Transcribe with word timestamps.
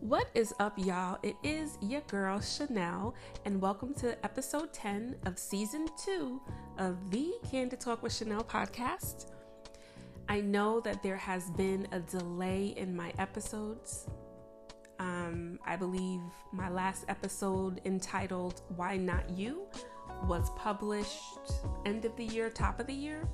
What 0.00 0.30
is 0.34 0.54
up, 0.58 0.78
y'all? 0.78 1.18
It 1.22 1.36
is 1.42 1.76
your 1.82 2.00
girl 2.02 2.40
Chanel, 2.40 3.14
and 3.44 3.60
welcome 3.60 3.92
to 3.96 4.16
episode 4.24 4.72
10 4.72 5.16
of 5.26 5.38
season 5.38 5.88
2 6.02 6.40
of 6.78 7.10
the 7.10 7.34
Candid 7.50 7.80
Talk 7.80 8.02
with 8.02 8.14
Chanel 8.14 8.42
podcast. 8.42 9.26
I 10.26 10.40
know 10.40 10.80
that 10.80 11.02
there 11.02 11.18
has 11.18 11.50
been 11.50 11.86
a 11.92 12.00
delay 12.00 12.72
in 12.78 12.96
my 12.96 13.12
episodes. 13.18 14.08
Um, 14.98 15.58
I 15.66 15.76
believe 15.76 16.22
my 16.50 16.70
last 16.70 17.04
episode 17.08 17.82
entitled 17.84 18.62
Why 18.76 18.96
Not 18.96 19.28
You 19.28 19.66
was 20.24 20.48
published 20.56 21.20
end 21.84 22.06
of 22.06 22.16
the 22.16 22.24
year, 22.24 22.48
top 22.48 22.80
of 22.80 22.86
the 22.86 22.94
year. 22.94 23.28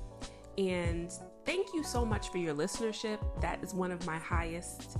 And 0.57 1.13
thank 1.45 1.73
you 1.73 1.85
so 1.85 2.03
much 2.03 2.27
for 2.29 2.39
your 2.39 2.53
listenership. 2.53 3.19
That 3.39 3.63
is 3.63 3.73
one 3.73 3.91
of 3.91 4.05
my 4.05 4.17
highest 4.17 4.97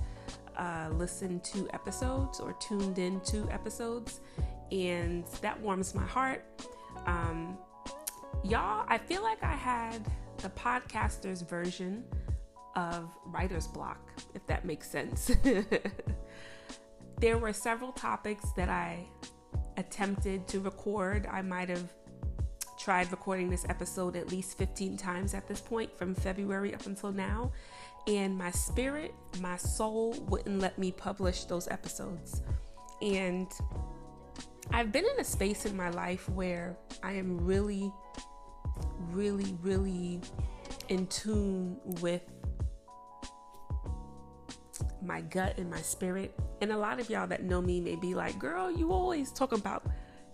uh, 0.58 0.88
listened 0.92 1.44
to 1.44 1.68
episodes 1.72 2.40
or 2.40 2.52
tuned 2.54 2.98
in 2.98 3.20
to 3.20 3.48
episodes, 3.50 4.20
and 4.72 5.24
that 5.40 5.58
warms 5.60 5.94
my 5.94 6.04
heart. 6.04 6.44
Um, 7.06 7.56
y'all, 8.44 8.84
I 8.88 8.98
feel 8.98 9.22
like 9.22 9.42
I 9.42 9.54
had 9.54 10.06
the 10.38 10.50
podcaster's 10.50 11.42
version 11.42 12.04
of 12.76 13.10
writer's 13.26 13.66
block, 13.66 14.10
if 14.34 14.46
that 14.46 14.64
makes 14.64 14.90
sense. 14.90 15.30
there 17.20 17.38
were 17.38 17.52
several 17.52 17.92
topics 17.92 18.50
that 18.56 18.68
I 18.68 19.06
attempted 19.76 20.46
to 20.48 20.60
record. 20.60 21.26
I 21.30 21.42
might 21.42 21.68
have 21.68 21.92
tried 22.78 23.10
recording 23.10 23.50
this 23.50 23.64
episode 23.68 24.16
at 24.16 24.30
least 24.30 24.56
15 24.56 24.96
times 24.96 25.34
at 25.34 25.48
this 25.48 25.60
point 25.60 25.96
from 25.96 26.14
February 26.14 26.74
up 26.74 26.86
until 26.86 27.10
now 27.10 27.52
and 28.06 28.36
my 28.36 28.50
spirit, 28.50 29.14
my 29.40 29.56
soul 29.56 30.14
wouldn't 30.28 30.60
let 30.60 30.78
me 30.78 30.92
publish 30.92 31.44
those 31.44 31.68
episodes. 31.68 32.42
And 33.02 33.48
I've 34.70 34.92
been 34.92 35.04
in 35.04 35.20
a 35.20 35.24
space 35.24 35.66
in 35.66 35.76
my 35.76 35.90
life 35.90 36.28
where 36.28 36.76
I 37.02 37.12
am 37.12 37.38
really, 37.44 37.92
really, 39.10 39.56
really 39.62 40.20
in 40.88 41.06
tune 41.06 41.78
with 42.00 42.22
my 45.02 45.20
gut 45.22 45.58
and 45.58 45.70
my 45.70 45.80
spirit. 45.80 46.34
And 46.60 46.72
a 46.72 46.76
lot 46.76 47.00
of 47.00 47.08
y'all 47.10 47.26
that 47.28 47.44
know 47.44 47.60
me 47.60 47.80
may 47.80 47.96
be 47.96 48.14
like, 48.14 48.38
girl, 48.38 48.70
you 48.70 48.92
always 48.92 49.32
talk 49.32 49.52
about 49.52 49.86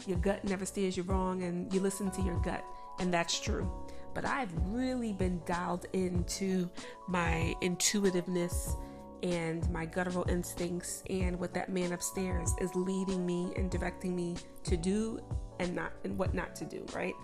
your 0.06 0.19
gut 0.19 0.44
never 0.44 0.67
steers 0.67 0.96
you 0.96 1.02
wrong 1.05 1.42
and 1.42 1.72
you 1.72 1.80
listen 1.80 2.11
to 2.12 2.22
your 2.22 2.41
gut. 2.41 2.64
And 2.98 3.12
that's 3.12 3.41
true 3.41 3.70
but 4.15 4.25
I've 4.25 4.53
really 4.69 5.12
been 5.12 5.41
dialed 5.45 5.87
into 5.93 6.70
my 7.09 7.55
intuitiveness 7.61 8.77
and 9.23 9.69
my 9.70 9.87
guttural 9.87 10.27
instincts 10.29 11.03
and 11.09 11.39
what 11.39 11.55
that 11.55 11.70
man 11.70 11.93
upstairs 11.93 12.55
is 12.61 12.75
leading 12.75 13.25
me 13.25 13.53
and 13.57 13.70
directing 13.70 14.15
me 14.15 14.37
to 14.65 14.77
do 14.77 15.19
and 15.59 15.75
not 15.75 15.92
and 16.05 16.19
what 16.19 16.35
not 16.35 16.55
to 16.57 16.65
do, 16.65 16.85
right? 16.95 17.15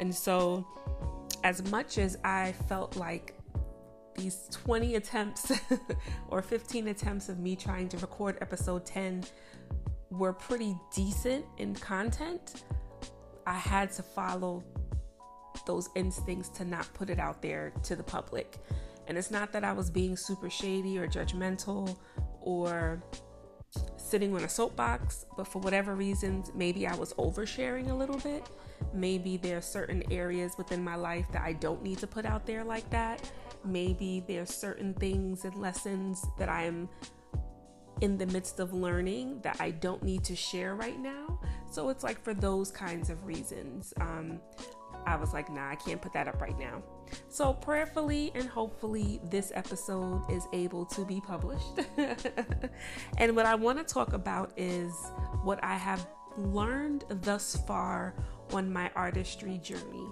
And 0.00 0.14
so 0.14 0.66
as 1.44 1.68
much 1.70 1.98
as 1.98 2.18
I 2.24 2.52
felt 2.68 2.96
like 2.96 3.34
these 4.14 4.48
20 4.50 4.96
attempts 4.96 5.52
or 6.28 6.42
15 6.42 6.88
attempts 6.88 7.28
of 7.28 7.38
me 7.38 7.56
trying 7.56 7.88
to 7.88 7.96
record 7.98 8.36
episode 8.40 8.84
10 8.84 9.24
were 10.10 10.32
pretty 10.32 10.76
decent 10.94 11.44
in 11.58 11.74
content, 11.74 12.64
I 13.46 13.54
had 13.54 13.92
to 13.92 14.02
follow 14.02 14.64
those 15.68 15.90
instincts 15.94 16.48
to 16.48 16.64
not 16.64 16.92
put 16.94 17.10
it 17.10 17.20
out 17.20 17.40
there 17.42 17.72
to 17.84 17.94
the 17.94 18.02
public. 18.02 18.56
And 19.06 19.16
it's 19.16 19.30
not 19.30 19.52
that 19.52 19.62
I 19.62 19.72
was 19.72 19.90
being 19.90 20.16
super 20.16 20.50
shady 20.50 20.98
or 20.98 21.06
judgmental 21.06 21.96
or 22.40 23.02
sitting 23.98 24.34
on 24.34 24.44
a 24.44 24.48
soapbox, 24.48 25.26
but 25.36 25.46
for 25.46 25.60
whatever 25.60 25.94
reasons, 25.94 26.50
maybe 26.54 26.86
I 26.86 26.94
was 26.96 27.12
oversharing 27.14 27.90
a 27.90 27.94
little 27.94 28.18
bit. 28.18 28.48
Maybe 28.94 29.36
there 29.36 29.58
are 29.58 29.62
certain 29.62 30.02
areas 30.10 30.54
within 30.56 30.82
my 30.82 30.94
life 30.94 31.26
that 31.32 31.42
I 31.42 31.52
don't 31.52 31.82
need 31.82 31.98
to 31.98 32.06
put 32.06 32.24
out 32.24 32.46
there 32.46 32.64
like 32.64 32.88
that. 32.90 33.30
Maybe 33.64 34.24
there 34.26 34.42
are 34.42 34.46
certain 34.46 34.94
things 34.94 35.44
and 35.44 35.54
lessons 35.56 36.24
that 36.38 36.48
I 36.48 36.64
am 36.64 36.88
in 38.00 38.16
the 38.16 38.26
midst 38.26 38.58
of 38.60 38.72
learning 38.72 39.40
that 39.42 39.60
I 39.60 39.72
don't 39.72 40.02
need 40.02 40.24
to 40.24 40.36
share 40.36 40.74
right 40.74 40.98
now. 40.98 41.40
So 41.70 41.90
it's 41.90 42.04
like 42.04 42.22
for 42.22 42.32
those 42.32 42.70
kinds 42.70 43.10
of 43.10 43.24
reasons. 43.26 43.92
Um, 44.00 44.40
I 45.08 45.16
was 45.16 45.32
like, 45.32 45.50
nah, 45.50 45.68
I 45.70 45.74
can't 45.74 46.00
put 46.00 46.12
that 46.12 46.28
up 46.28 46.40
right 46.40 46.58
now. 46.58 46.82
So, 47.28 47.54
prayerfully 47.54 48.32
and 48.34 48.48
hopefully, 48.48 49.20
this 49.24 49.50
episode 49.54 50.22
is 50.30 50.46
able 50.52 50.84
to 50.86 51.04
be 51.04 51.20
published. 51.20 51.80
and 53.18 53.34
what 53.34 53.46
I 53.46 53.54
want 53.54 53.78
to 53.78 53.84
talk 53.84 54.12
about 54.12 54.52
is 54.56 54.92
what 55.42 55.62
I 55.64 55.76
have 55.76 56.06
learned 56.36 57.04
thus 57.22 57.56
far 57.66 58.14
on 58.52 58.72
my 58.72 58.90
artistry 58.94 59.58
journey. 59.58 60.06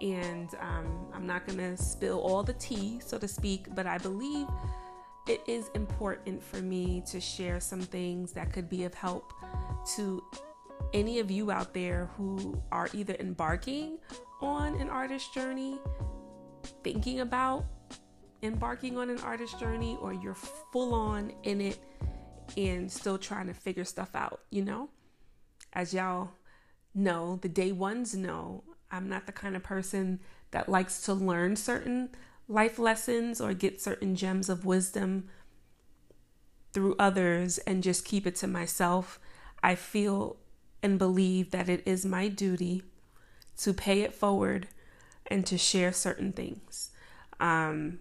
And 0.00 0.54
um, 0.60 1.06
I'm 1.12 1.26
not 1.26 1.46
going 1.46 1.58
to 1.58 1.76
spill 1.76 2.20
all 2.20 2.42
the 2.42 2.52
tea, 2.52 3.00
so 3.04 3.18
to 3.18 3.26
speak, 3.26 3.74
but 3.74 3.86
I 3.86 3.98
believe 3.98 4.46
it 5.26 5.42
is 5.46 5.70
important 5.74 6.42
for 6.42 6.58
me 6.58 7.02
to 7.10 7.20
share 7.20 7.60
some 7.60 7.80
things 7.80 8.32
that 8.32 8.52
could 8.52 8.68
be 8.68 8.84
of 8.84 8.94
help 8.94 9.32
to 9.96 10.22
any 10.92 11.18
of 11.18 11.30
you 11.30 11.50
out 11.50 11.74
there 11.74 12.10
who 12.16 12.62
are 12.72 12.88
either 12.92 13.16
embarking 13.20 13.98
on 14.40 14.74
an 14.80 14.88
artist 14.88 15.32
journey, 15.34 15.78
thinking 16.82 17.20
about 17.20 17.64
embarking 18.42 18.96
on 18.96 19.10
an 19.10 19.18
artist 19.20 19.58
journey, 19.58 19.98
or 20.00 20.12
you're 20.12 20.34
full 20.34 20.94
on 20.94 21.32
in 21.42 21.60
it 21.60 21.78
and 22.56 22.90
still 22.90 23.18
trying 23.18 23.46
to 23.46 23.54
figure 23.54 23.84
stuff 23.84 24.14
out, 24.14 24.40
you 24.50 24.62
know? 24.62 24.88
As 25.72 25.92
y'all 25.92 26.30
know, 26.94 27.38
the 27.42 27.48
day 27.48 27.72
ones 27.72 28.14
know, 28.14 28.64
I'm 28.90 29.08
not 29.08 29.26
the 29.26 29.32
kind 29.32 29.56
of 29.56 29.62
person 29.62 30.20
that 30.50 30.68
likes 30.68 31.02
to 31.02 31.14
learn 31.14 31.56
certain 31.56 32.10
life 32.48 32.78
lessons 32.78 33.40
or 33.40 33.52
get 33.52 33.80
certain 33.80 34.14
gems 34.14 34.48
of 34.48 34.64
wisdom 34.64 35.28
through 36.72 36.96
others 36.98 37.58
and 37.58 37.82
just 37.82 38.04
keep 38.04 38.26
it 38.26 38.36
to 38.36 38.46
myself. 38.46 39.20
I 39.62 39.74
feel 39.74 40.36
and 40.82 40.98
believe 40.98 41.50
that 41.50 41.68
it 41.68 41.82
is 41.86 42.04
my 42.04 42.28
duty 42.28 42.82
to 43.58 43.72
pay 43.72 44.02
it 44.02 44.14
forward 44.14 44.68
and 45.26 45.44
to 45.46 45.58
share 45.58 45.92
certain 45.92 46.32
things. 46.32 46.90
Um, 47.40 48.00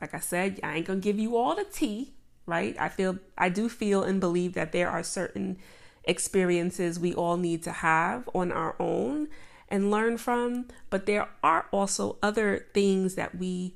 like 0.00 0.14
I 0.14 0.20
said, 0.20 0.60
I 0.62 0.76
ain't 0.76 0.86
gonna 0.86 1.00
give 1.00 1.18
you 1.18 1.36
all 1.36 1.54
the 1.54 1.64
tea, 1.64 2.12
right? 2.46 2.76
I 2.78 2.88
feel, 2.88 3.18
I 3.36 3.48
do 3.48 3.68
feel 3.68 4.02
and 4.02 4.20
believe 4.20 4.54
that 4.54 4.72
there 4.72 4.88
are 4.88 5.02
certain 5.02 5.58
experiences 6.04 6.98
we 6.98 7.12
all 7.14 7.36
need 7.36 7.62
to 7.64 7.72
have 7.72 8.28
on 8.34 8.50
our 8.52 8.74
own 8.80 9.28
and 9.68 9.90
learn 9.90 10.16
from, 10.16 10.66
but 10.88 11.06
there 11.06 11.28
are 11.42 11.66
also 11.70 12.16
other 12.22 12.66
things 12.72 13.16
that 13.16 13.36
we 13.36 13.74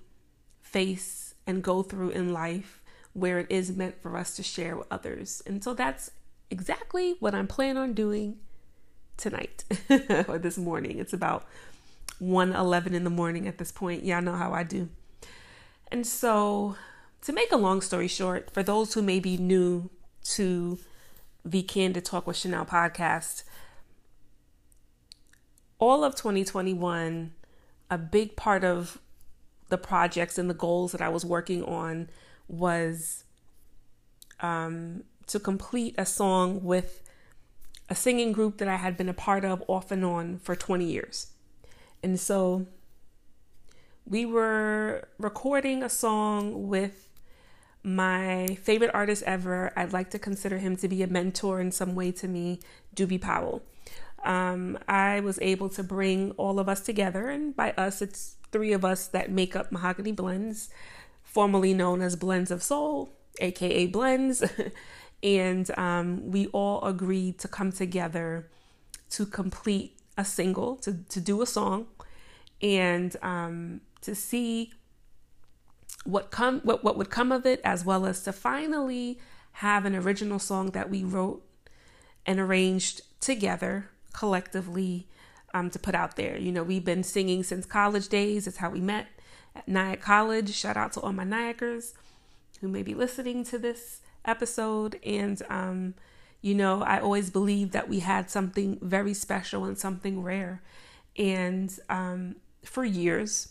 face 0.62 1.34
and 1.46 1.62
go 1.62 1.82
through 1.82 2.10
in 2.10 2.32
life 2.32 2.80
where 3.12 3.38
it 3.38 3.46
is 3.50 3.76
meant 3.76 4.00
for 4.00 4.16
us 4.16 4.36
to 4.36 4.42
share 4.42 4.76
with 4.76 4.86
others. 4.90 5.42
And 5.46 5.62
so 5.62 5.74
that's 5.74 6.10
exactly 6.52 7.16
what 7.18 7.34
I'm 7.34 7.48
planning 7.48 7.78
on 7.78 7.94
doing 7.94 8.36
tonight 9.16 9.64
or 10.28 10.38
this 10.38 10.58
morning. 10.58 10.98
It's 10.98 11.14
about 11.14 11.46
1 12.18 12.52
11 12.52 12.94
in 12.94 13.04
the 13.04 13.10
morning 13.10 13.48
at 13.48 13.56
this 13.56 13.72
point. 13.72 14.04
Y'all 14.04 14.20
know 14.20 14.34
how 14.34 14.52
I 14.52 14.62
do. 14.62 14.90
And 15.90 16.06
so, 16.06 16.76
to 17.22 17.32
make 17.32 17.50
a 17.52 17.56
long 17.56 17.80
story 17.80 18.06
short, 18.06 18.50
for 18.50 18.62
those 18.62 18.92
who 18.92 19.02
may 19.02 19.18
be 19.18 19.36
new 19.36 19.90
to 20.24 20.78
the 21.44 21.62
Candid 21.62 22.04
Talk 22.04 22.26
with 22.26 22.36
Chanel 22.36 22.66
podcast, 22.66 23.44
all 25.78 26.04
of 26.04 26.14
2021, 26.14 27.32
a 27.90 27.98
big 27.98 28.36
part 28.36 28.62
of 28.62 28.98
the 29.70 29.78
projects 29.78 30.36
and 30.36 30.50
the 30.50 30.54
goals 30.54 30.92
that 30.92 31.00
I 31.00 31.08
was 31.08 31.24
working 31.24 31.64
on 31.64 32.10
was 32.46 33.24
um, 34.40 35.04
to 35.26 35.38
complete 35.38 35.94
a 35.98 36.06
song 36.06 36.62
with 36.62 37.02
a 37.88 37.94
singing 37.94 38.32
group 38.32 38.58
that 38.58 38.68
I 38.68 38.76
had 38.76 38.96
been 38.96 39.08
a 39.08 39.14
part 39.14 39.44
of 39.44 39.62
off 39.68 39.90
and 39.90 40.04
on 40.04 40.38
for 40.38 40.56
20 40.56 40.84
years. 40.84 41.28
And 42.02 42.18
so 42.18 42.66
we 44.06 44.26
were 44.26 45.08
recording 45.18 45.82
a 45.82 45.88
song 45.88 46.68
with 46.68 47.08
my 47.82 48.58
favorite 48.62 48.90
artist 48.94 49.22
ever. 49.24 49.72
I'd 49.76 49.92
like 49.92 50.10
to 50.10 50.18
consider 50.18 50.58
him 50.58 50.76
to 50.76 50.88
be 50.88 51.02
a 51.02 51.06
mentor 51.06 51.60
in 51.60 51.70
some 51.70 51.94
way 51.94 52.12
to 52.12 52.28
me, 52.28 52.60
Doobie 52.94 53.20
Powell. 53.20 53.62
Um, 54.24 54.78
I 54.86 55.20
was 55.20 55.38
able 55.42 55.68
to 55.70 55.82
bring 55.82 56.30
all 56.32 56.58
of 56.58 56.68
us 56.68 56.80
together, 56.80 57.28
and 57.28 57.54
by 57.56 57.72
us, 57.72 58.00
it's 58.00 58.36
three 58.52 58.72
of 58.72 58.84
us 58.84 59.08
that 59.08 59.30
make 59.30 59.56
up 59.56 59.72
Mahogany 59.72 60.12
Blends, 60.12 60.68
formerly 61.24 61.74
known 61.74 62.02
as 62.02 62.14
Blends 62.14 62.50
of 62.50 62.62
Soul, 62.62 63.12
aka 63.40 63.86
Blends. 63.86 64.44
and 65.22 65.70
um, 65.78 66.30
we 66.30 66.46
all 66.48 66.82
agreed 66.84 67.38
to 67.38 67.48
come 67.48 67.72
together 67.72 68.48
to 69.10 69.26
complete 69.26 69.98
a 70.16 70.24
single, 70.24 70.76
to, 70.76 70.98
to 71.08 71.20
do 71.20 71.42
a 71.42 71.46
song, 71.46 71.86
and 72.60 73.16
um, 73.22 73.80
to 74.00 74.14
see 74.14 74.72
what 76.04 76.30
come 76.30 76.60
what, 76.60 76.82
what 76.82 76.96
would 76.96 77.10
come 77.10 77.30
of 77.30 77.46
it, 77.46 77.60
as 77.64 77.84
well 77.84 78.06
as 78.06 78.22
to 78.24 78.32
finally 78.32 79.18
have 79.56 79.84
an 79.84 79.94
original 79.94 80.38
song 80.38 80.70
that 80.70 80.90
we 80.90 81.04
wrote 81.04 81.42
and 82.26 82.40
arranged 82.40 83.02
together 83.20 83.90
collectively 84.12 85.06
um, 85.54 85.70
to 85.70 85.78
put 85.78 85.94
out 85.94 86.16
there. 86.16 86.36
You 86.38 86.52
know, 86.52 86.62
we've 86.62 86.84
been 86.84 87.02
singing 87.02 87.42
since 87.42 87.66
college 87.66 88.08
days. 88.08 88.46
It's 88.46 88.58
how 88.58 88.70
we 88.70 88.80
met 88.80 89.06
at 89.54 89.68
Nyack 89.68 90.00
College. 90.00 90.52
Shout 90.52 90.76
out 90.76 90.92
to 90.92 91.00
all 91.00 91.12
my 91.12 91.24
Nyackers 91.24 91.92
who 92.60 92.68
may 92.68 92.82
be 92.82 92.94
listening 92.94 93.44
to 93.44 93.58
this 93.58 94.01
episode. 94.24 94.98
And, 95.04 95.40
um, 95.48 95.94
you 96.40 96.54
know, 96.54 96.82
I 96.82 97.00
always 97.00 97.30
believed 97.30 97.72
that 97.72 97.88
we 97.88 98.00
had 98.00 98.30
something 98.30 98.78
very 98.80 99.14
special 99.14 99.64
and 99.64 99.78
something 99.78 100.22
rare. 100.22 100.62
And 101.16 101.72
um, 101.88 102.36
for 102.64 102.84
years, 102.84 103.50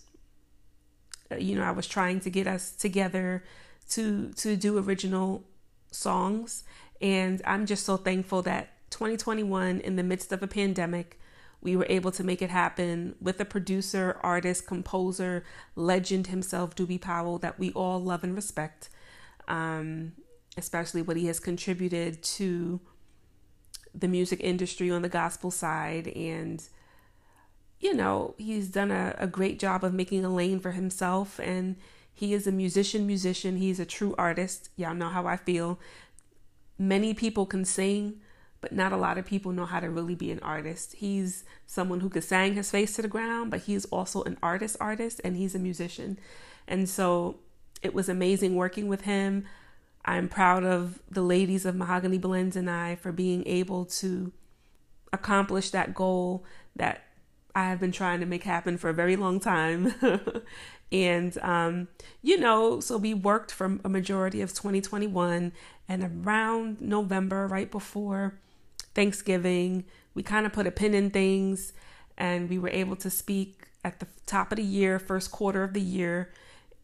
uh, 1.32 1.36
you 1.36 1.56
know, 1.56 1.64
I 1.64 1.72
was 1.72 1.88
trying 1.88 2.20
to 2.22 2.30
get 2.30 2.48
us 2.48 2.72
together 2.72 3.44
to 3.90 4.32
to 4.38 4.56
do 4.56 4.78
original 4.78 5.44
songs, 5.92 6.64
and 7.02 7.42
I'm 7.46 7.66
just 7.66 7.86
so 7.86 7.98
thankful 7.98 8.42
that 8.44 8.70
2021, 8.92 9.80
in 9.80 9.96
the 9.96 10.04
midst 10.04 10.32
of 10.32 10.44
a 10.44 10.48
pandemic, 10.48 11.20
we 11.62 11.76
were 11.76 11.86
able 11.90 12.12
to 12.12 12.24
make 12.24 12.42
it 12.42 12.50
happen 12.50 13.16
with 13.22 13.40
a 13.40 13.46
producer, 13.46 14.18
artist, 14.22 14.68
composer, 14.68 15.44
legend 15.76 16.28
himself, 16.28 16.76
Doobie 16.76 17.02
Powell, 17.02 17.38
that 17.40 17.60
we 17.60 17.72
all 17.72 18.02
love 18.02 18.24
and 18.24 18.36
respect, 18.36 18.90
um, 19.48 20.14
especially 20.58 21.02
what 21.02 21.18
he 21.18 21.28
has 21.28 21.40
contributed 21.40 22.22
to 22.24 22.80
the 23.94 24.08
music 24.08 24.40
industry 24.42 24.90
on 24.90 25.02
the 25.02 25.10
gospel 25.10 25.52
side. 25.52 26.08
And, 26.10 26.64
you 27.80 27.94
know, 27.94 28.36
he's 28.38 28.70
done 28.70 28.92
a, 28.92 29.16
a 29.18 29.28
great 29.28 29.60
job 29.60 29.84
of 29.84 29.94
making 29.94 30.24
a 30.24 30.34
lane 30.34 30.60
for 30.60 30.72
himself. 30.72 31.40
And 31.40 31.76
he 32.14 32.34
is 32.34 32.48
a 32.48 32.52
musician, 32.52 33.08
musician. 33.08 33.58
He's 33.58 33.80
a 33.80 33.86
true 33.86 34.16
artist. 34.18 34.70
Y'all 34.76 34.94
know 34.94 35.10
how 35.10 35.28
I 35.28 35.38
feel. 35.38 35.80
Many 36.78 37.14
people 37.14 37.46
can 37.46 37.66
sing 37.66 38.22
but 38.62 38.72
not 38.72 38.94
a 38.94 38.98
lot 38.98 39.18
of 39.18 39.26
people 39.26 39.52
know 39.52 39.66
how 39.66 39.80
to 39.80 39.90
really 39.90 40.16
be 40.16 40.32
an 40.32 40.40
artist. 40.40 40.94
He's 40.94 41.44
someone 41.66 42.00
who 42.00 42.10
could 42.10 42.24
sang 42.24 42.54
his 42.54 42.70
face 42.70 42.96
to 42.96 43.02
the 43.02 43.08
ground, 43.08 43.50
but 43.50 43.62
he's 43.62 43.86
also 43.86 44.24
an 44.24 44.38
artist 44.42 44.78
artist 44.80 45.20
and 45.24 45.36
he's 45.36 45.56
a 45.56 45.60
musician. 45.60 46.20
And 46.68 46.88
so 46.88 47.40
it 47.82 47.96
was 47.96 48.08
amazing 48.08 48.56
working 48.56 48.88
with 48.88 49.02
him. 49.02 49.46
I'm 50.04 50.28
proud 50.28 50.64
of 50.64 51.00
the 51.10 51.22
ladies 51.22 51.66
of 51.66 51.76
Mahogany 51.76 52.18
Blends 52.18 52.56
and 52.56 52.70
I 52.70 52.96
for 52.96 53.12
being 53.12 53.44
able 53.48 53.86
to 53.86 54.32
accomplish 55.14 55.70
that 55.72 55.94
goal 55.94 56.44
that 56.76 57.04
I 57.54 57.66
have 57.66 57.80
been 57.80 57.92
trying 57.92 58.20
to 58.22 58.26
make 58.26 58.44
happen 58.44 58.78
for 58.78 58.90
a 58.90 58.94
very 58.94 59.16
long 59.16 59.40
time. 59.40 59.94
and, 60.92 61.38
um, 61.40 61.88
you 62.22 62.38
know, 62.38 62.80
so 62.80 62.98
we 62.98 63.14
worked 63.14 63.52
for 63.52 63.80
a 63.84 63.90
majority 63.90 64.42
of 64.42 64.52
2021 64.52 65.52
and 65.88 66.26
around 66.26 66.82
November, 66.82 67.48
right 67.48 67.70
before 67.70 68.40
Thanksgiving. 68.96 69.86
We 70.14 70.24
kind 70.24 70.46
of 70.46 70.54
put 70.54 70.68
a 70.68 70.72
pin 70.72 70.94
in 70.94 71.12
things 71.12 71.74
and 72.18 72.50
we 72.50 72.58
were 72.58 72.70
able 72.70 72.96
to 72.98 73.10
speak 73.10 73.68
at 73.84 74.00
the 74.00 74.08
top 74.26 74.52
of 74.52 74.58
the 74.58 74.64
year, 74.64 75.00
first 75.00 75.32
quarter 75.32 75.64
of 75.64 75.74
the 75.74 75.82
year, 75.82 76.32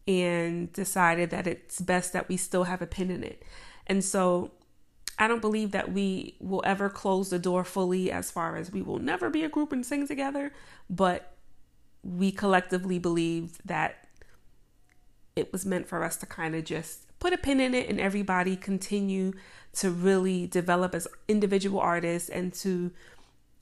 and 0.08 0.72
decided 0.72 1.28
that 1.28 1.46
it's 1.46 1.80
best 1.80 2.14
that 2.14 2.28
we 2.30 2.36
still 2.38 2.64
have 2.64 2.80
a 2.80 2.86
pin 2.86 3.10
in 3.10 3.22
it. 3.22 3.44
And 3.86 4.02
so 4.02 4.52
I 5.18 5.28
don't 5.28 5.42
believe 5.42 5.72
that 5.72 5.92
we 5.92 6.34
will 6.40 6.62
ever 6.64 6.88
close 6.88 7.28
the 7.28 7.38
door 7.38 7.62
fully 7.62 8.10
as 8.10 8.30
far 8.30 8.56
as 8.56 8.72
we 8.72 8.80
will 8.80 8.98
never 8.98 9.28
be 9.28 9.44
a 9.44 9.48
group 9.50 9.70
and 9.70 9.84
sing 9.84 10.08
together, 10.08 10.52
but 10.88 11.34
we 12.02 12.32
collectively 12.32 12.98
believed 12.98 13.60
that 13.66 14.06
it 15.36 15.52
was 15.52 15.66
meant 15.66 15.86
for 15.86 16.02
us 16.02 16.16
to 16.16 16.26
kind 16.26 16.54
of 16.54 16.64
just 16.64 17.04
put 17.18 17.34
a 17.34 17.38
pin 17.38 17.60
in 17.60 17.74
it 17.74 17.88
and 17.88 18.00
everybody 18.00 18.56
continue 18.56 19.34
to 19.74 19.90
really 19.90 20.46
develop 20.46 20.94
as 20.94 21.06
individual 21.26 21.80
artists 21.80 22.30
and 22.30 22.54
to 22.54 22.90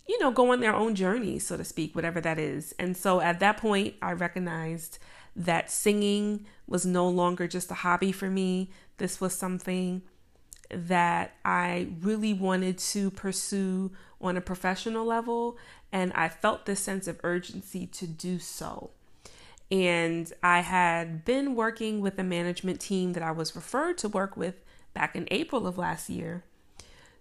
you 0.07 0.19
know 0.21 0.31
go 0.31 0.53
on 0.53 0.61
their 0.61 0.75
own 0.75 0.95
journey 0.95 1.39
so 1.39 1.57
to 1.57 1.65
speak 1.65 1.95
whatever 1.95 2.21
that 2.21 2.39
is 2.39 2.75
and 2.79 2.97
so 2.97 3.21
at 3.21 3.41
that 3.41 3.57
point 3.57 3.95
i 4.01 4.13
recognized 4.13 4.99
that 5.37 5.71
singing 5.71 6.47
was 6.67 6.85
no 6.85 7.09
longer 7.09 7.47
just 7.47 7.71
a 7.71 7.75
hobby 7.75 8.11
for 8.11 8.29
me 8.29 8.71
this 8.97 9.21
was 9.21 9.35
something 9.35 10.03
that 10.71 11.35
i 11.45 11.87
really 12.01 12.33
wanted 12.33 12.79
to 12.79 13.11
pursue 13.11 13.93
on 14.21 14.37
a 14.37 14.41
professional 14.41 15.05
level 15.05 15.57
and 15.93 16.13
i 16.15 16.29
felt 16.29 16.67
this 16.67 16.81
sense 16.81 17.07
of 17.07 17.21
urgency 17.23 17.87
to 17.87 18.07
do 18.07 18.39
so 18.39 18.91
and 19.71 20.33
I 20.43 20.61
had 20.61 21.25
been 21.25 21.55
working 21.55 22.01
with 22.01 22.19
a 22.19 22.25
management 22.25 22.81
team 22.81 23.15
that 23.15 23.23
I 23.23 23.33
was 23.33 23.57
referred 23.57 23.99
to 23.99 24.09
work 24.09 24.37
with 24.37 24.55
back 24.95 25.17
in 25.17 25.27
April 25.31 25.67
of 25.67 25.77
last 25.77 26.09
year 26.09 26.45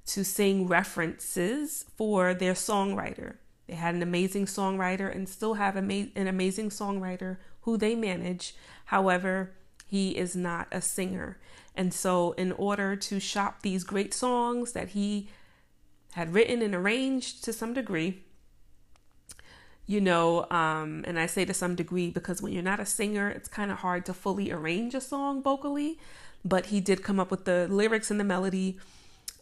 to 0.08 0.24
sing 0.24 0.68
references 0.68 1.86
for 1.98 2.34
their 2.34 2.54
songwriter. 2.54 3.38
They 3.68 3.74
had 3.74 3.96
an 3.96 4.04
amazing 4.04 4.46
songwriter 4.46 5.14
and 5.14 5.28
still 5.28 5.56
have 5.56 5.76
an 5.76 6.12
amazing 6.16 6.70
songwriter 6.70 7.38
who 7.66 7.78
they 7.78 7.94
manage. 7.94 8.56
However, 8.86 9.52
he 9.86 10.18
is 10.18 10.36
not 10.36 10.68
a 10.72 10.82
singer. 10.82 11.38
And 11.76 11.94
so, 11.94 12.32
in 12.34 12.54
order 12.54 12.96
to 12.96 13.20
shop 13.20 13.62
these 13.62 13.84
great 13.84 14.14
songs 14.14 14.72
that 14.72 14.90
he 14.90 15.30
had 16.14 16.34
written 16.34 16.62
and 16.62 16.74
arranged 16.74 17.44
to 17.44 17.54
some 17.54 17.74
degree, 17.74 18.24
you 19.86 20.02
know, 20.02 20.50
um, 20.50 21.04
and 21.06 21.20
I 21.20 21.26
say 21.26 21.46
to 21.46 21.54
some 21.54 21.76
degree 21.76 22.10
because 22.10 22.42
when 22.42 22.54
you're 22.54 22.64
not 22.64 22.80
a 22.80 22.86
singer, 22.86 23.30
it's 23.30 23.50
kind 23.50 23.70
of 23.70 23.80
hard 23.80 24.06
to 24.06 24.14
fully 24.14 24.52
arrange 24.52 24.96
a 24.96 25.02
song 25.02 25.44
vocally 25.44 26.00
but 26.46 26.68
he 26.68 26.80
did 26.80 27.02
come 27.02 27.20
up 27.20 27.32
with 27.32 27.46
the 27.46 27.68
lyrics 27.68 28.12
and 28.12 28.20
the 28.20 28.24
melody 28.24 28.78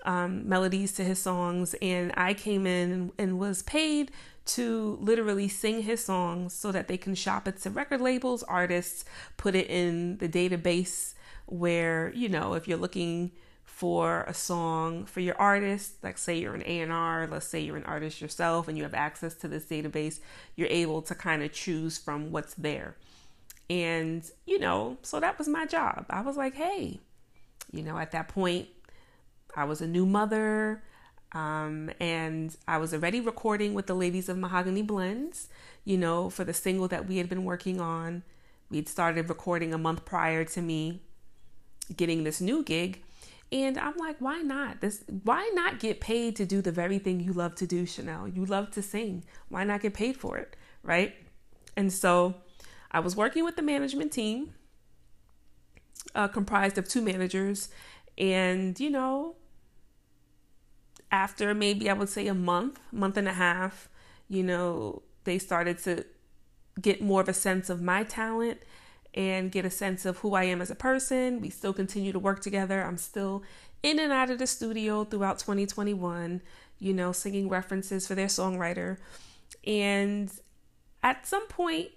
um, 0.06 0.48
melodies 0.48 0.94
to 0.94 1.04
his 1.04 1.20
songs 1.20 1.76
and 1.82 2.12
i 2.16 2.34
came 2.34 2.66
in 2.66 3.12
and 3.18 3.38
was 3.38 3.62
paid 3.64 4.12
to 4.46 4.98
literally 5.02 5.48
sing 5.48 5.84
his 5.84 6.04
songs 6.04 6.54
so 6.54 6.72
that 6.72 6.88
they 6.88 6.98
can 6.98 7.16
shop 7.16 7.48
it 7.48 7.60
to 7.62 7.70
record 7.70 8.02
labels 8.02 8.44
artists 8.44 9.06
put 9.38 9.56
it 9.56 9.68
in 9.70 10.18
the 10.18 10.28
database 10.28 11.14
where 11.46 12.12
you 12.14 12.28
know 12.28 12.54
if 12.54 12.68
you're 12.68 12.78
looking 12.78 13.32
for 13.64 14.24
a 14.28 14.34
song 14.34 15.06
for 15.06 15.20
your 15.20 15.36
artist 15.40 15.96
like 16.04 16.18
say 16.18 16.38
you're 16.38 16.54
an 16.54 16.64
a&r 16.66 17.28
let's 17.28 17.48
say 17.48 17.60
you're 17.60 17.78
an 17.78 17.84
artist 17.86 18.22
yourself 18.22 18.68
and 18.68 18.78
you 18.78 18.84
have 18.84 18.94
access 18.94 19.34
to 19.34 19.48
this 19.48 19.66
database 19.66 20.20
you're 20.56 20.68
able 20.68 21.02
to 21.02 21.16
kind 21.16 21.42
of 21.42 21.52
choose 21.52 21.98
from 21.98 22.32
what's 22.32 22.54
there 22.56 22.96
and, 23.70 24.30
you 24.46 24.60
know, 24.60 24.98
so 25.02 25.20
that 25.20 25.38
was 25.38 25.48
my 25.48 25.66
job. 25.66 26.06
I 26.10 26.22
was 26.22 26.38
like, 26.38 26.56
hey, 26.56 27.00
you 27.72 27.84
know, 27.84 27.98
at 27.98 28.12
that 28.12 28.28
point, 28.28 28.68
I 29.56 29.64
was 29.64 29.82
a 29.82 29.88
new 29.88 30.06
mother. 30.06 30.84
Um, 31.34 31.90
and 32.00 32.56
I 32.68 32.78
was 32.78 32.94
already 32.94 33.20
recording 33.20 33.74
with 33.74 33.88
the 33.88 33.96
ladies 33.96 34.30
of 34.30 34.38
Mahogany 34.38 34.84
Blends, 34.84 35.50
you 35.84 35.98
know, 35.98 36.30
for 36.30 36.44
the 36.44 36.54
single 36.54 36.88
that 36.90 37.08
we 37.08 37.18
had 37.18 37.28
been 37.28 37.44
working 37.44 37.82
on. 37.82 38.24
We'd 38.70 38.88
started 38.88 39.30
recording 39.30 39.74
a 39.74 39.78
month 39.78 40.06
prior 40.06 40.46
to 40.46 40.62
me 40.62 41.02
getting 41.96 42.24
this 42.24 42.40
new 42.40 42.64
gig. 42.64 43.02
And 43.52 43.78
I'm 43.78 43.96
like, 43.98 44.18
why 44.20 44.42
not? 44.42 44.82
This 44.82 45.04
why 45.24 45.50
not 45.54 45.80
get 45.80 46.00
paid 46.00 46.36
to 46.38 46.46
do 46.46 46.62
the 46.62 46.72
very 46.72 46.98
thing 46.98 47.20
you 47.20 47.34
love 47.34 47.54
to 47.56 47.68
do, 47.68 47.86
Chanel? 47.86 48.28
You 48.28 48.46
love 48.46 48.72
to 48.72 48.82
sing. 48.82 49.24
Why 49.50 49.64
not 49.64 49.82
get 49.82 49.94
paid 49.94 50.18
for 50.18 50.38
it? 50.38 50.56
Right? 50.82 51.14
And 51.76 51.94
so 51.94 52.36
I 52.92 53.00
was 53.00 53.16
working 53.16 53.44
with 53.44 53.56
the 53.56 53.62
management 53.62 54.12
team, 54.12 54.54
uh, 56.16 56.28
comprised 56.28 56.78
of 56.78 56.88
two 56.88 57.02
managers, 57.02 57.70
and 58.18 58.80
you 58.80 58.90
know, 58.90 59.36
after 61.14 61.54
maybe 61.54 61.92
I 61.92 61.94
would 61.94 62.10
say 62.10 62.26
a 62.26 62.34
month, 62.34 62.80
month 62.92 63.18
and 63.18 63.28
a 63.28 63.34
half, 63.34 63.88
you 64.28 64.42
know, 64.42 65.04
they 65.26 65.38
started 65.38 65.78
to 65.84 66.06
get 66.82 67.04
more 67.04 67.22
of 67.22 67.30
a 67.30 67.34
sense 67.36 67.70
of 67.70 67.84
my 67.84 68.04
talent 68.04 68.58
and 69.14 69.52
get 69.52 69.64
a 69.64 69.70
sense 69.70 70.08
of 70.08 70.18
who 70.18 70.34
I 70.34 70.46
am 70.46 70.60
as 70.60 70.72
a 70.72 70.76
person. 70.76 71.40
We 71.40 71.52
still 71.52 71.72
continue 71.72 72.12
to 72.12 72.18
work 72.18 72.42
together. 72.42 72.84
I'm 72.84 72.98
still 72.98 73.44
in 73.84 74.00
and 74.00 74.12
out 74.12 74.32
of 74.32 74.40
the 74.40 74.48
studio 74.48 75.04
throughout 75.04 75.38
2021, 75.38 76.42
you 76.80 76.94
know, 76.94 77.12
singing 77.12 77.48
references 77.48 78.08
for 78.08 78.16
their 78.16 78.26
songwriter. 78.26 78.98
And 79.68 80.32
at 81.04 81.28
some 81.28 81.48
point, 81.48 81.90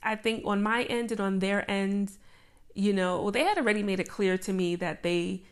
I 0.00 0.14
think 0.14 0.46
on 0.46 0.62
my 0.62 0.84
end 0.84 1.10
and 1.10 1.20
on 1.20 1.40
their 1.40 1.68
end, 1.68 2.12
you 2.72 2.92
know, 2.92 3.32
they 3.32 3.42
had 3.42 3.58
already 3.58 3.82
made 3.82 3.98
it 3.98 4.08
clear 4.08 4.38
to 4.38 4.52
me 4.52 4.76
that 4.76 5.02
they 5.02 5.42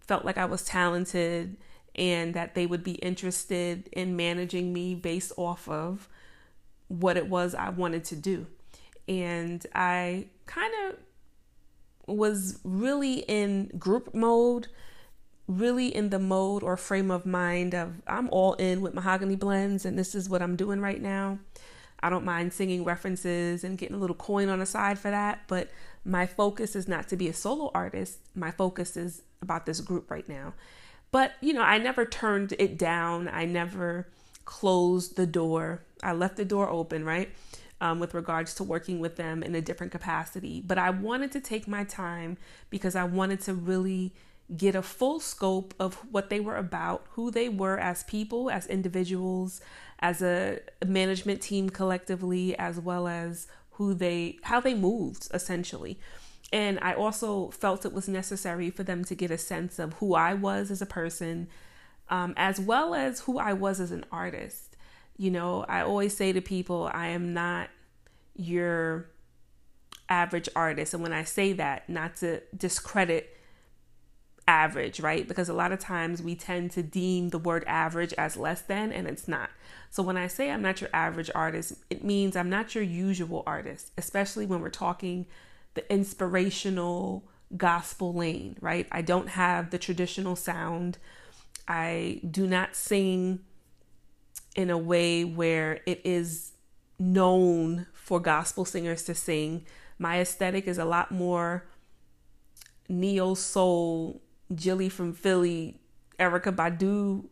felt 0.00 0.24
like 0.24 0.38
I 0.38 0.44
was 0.44 0.64
talented 0.64 1.56
and 1.96 2.34
that 2.34 2.54
they 2.54 2.66
would 2.66 2.84
be 2.84 2.92
interested 2.92 3.88
in 3.92 4.16
managing 4.16 4.72
me 4.72 4.94
based 4.94 5.32
off 5.36 5.68
of 5.68 6.08
what 6.88 7.16
it 7.16 7.28
was 7.28 7.54
I 7.54 7.70
wanted 7.70 8.04
to 8.04 8.16
do. 8.16 8.46
And 9.08 9.64
I 9.74 10.26
kind 10.46 10.72
of 10.86 10.96
was 12.14 12.60
really 12.62 13.20
in 13.20 13.68
group 13.78 14.14
mode, 14.14 14.68
really 15.48 15.94
in 15.94 16.10
the 16.10 16.18
mode 16.18 16.62
or 16.62 16.76
frame 16.76 17.10
of 17.10 17.24
mind 17.24 17.74
of 17.74 18.02
I'm 18.06 18.28
all 18.30 18.54
in 18.54 18.80
with 18.80 18.94
mahogany 18.94 19.36
blends 19.36 19.84
and 19.84 19.98
this 19.98 20.14
is 20.14 20.28
what 20.28 20.42
I'm 20.42 20.56
doing 20.56 20.80
right 20.80 21.00
now. 21.00 21.38
I 22.00 22.10
don't 22.10 22.24
mind 22.24 22.52
singing 22.52 22.84
references 22.84 23.64
and 23.64 23.78
getting 23.78 23.96
a 23.96 23.98
little 23.98 24.16
coin 24.16 24.48
on 24.48 24.58
the 24.58 24.66
side 24.66 24.98
for 24.98 25.10
that, 25.10 25.40
but 25.48 25.70
my 26.04 26.26
focus 26.26 26.76
is 26.76 26.86
not 26.86 27.08
to 27.08 27.16
be 27.16 27.28
a 27.28 27.32
solo 27.32 27.70
artist. 27.74 28.18
My 28.34 28.50
focus 28.50 28.96
is 28.96 29.22
about 29.40 29.66
this 29.66 29.80
group 29.80 30.10
right 30.10 30.28
now. 30.28 30.52
But, 31.12 31.32
you 31.40 31.52
know, 31.52 31.62
I 31.62 31.78
never 31.78 32.04
turned 32.04 32.54
it 32.58 32.78
down. 32.78 33.28
I 33.28 33.44
never 33.44 34.08
closed 34.44 35.16
the 35.16 35.26
door. 35.26 35.82
I 36.02 36.12
left 36.12 36.36
the 36.36 36.44
door 36.44 36.68
open, 36.68 37.04
right? 37.04 37.30
Um, 37.80 37.98
with 38.00 38.14
regards 38.14 38.54
to 38.54 38.64
working 38.64 39.00
with 39.00 39.16
them 39.16 39.42
in 39.42 39.54
a 39.54 39.60
different 39.60 39.92
capacity. 39.92 40.62
But 40.66 40.78
I 40.78 40.90
wanted 40.90 41.32
to 41.32 41.40
take 41.40 41.68
my 41.68 41.84
time 41.84 42.38
because 42.70 42.96
I 42.96 43.04
wanted 43.04 43.40
to 43.42 43.54
really 43.54 44.14
get 44.54 44.74
a 44.74 44.82
full 44.82 45.18
scope 45.20 45.74
of 45.78 45.94
what 46.10 46.30
they 46.30 46.40
were 46.40 46.56
about, 46.56 47.04
who 47.10 47.30
they 47.30 47.48
were 47.48 47.78
as 47.78 48.04
people, 48.04 48.50
as 48.50 48.66
individuals, 48.66 49.60
as 49.98 50.22
a 50.22 50.60
management 50.86 51.40
team 51.42 51.68
collectively, 51.68 52.56
as 52.56 52.78
well 52.78 53.08
as 53.08 53.48
who 53.72 53.92
they 53.92 54.38
how 54.42 54.60
they 54.60 54.74
moved 54.74 55.28
essentially. 55.34 55.98
And 56.52 56.78
I 56.80 56.94
also 56.94 57.50
felt 57.50 57.84
it 57.84 57.92
was 57.92 58.08
necessary 58.08 58.70
for 58.70 58.84
them 58.84 59.04
to 59.06 59.14
get 59.14 59.30
a 59.30 59.38
sense 59.38 59.78
of 59.78 59.94
who 59.94 60.14
I 60.14 60.34
was 60.34 60.70
as 60.70 60.80
a 60.80 60.86
person, 60.86 61.48
um, 62.08 62.34
as 62.36 62.60
well 62.60 62.94
as 62.94 63.20
who 63.20 63.38
I 63.38 63.52
was 63.52 63.80
as 63.80 63.90
an 63.90 64.04
artist. 64.12 64.76
You 65.16 65.30
know, 65.30 65.64
I 65.68 65.80
always 65.80 66.16
say 66.16 66.32
to 66.32 66.40
people, 66.40 66.90
I 66.92 67.08
am 67.08 67.34
not 67.34 67.70
your 68.36 69.10
average 70.08 70.48
artist. 70.54 70.94
And 70.94 71.02
when 71.02 71.12
I 71.12 71.24
say 71.24 71.52
that, 71.54 71.88
not 71.88 72.16
to 72.16 72.42
discredit 72.56 73.36
average, 74.48 75.00
right? 75.00 75.26
Because 75.26 75.48
a 75.48 75.54
lot 75.54 75.72
of 75.72 75.80
times 75.80 76.22
we 76.22 76.36
tend 76.36 76.70
to 76.72 76.82
deem 76.82 77.30
the 77.30 77.38
word 77.38 77.64
average 77.66 78.12
as 78.14 78.36
less 78.36 78.60
than, 78.60 78.92
and 78.92 79.08
it's 79.08 79.26
not. 79.26 79.50
So 79.90 80.02
when 80.02 80.16
I 80.16 80.28
say 80.28 80.50
I'm 80.50 80.62
not 80.62 80.80
your 80.80 80.90
average 80.92 81.30
artist, 81.34 81.74
it 81.90 82.04
means 82.04 82.36
I'm 82.36 82.50
not 82.50 82.74
your 82.74 82.84
usual 82.84 83.42
artist, 83.46 83.90
especially 83.98 84.46
when 84.46 84.60
we're 84.60 84.70
talking 84.70 85.26
the 85.76 85.90
inspirational 85.92 87.24
gospel 87.56 88.12
lane, 88.12 88.56
right? 88.60 88.88
I 88.90 89.02
don't 89.02 89.28
have 89.28 89.70
the 89.70 89.78
traditional 89.78 90.34
sound. 90.34 90.98
I 91.68 92.20
do 92.28 92.46
not 92.46 92.74
sing 92.74 93.40
in 94.56 94.70
a 94.70 94.78
way 94.78 95.24
where 95.24 95.80
it 95.86 96.00
is 96.04 96.52
known 96.98 97.86
for 97.92 98.18
gospel 98.18 98.64
singers 98.64 99.04
to 99.04 99.14
sing. 99.14 99.64
My 99.98 100.20
aesthetic 100.20 100.66
is 100.66 100.78
a 100.78 100.84
lot 100.84 101.12
more 101.12 101.66
neo 102.88 103.34
soul 103.34 104.22
Jilly 104.54 104.88
from 104.88 105.12
Philly, 105.12 105.80
Erykah 106.18 106.54
Badu, 106.54 107.26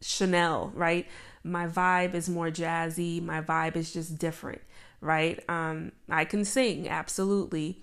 Chanel, 0.00 0.72
right? 0.74 1.06
My 1.42 1.66
vibe 1.66 2.14
is 2.14 2.28
more 2.28 2.50
jazzy. 2.50 3.22
My 3.22 3.40
vibe 3.40 3.76
is 3.76 3.92
just 3.92 4.18
different, 4.18 4.62
right? 5.00 5.42
Um, 5.48 5.92
I 6.08 6.24
can 6.24 6.44
sing, 6.44 6.88
absolutely, 6.88 7.82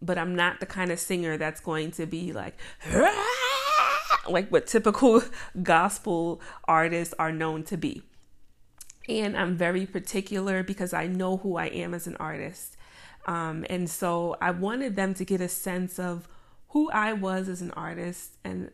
but 0.00 0.18
I'm 0.18 0.34
not 0.34 0.60
the 0.60 0.66
kind 0.66 0.90
of 0.90 0.98
singer 0.98 1.36
that's 1.36 1.60
going 1.60 1.92
to 1.92 2.06
be 2.06 2.32
like, 2.32 2.58
like 4.28 4.50
what 4.50 4.66
typical 4.66 5.22
gospel 5.62 6.40
artists 6.64 7.14
are 7.18 7.32
known 7.32 7.62
to 7.64 7.76
be. 7.76 8.02
And 9.08 9.36
I'm 9.36 9.56
very 9.56 9.86
particular 9.86 10.62
because 10.62 10.92
I 10.92 11.06
know 11.06 11.38
who 11.38 11.56
I 11.56 11.66
am 11.66 11.92
as 11.92 12.06
an 12.06 12.16
artist. 12.16 12.76
Um, 13.26 13.64
and 13.68 13.88
so 13.88 14.36
I 14.40 14.50
wanted 14.50 14.96
them 14.96 15.14
to 15.14 15.24
get 15.24 15.40
a 15.40 15.48
sense 15.48 15.98
of 15.98 16.28
who 16.68 16.90
I 16.90 17.12
was 17.12 17.48
as 17.48 17.62
an 17.62 17.70
artist 17.72 18.36
and 18.44 18.70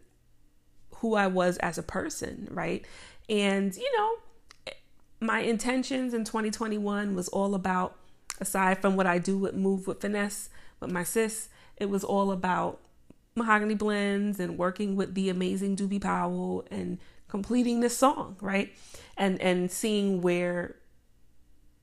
who 0.96 1.14
I 1.14 1.26
was 1.26 1.56
as 1.58 1.78
a 1.78 1.82
person, 1.82 2.48
right? 2.50 2.84
And, 3.28 3.74
you 3.76 3.96
know, 3.96 4.16
my 5.20 5.40
intentions 5.40 6.14
in 6.14 6.24
2021 6.24 7.14
was 7.14 7.28
all 7.28 7.54
about, 7.54 7.96
aside 8.40 8.80
from 8.80 8.96
what 8.96 9.06
I 9.06 9.18
do 9.18 9.36
with 9.36 9.54
Move 9.54 9.86
with 9.86 10.00
Finesse 10.00 10.50
with 10.80 10.92
my 10.92 11.02
sis, 11.02 11.48
it 11.76 11.90
was 11.90 12.04
all 12.04 12.30
about 12.30 12.80
mahogany 13.34 13.74
blends 13.74 14.40
and 14.40 14.58
working 14.58 14.96
with 14.96 15.14
the 15.14 15.28
amazing 15.28 15.76
Doobie 15.76 16.00
Powell 16.00 16.66
and 16.70 16.98
completing 17.28 17.80
this 17.80 17.96
song, 17.96 18.36
right? 18.40 18.72
And 19.16 19.40
and 19.40 19.70
seeing 19.70 20.20
where 20.20 20.76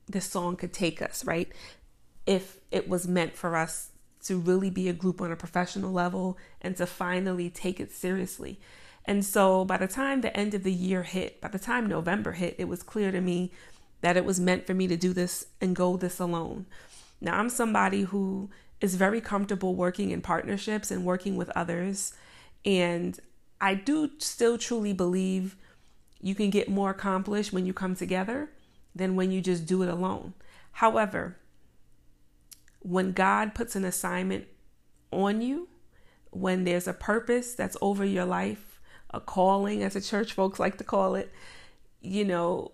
this 0.06 0.26
song 0.26 0.56
could 0.56 0.72
take 0.72 1.02
us, 1.02 1.24
right? 1.24 1.50
If 2.26 2.58
it 2.70 2.88
was 2.88 3.06
meant 3.06 3.36
for 3.36 3.56
us 3.56 3.90
to 4.24 4.38
really 4.38 4.70
be 4.70 4.88
a 4.88 4.92
group 4.92 5.20
on 5.20 5.30
a 5.30 5.36
professional 5.36 5.92
level 5.92 6.36
and 6.60 6.76
to 6.76 6.86
finally 6.86 7.48
take 7.48 7.78
it 7.78 7.92
seriously. 7.92 8.58
And 9.06 9.24
so 9.24 9.64
by 9.64 9.76
the 9.76 9.86
time 9.86 10.20
the 10.20 10.36
end 10.36 10.52
of 10.52 10.64
the 10.64 10.72
year 10.72 11.04
hit, 11.04 11.40
by 11.40 11.48
the 11.48 11.58
time 11.58 11.86
November 11.86 12.32
hit, 12.32 12.56
it 12.58 12.68
was 12.68 12.82
clear 12.82 13.12
to 13.12 13.20
me 13.20 13.52
that 14.00 14.16
it 14.16 14.24
was 14.24 14.40
meant 14.40 14.66
for 14.66 14.74
me 14.74 14.88
to 14.88 14.96
do 14.96 15.12
this 15.12 15.46
and 15.60 15.74
go 15.74 15.96
this 15.96 16.18
alone. 16.18 16.66
Now, 17.20 17.38
I'm 17.38 17.48
somebody 17.48 18.02
who 18.02 18.50
is 18.80 18.96
very 18.96 19.20
comfortable 19.20 19.74
working 19.74 20.10
in 20.10 20.20
partnerships 20.20 20.90
and 20.90 21.04
working 21.04 21.36
with 21.36 21.50
others. 21.50 22.12
And 22.64 23.18
I 23.60 23.74
do 23.74 24.10
still 24.18 24.58
truly 24.58 24.92
believe 24.92 25.56
you 26.20 26.34
can 26.34 26.50
get 26.50 26.68
more 26.68 26.90
accomplished 26.90 27.52
when 27.52 27.64
you 27.64 27.72
come 27.72 27.94
together 27.94 28.50
than 28.94 29.16
when 29.16 29.30
you 29.30 29.40
just 29.40 29.66
do 29.66 29.82
it 29.82 29.88
alone. 29.88 30.34
However, 30.72 31.36
when 32.80 33.12
God 33.12 33.54
puts 33.54 33.76
an 33.76 33.84
assignment 33.84 34.46
on 35.10 35.40
you, 35.40 35.68
when 36.30 36.64
there's 36.64 36.86
a 36.86 36.92
purpose 36.92 37.54
that's 37.54 37.76
over 37.80 38.04
your 38.04 38.24
life, 38.24 38.75
a 39.10 39.20
calling, 39.20 39.82
as 39.82 39.94
the 39.94 40.00
church 40.00 40.32
folks 40.32 40.58
like 40.58 40.78
to 40.78 40.84
call 40.84 41.14
it, 41.14 41.32
you 42.00 42.24
know, 42.24 42.72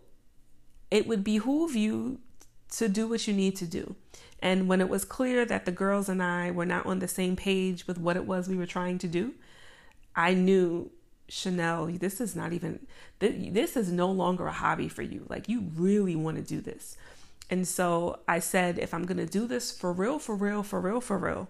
it 0.90 1.06
would 1.06 1.24
behoove 1.24 1.74
you 1.74 2.20
to 2.70 2.88
do 2.88 3.06
what 3.06 3.26
you 3.26 3.34
need 3.34 3.56
to 3.56 3.66
do. 3.66 3.94
And 4.40 4.68
when 4.68 4.80
it 4.80 4.88
was 4.88 5.04
clear 5.04 5.44
that 5.44 5.66
the 5.66 5.72
girls 5.72 6.08
and 6.08 6.22
I 6.22 6.50
were 6.50 6.66
not 6.66 6.86
on 6.86 6.98
the 6.98 7.08
same 7.08 7.36
page 7.36 7.86
with 7.86 7.98
what 7.98 8.16
it 8.16 8.26
was 8.26 8.48
we 8.48 8.56
were 8.56 8.66
trying 8.66 8.98
to 8.98 9.08
do, 9.08 9.34
I 10.16 10.34
knew 10.34 10.90
Chanel, 11.28 11.86
this 11.86 12.20
is 12.20 12.34
not 12.34 12.52
even, 12.52 12.86
this 13.20 13.76
is 13.76 13.92
no 13.92 14.10
longer 14.10 14.46
a 14.46 14.52
hobby 14.52 14.88
for 14.88 15.02
you. 15.02 15.24
Like, 15.28 15.48
you 15.48 15.70
really 15.74 16.16
want 16.16 16.36
to 16.38 16.42
do 16.42 16.60
this. 16.60 16.96
And 17.48 17.66
so 17.68 18.20
I 18.26 18.38
said, 18.38 18.78
if 18.78 18.92
I'm 18.92 19.04
going 19.04 19.18
to 19.18 19.26
do 19.26 19.46
this 19.46 19.70
for 19.70 19.92
real, 19.92 20.18
for 20.18 20.34
real, 20.34 20.62
for 20.62 20.80
real, 20.80 21.00
for 21.00 21.18
real, 21.18 21.48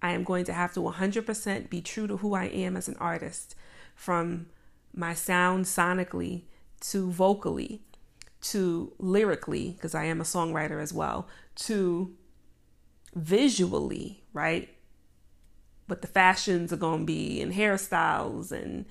I 0.00 0.12
am 0.12 0.22
going 0.22 0.44
to 0.44 0.52
have 0.52 0.72
to 0.74 0.80
100% 0.80 1.68
be 1.68 1.80
true 1.80 2.06
to 2.06 2.18
who 2.18 2.34
I 2.34 2.44
am 2.44 2.76
as 2.76 2.88
an 2.88 2.96
artist 3.00 3.56
from 3.98 4.46
my 4.94 5.12
sound 5.12 5.64
sonically 5.64 6.44
to 6.80 7.10
vocally 7.10 7.82
to 8.40 8.92
lyrically, 8.98 9.72
because 9.72 9.92
I 9.92 10.04
am 10.04 10.20
a 10.20 10.24
songwriter 10.24 10.80
as 10.80 10.92
well, 10.92 11.26
to 11.56 12.14
visually, 13.16 14.22
right? 14.32 14.68
What 15.88 16.02
the 16.02 16.06
fashions 16.06 16.72
are 16.72 16.76
to 17.00 17.06
be 17.06 17.40
and 17.40 17.52
hairstyles 17.52 18.52
and 18.52 18.86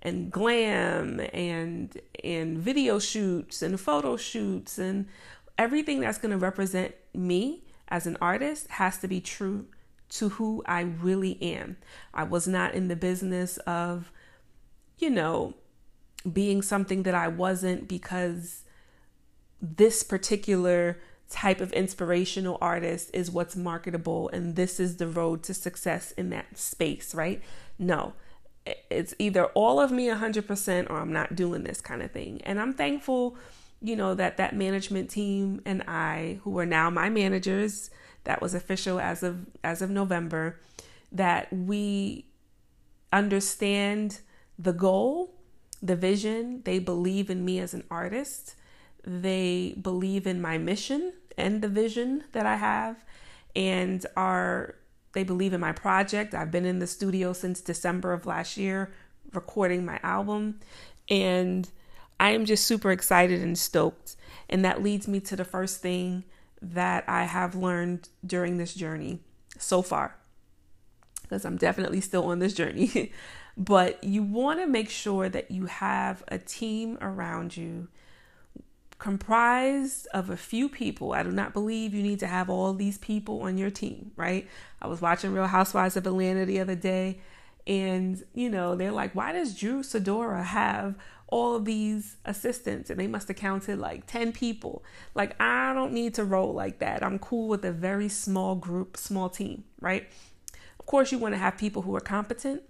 and 0.00 0.30
glam 0.30 1.20
and 1.32 2.00
and 2.22 2.58
video 2.58 3.00
shoots 3.00 3.62
and 3.62 3.80
photo 3.80 4.16
shoots 4.16 4.78
and 4.78 5.06
everything 5.58 6.00
that's 6.00 6.18
to 6.30 6.38
represent 6.38 6.94
me 7.12 7.64
as 7.88 8.06
an 8.06 8.16
artist 8.20 8.68
has 8.68 8.98
to 8.98 9.08
be 9.08 9.20
true 9.20 9.66
to 10.10 10.28
who 10.28 10.62
I 10.66 10.82
really 10.82 11.42
am. 11.42 11.78
I 12.14 12.22
was 12.24 12.46
not 12.46 12.74
in 12.74 12.88
the 12.88 12.96
business 12.96 13.56
of, 13.58 14.12
you 15.02 15.10
know, 15.10 15.54
being 16.30 16.62
something 16.62 17.02
that 17.02 17.14
I 17.14 17.28
wasn't 17.28 17.88
because 17.88 18.62
this 19.60 20.02
particular 20.02 20.98
type 21.28 21.60
of 21.60 21.72
inspirational 21.72 22.58
artist 22.60 23.10
is 23.12 23.30
what's 23.30 23.56
marketable 23.56 24.28
and 24.30 24.54
this 24.54 24.78
is 24.78 24.96
the 24.96 25.06
road 25.06 25.42
to 25.44 25.54
success 25.54 26.12
in 26.12 26.30
that 26.30 26.56
space, 26.56 27.14
right? 27.14 27.42
No. 27.78 28.12
It's 28.90 29.14
either 29.18 29.46
all 29.46 29.80
of 29.80 29.90
me 29.90 30.06
100% 30.06 30.88
or 30.88 30.98
I'm 30.98 31.12
not 31.12 31.34
doing 31.34 31.64
this 31.64 31.80
kind 31.80 32.02
of 32.02 32.12
thing. 32.12 32.40
And 32.44 32.60
I'm 32.60 32.72
thankful 32.72 33.36
you 33.84 33.96
know 33.96 34.14
that 34.14 34.36
that 34.36 34.54
management 34.54 35.10
team 35.10 35.60
and 35.66 35.82
I 35.88 36.38
who 36.44 36.56
are 36.58 36.66
now 36.66 36.88
my 36.88 37.10
managers 37.10 37.90
that 38.24 38.40
was 38.40 38.54
official 38.54 39.00
as 39.00 39.24
of 39.24 39.46
as 39.64 39.82
of 39.82 39.90
November 39.90 40.60
that 41.10 41.52
we 41.52 42.26
understand 43.12 44.20
the 44.62 44.72
goal, 44.72 45.34
the 45.82 45.96
vision, 45.96 46.62
they 46.64 46.78
believe 46.78 47.30
in 47.30 47.44
me 47.44 47.58
as 47.58 47.74
an 47.74 47.84
artist. 47.90 48.54
They 49.04 49.74
believe 49.80 50.26
in 50.26 50.40
my 50.40 50.58
mission 50.58 51.12
and 51.36 51.62
the 51.62 51.68
vision 51.68 52.24
that 52.32 52.46
I 52.46 52.56
have 52.56 53.04
and 53.56 54.04
are 54.16 54.76
they 55.12 55.24
believe 55.24 55.52
in 55.52 55.60
my 55.60 55.72
project. 55.72 56.34
I've 56.34 56.50
been 56.50 56.64
in 56.64 56.78
the 56.78 56.86
studio 56.86 57.32
since 57.32 57.60
December 57.60 58.12
of 58.12 58.24
last 58.24 58.56
year 58.56 58.92
recording 59.32 59.84
my 59.84 59.98
album 60.02 60.60
and 61.08 61.68
I 62.18 62.30
am 62.30 62.44
just 62.44 62.64
super 62.64 62.92
excited 62.92 63.42
and 63.42 63.58
stoked. 63.58 64.16
And 64.48 64.64
that 64.64 64.82
leads 64.82 65.08
me 65.08 65.20
to 65.20 65.36
the 65.36 65.44
first 65.44 65.80
thing 65.80 66.24
that 66.60 67.04
I 67.08 67.24
have 67.24 67.54
learned 67.56 68.08
during 68.24 68.58
this 68.58 68.74
journey 68.74 69.20
so 69.58 69.82
far, 69.82 70.16
because 71.22 71.44
I'm 71.44 71.56
definitely 71.56 72.00
still 72.00 72.26
on 72.26 72.38
this 72.38 72.54
journey. 72.54 73.12
but 73.56 74.02
you 74.02 74.22
want 74.22 74.60
to 74.60 74.66
make 74.66 74.90
sure 74.90 75.28
that 75.28 75.50
you 75.50 75.66
have 75.66 76.22
a 76.28 76.38
team 76.38 76.98
around 77.00 77.56
you 77.56 77.88
comprised 78.98 80.06
of 80.14 80.30
a 80.30 80.36
few 80.36 80.68
people. 80.68 81.12
I 81.12 81.22
do 81.24 81.32
not 81.32 81.52
believe 81.52 81.92
you 81.94 82.02
need 82.02 82.20
to 82.20 82.26
have 82.26 82.48
all 82.48 82.72
these 82.72 82.98
people 82.98 83.42
on 83.42 83.58
your 83.58 83.70
team, 83.70 84.12
right? 84.16 84.48
I 84.80 84.86
was 84.86 85.00
watching 85.00 85.32
Real 85.32 85.46
Housewives 85.46 85.96
of 85.96 86.06
Atlanta 86.06 86.46
the 86.46 86.60
other 86.60 86.76
day 86.76 87.18
And, 87.66 88.22
you 88.34 88.50
know, 88.50 88.74
they're 88.74 88.92
like, 88.92 89.14
why 89.14 89.32
does 89.32 89.54
Drew 89.54 89.82
Sidora 89.82 90.44
have 90.44 90.96
all 91.28 91.54
of 91.54 91.64
these 91.64 92.16
assistants? 92.24 92.90
And 92.90 92.98
they 92.98 93.06
must 93.06 93.28
have 93.28 93.36
counted 93.36 93.78
like 93.78 94.06
10 94.06 94.32
people. 94.32 94.82
Like, 95.14 95.40
I 95.40 95.72
don't 95.72 95.92
need 95.92 96.14
to 96.14 96.24
roll 96.24 96.52
like 96.52 96.80
that. 96.80 97.02
I'm 97.02 97.18
cool 97.18 97.48
with 97.48 97.64
a 97.64 97.72
very 97.72 98.08
small 98.08 98.56
group, 98.56 98.96
small 98.96 99.28
team, 99.28 99.64
right? 99.80 100.08
Of 100.80 100.86
course, 100.86 101.12
you 101.12 101.18
want 101.18 101.34
to 101.34 101.38
have 101.38 101.56
people 101.56 101.82
who 101.82 101.94
are 101.94 102.00
competent. 102.00 102.62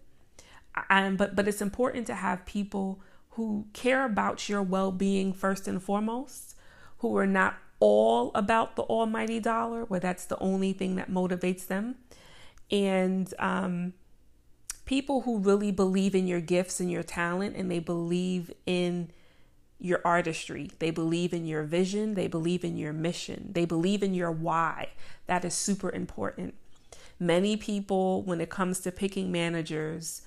And, 0.89 1.19
but 1.19 1.35
but 1.37 1.47
it's 1.49 1.63
important 1.63 2.07
to 2.07 2.15
have 2.15 2.47
people 2.47 3.01
who 3.31 3.67
care 3.73 4.05
about 4.05 4.49
your 4.49 4.63
well-being 4.63 5.33
first 5.33 5.69
and 5.69 5.83
foremost, 5.83 6.57
who 6.99 7.17
are 7.17 7.27
not 7.27 7.57
all 7.81 8.31
about 8.35 8.77
the 8.77 8.83
almighty 8.83 9.41
dollar, 9.41 9.85
where 9.85 10.01
that's 10.01 10.25
the 10.25 10.39
only 10.39 10.73
thing 10.73 10.97
that 10.97 11.11
motivates 11.11 11.67
them, 11.67 11.97
and 12.71 13.35
um, 13.39 13.93
people 14.85 15.23
who 15.23 15.39
really 15.39 15.73
believe 15.73 16.15
in 16.15 16.27
your 16.27 16.41
gifts 16.41 16.81
and 16.81 16.91
your 16.91 17.03
talent, 17.03 17.57
and 17.57 17.71
they 17.71 17.79
believe 17.79 18.53
in 18.67 19.11
your 19.79 20.01
artistry. 20.05 20.71
They 20.79 20.91
believe 20.91 21.33
in 21.33 21.45
your 21.45 21.65
vision. 21.65 22.15
They 22.15 22.29
believe 22.29 22.63
in 22.63 22.77
your 22.77 22.93
mission. 22.93 23.51
They 23.53 23.65
believe 23.65 24.03
in 24.03 24.15
your 24.15 24.31
why. 24.31 24.91
That 25.27 25.45
is 25.45 25.55
super 25.55 25.91
important. 25.91 26.55
Many 27.19 27.57
people, 27.57 28.23
when 28.23 28.41
it 28.41 28.49
comes 28.49 28.79
to 28.81 28.93
picking 28.93 29.33
managers, 29.33 30.23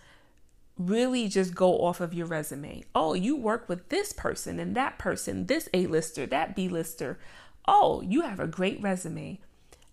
really 0.77 1.27
just 1.27 1.55
go 1.55 1.79
off 1.85 2.01
of 2.01 2.13
your 2.13 2.25
resume. 2.25 2.83
Oh, 2.93 3.13
you 3.13 3.35
work 3.35 3.69
with 3.69 3.89
this 3.89 4.11
person 4.11 4.59
and 4.59 4.75
that 4.75 4.97
person, 4.97 5.45
this 5.45 5.69
A 5.73 5.87
lister, 5.87 6.25
that 6.25 6.55
B 6.55 6.67
lister. 6.67 7.17
Oh, 7.67 8.01
you 8.01 8.21
have 8.21 8.39
a 8.39 8.47
great 8.47 8.81
resume. 8.81 9.39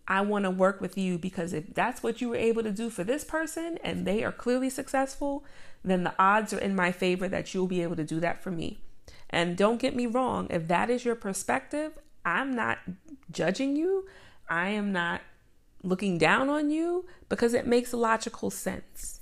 I 0.09 0.21
want 0.23 0.45
to 0.45 0.51
work 0.51 0.81
with 0.81 0.99
you 0.99 1.17
because 1.17 1.53
if 1.53 1.73
that's 1.75 2.03
what 2.03 2.21
you 2.21 2.29
were 2.29 2.37
able 2.37 2.63
to 2.65 2.73
do 2.73 2.91
for 2.91 3.05
this 3.05 3.25
person 3.25 3.79
and 3.85 4.05
they 4.05 4.25
are 4.25 4.33
clearly 4.33 4.69
successful, 4.69 5.45
then 5.85 6.03
the 6.03 6.15
odds 6.19 6.53
are 6.53 6.59
in 6.59 6.75
my 6.75 6.91
favor 6.91 7.29
that 7.29 7.55
you'll 7.55 7.67
be 7.69 7.83
able 7.83 7.97
to 7.97 8.05
do 8.05 8.21
that 8.21 8.43
for 8.43 8.51
me. 8.51 8.81
And 9.31 9.57
don't 9.57 9.81
get 9.81 9.97
me 9.97 10.07
wrong, 10.07 10.49
if 10.51 10.69
that 10.69 10.91
is 10.91 11.05
your 11.05 11.15
perspective, 11.15 11.93
I'm 12.25 12.55
not 12.55 12.79
judging 13.31 13.77
you. 13.77 14.07
I 14.49 14.69
am 14.69 14.93
not 14.93 15.23
looking 15.83 16.19
down 16.19 16.49
on 16.49 16.71
you 16.71 17.07
because 17.29 17.55
it 17.55 17.67
makes 17.67 17.95
logical 17.95 18.51
sense. 18.51 19.21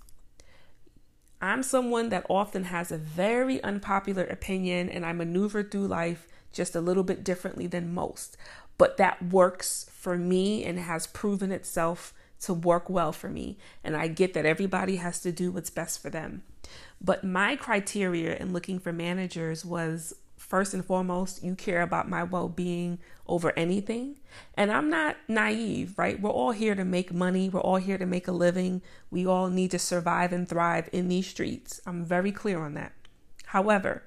I'm 1.40 1.62
someone 1.62 2.10
that 2.10 2.26
often 2.28 2.64
has 2.64 2.92
a 2.92 2.98
very 2.98 3.62
unpopular 3.62 4.24
opinion 4.24 4.88
and 4.88 5.06
I 5.06 5.12
maneuver 5.12 5.62
through 5.62 5.86
life 5.86 6.26
just 6.52 6.74
a 6.74 6.80
little 6.80 7.04
bit 7.04 7.24
differently 7.24 7.66
than 7.66 7.94
most. 7.94 8.36
But 8.76 8.96
that 8.96 9.22
works 9.22 9.90
for 9.92 10.16
me 10.16 10.64
and 10.64 10.78
has 10.78 11.06
proven 11.06 11.52
itself 11.52 12.12
to 12.40 12.54
work 12.54 12.88
well 12.88 13.12
for 13.12 13.28
me. 13.28 13.58
And 13.84 13.96
I 13.96 14.08
get 14.08 14.34
that 14.34 14.46
everybody 14.46 14.96
has 14.96 15.20
to 15.20 15.32
do 15.32 15.50
what's 15.50 15.70
best 15.70 16.00
for 16.00 16.10
them. 16.10 16.42
But 17.00 17.24
my 17.24 17.56
criteria 17.56 18.36
in 18.36 18.52
looking 18.52 18.78
for 18.78 18.92
managers 18.92 19.64
was 19.64 20.14
first 20.50 20.74
and 20.74 20.84
foremost, 20.84 21.44
you 21.44 21.54
care 21.54 21.80
about 21.80 22.08
my 22.08 22.24
well 22.24 22.48
being 22.48 22.98
over 23.26 23.52
anything. 23.56 24.16
And 24.54 24.72
I'm 24.72 24.90
not 24.90 25.16
naive, 25.28 25.94
right? 25.96 26.20
We're 26.20 26.30
all 26.30 26.50
here 26.50 26.74
to 26.74 26.84
make 26.84 27.14
money, 27.14 27.48
we're 27.48 27.60
all 27.60 27.76
here 27.76 27.96
to 27.96 28.04
make 28.04 28.26
a 28.26 28.32
living. 28.32 28.82
We 29.10 29.24
all 29.24 29.48
need 29.48 29.70
to 29.70 29.78
survive 29.78 30.32
and 30.32 30.48
thrive 30.48 30.90
in 30.92 31.06
these 31.06 31.28
streets. 31.28 31.80
I'm 31.86 32.04
very 32.04 32.32
clear 32.32 32.58
on 32.58 32.74
that. 32.74 32.92
However, 33.46 34.02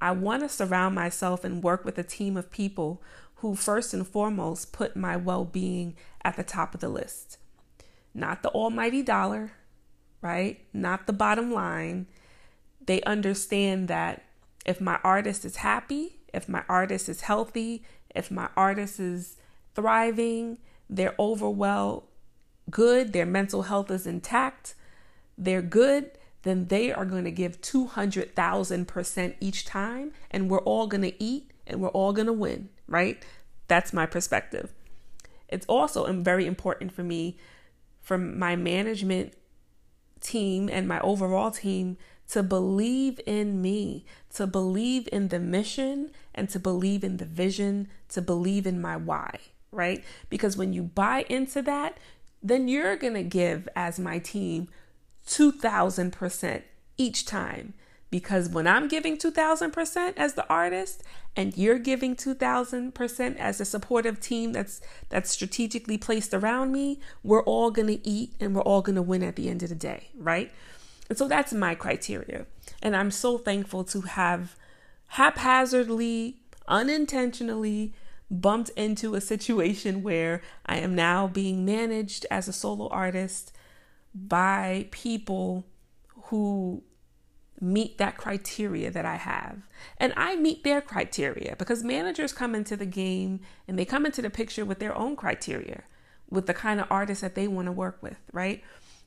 I 0.00 0.12
want 0.12 0.42
to 0.44 0.48
surround 0.48 0.94
myself 0.94 1.42
and 1.44 1.62
work 1.62 1.84
with 1.84 1.98
a 1.98 2.04
team 2.04 2.36
of 2.36 2.52
people 2.52 3.02
who, 3.36 3.56
first 3.56 3.92
and 3.92 4.06
foremost, 4.06 4.72
put 4.72 4.94
my 4.94 5.16
well 5.16 5.44
being 5.44 5.96
at 6.22 6.36
the 6.36 6.44
top 6.44 6.72
of 6.72 6.80
the 6.80 6.88
list. 6.88 7.36
Not 8.14 8.42
the 8.42 8.50
almighty 8.50 9.02
dollar, 9.02 9.52
right? 10.22 10.60
Not 10.72 11.08
the 11.08 11.12
bottom 11.12 11.52
line. 11.52 12.06
They 12.86 13.02
understand 13.02 13.88
that 13.88 14.22
if 14.64 14.80
my 14.80 14.98
artist 15.02 15.44
is 15.44 15.56
happy, 15.56 16.20
if 16.32 16.48
my 16.48 16.62
artist 16.68 17.08
is 17.08 17.22
healthy, 17.22 17.82
if 18.14 18.30
my 18.30 18.48
artist 18.56 19.00
is 19.00 19.36
thriving, 19.74 20.58
they're 20.88 21.14
overwhelmed, 21.18 22.02
good, 22.70 23.12
their 23.12 23.26
mental 23.26 23.62
health 23.62 23.90
is 23.90 24.06
intact, 24.06 24.74
they're 25.38 25.62
good, 25.62 26.10
then 26.42 26.66
they 26.66 26.92
are 26.92 27.04
going 27.04 27.24
to 27.24 27.30
give 27.30 27.60
200,000% 27.60 29.34
each 29.40 29.64
time, 29.64 30.12
and 30.30 30.50
we're 30.50 30.58
all 30.60 30.86
going 30.86 31.02
to 31.02 31.22
eat 31.22 31.50
and 31.66 31.80
we're 31.80 31.88
all 31.88 32.12
going 32.12 32.26
to 32.26 32.32
win, 32.32 32.68
right? 32.86 33.24
That's 33.68 33.92
my 33.92 34.06
perspective. 34.06 34.72
It's 35.48 35.66
also 35.66 36.10
very 36.12 36.46
important 36.46 36.92
for 36.92 37.02
me, 37.02 37.36
for 38.00 38.18
my 38.18 38.56
management 38.56 39.34
team 40.20 40.68
and 40.70 40.86
my 40.86 41.00
overall 41.00 41.50
team 41.50 41.96
to 42.30 42.42
believe 42.42 43.20
in 43.26 43.60
me, 43.60 44.04
to 44.34 44.46
believe 44.46 45.08
in 45.12 45.28
the 45.28 45.40
mission, 45.40 46.10
and 46.34 46.48
to 46.50 46.60
believe 46.60 47.02
in 47.02 47.16
the 47.16 47.24
vision, 47.24 47.88
to 48.08 48.22
believe 48.22 48.66
in 48.66 48.80
my 48.80 48.96
why, 48.96 49.38
right? 49.72 50.04
Because 50.28 50.56
when 50.56 50.72
you 50.72 50.84
buy 50.84 51.24
into 51.28 51.60
that, 51.62 51.98
then 52.42 52.68
you're 52.68 52.96
going 52.96 53.14
to 53.14 53.24
give 53.24 53.68
as 53.74 53.98
my 53.98 54.18
team 54.18 54.68
2000% 55.26 56.62
each 56.96 57.26
time. 57.26 57.74
Because 58.10 58.48
when 58.48 58.66
I'm 58.66 58.88
giving 58.88 59.16
2000% 59.16 60.14
as 60.16 60.34
the 60.34 60.48
artist 60.48 61.02
and 61.36 61.56
you're 61.56 61.78
giving 61.78 62.16
2000% 62.16 63.36
as 63.36 63.60
a 63.60 63.64
supportive 63.64 64.18
team 64.20 64.52
that's 64.52 64.80
that's 65.10 65.30
strategically 65.30 65.96
placed 65.96 66.34
around 66.34 66.72
me, 66.72 67.00
we're 67.22 67.44
all 67.44 67.70
going 67.70 67.86
to 67.86 68.08
eat 68.08 68.34
and 68.40 68.54
we're 68.54 68.62
all 68.62 68.82
going 68.82 68.96
to 68.96 69.02
win 69.02 69.22
at 69.22 69.36
the 69.36 69.48
end 69.48 69.62
of 69.62 69.68
the 69.68 69.76
day, 69.76 70.08
right? 70.16 70.52
And 71.10 71.18
so 71.18 71.26
that's 71.26 71.52
my 71.52 71.74
criteria. 71.74 72.46
And 72.80 72.94
I'm 72.96 73.10
so 73.10 73.36
thankful 73.36 73.82
to 73.84 74.02
have 74.02 74.56
haphazardly, 75.08 76.36
unintentionally 76.68 77.92
bumped 78.30 78.70
into 78.70 79.16
a 79.16 79.20
situation 79.20 80.02
where 80.04 80.40
I 80.64 80.76
am 80.76 80.94
now 80.94 81.26
being 81.26 81.64
managed 81.64 82.26
as 82.30 82.46
a 82.46 82.52
solo 82.52 82.88
artist 82.88 83.52
by 84.14 84.86
people 84.92 85.66
who 86.26 86.84
meet 87.60 87.98
that 87.98 88.16
criteria 88.16 88.90
that 88.92 89.04
I 89.04 89.16
have. 89.16 89.58
And 89.98 90.14
I 90.16 90.36
meet 90.36 90.62
their 90.62 90.80
criteria 90.80 91.56
because 91.58 91.82
managers 91.82 92.32
come 92.32 92.54
into 92.54 92.76
the 92.76 92.86
game 92.86 93.40
and 93.66 93.76
they 93.76 93.84
come 93.84 94.06
into 94.06 94.22
the 94.22 94.30
picture 94.30 94.64
with 94.64 94.78
their 94.78 94.96
own 94.96 95.16
criteria, 95.16 95.82
with 96.30 96.46
the 96.46 96.54
kind 96.54 96.80
of 96.80 96.86
artists 96.88 97.20
that 97.22 97.34
they 97.34 97.48
want 97.48 97.66
to 97.66 97.72
work 97.72 97.98
with, 98.00 98.16
right? 98.32 98.62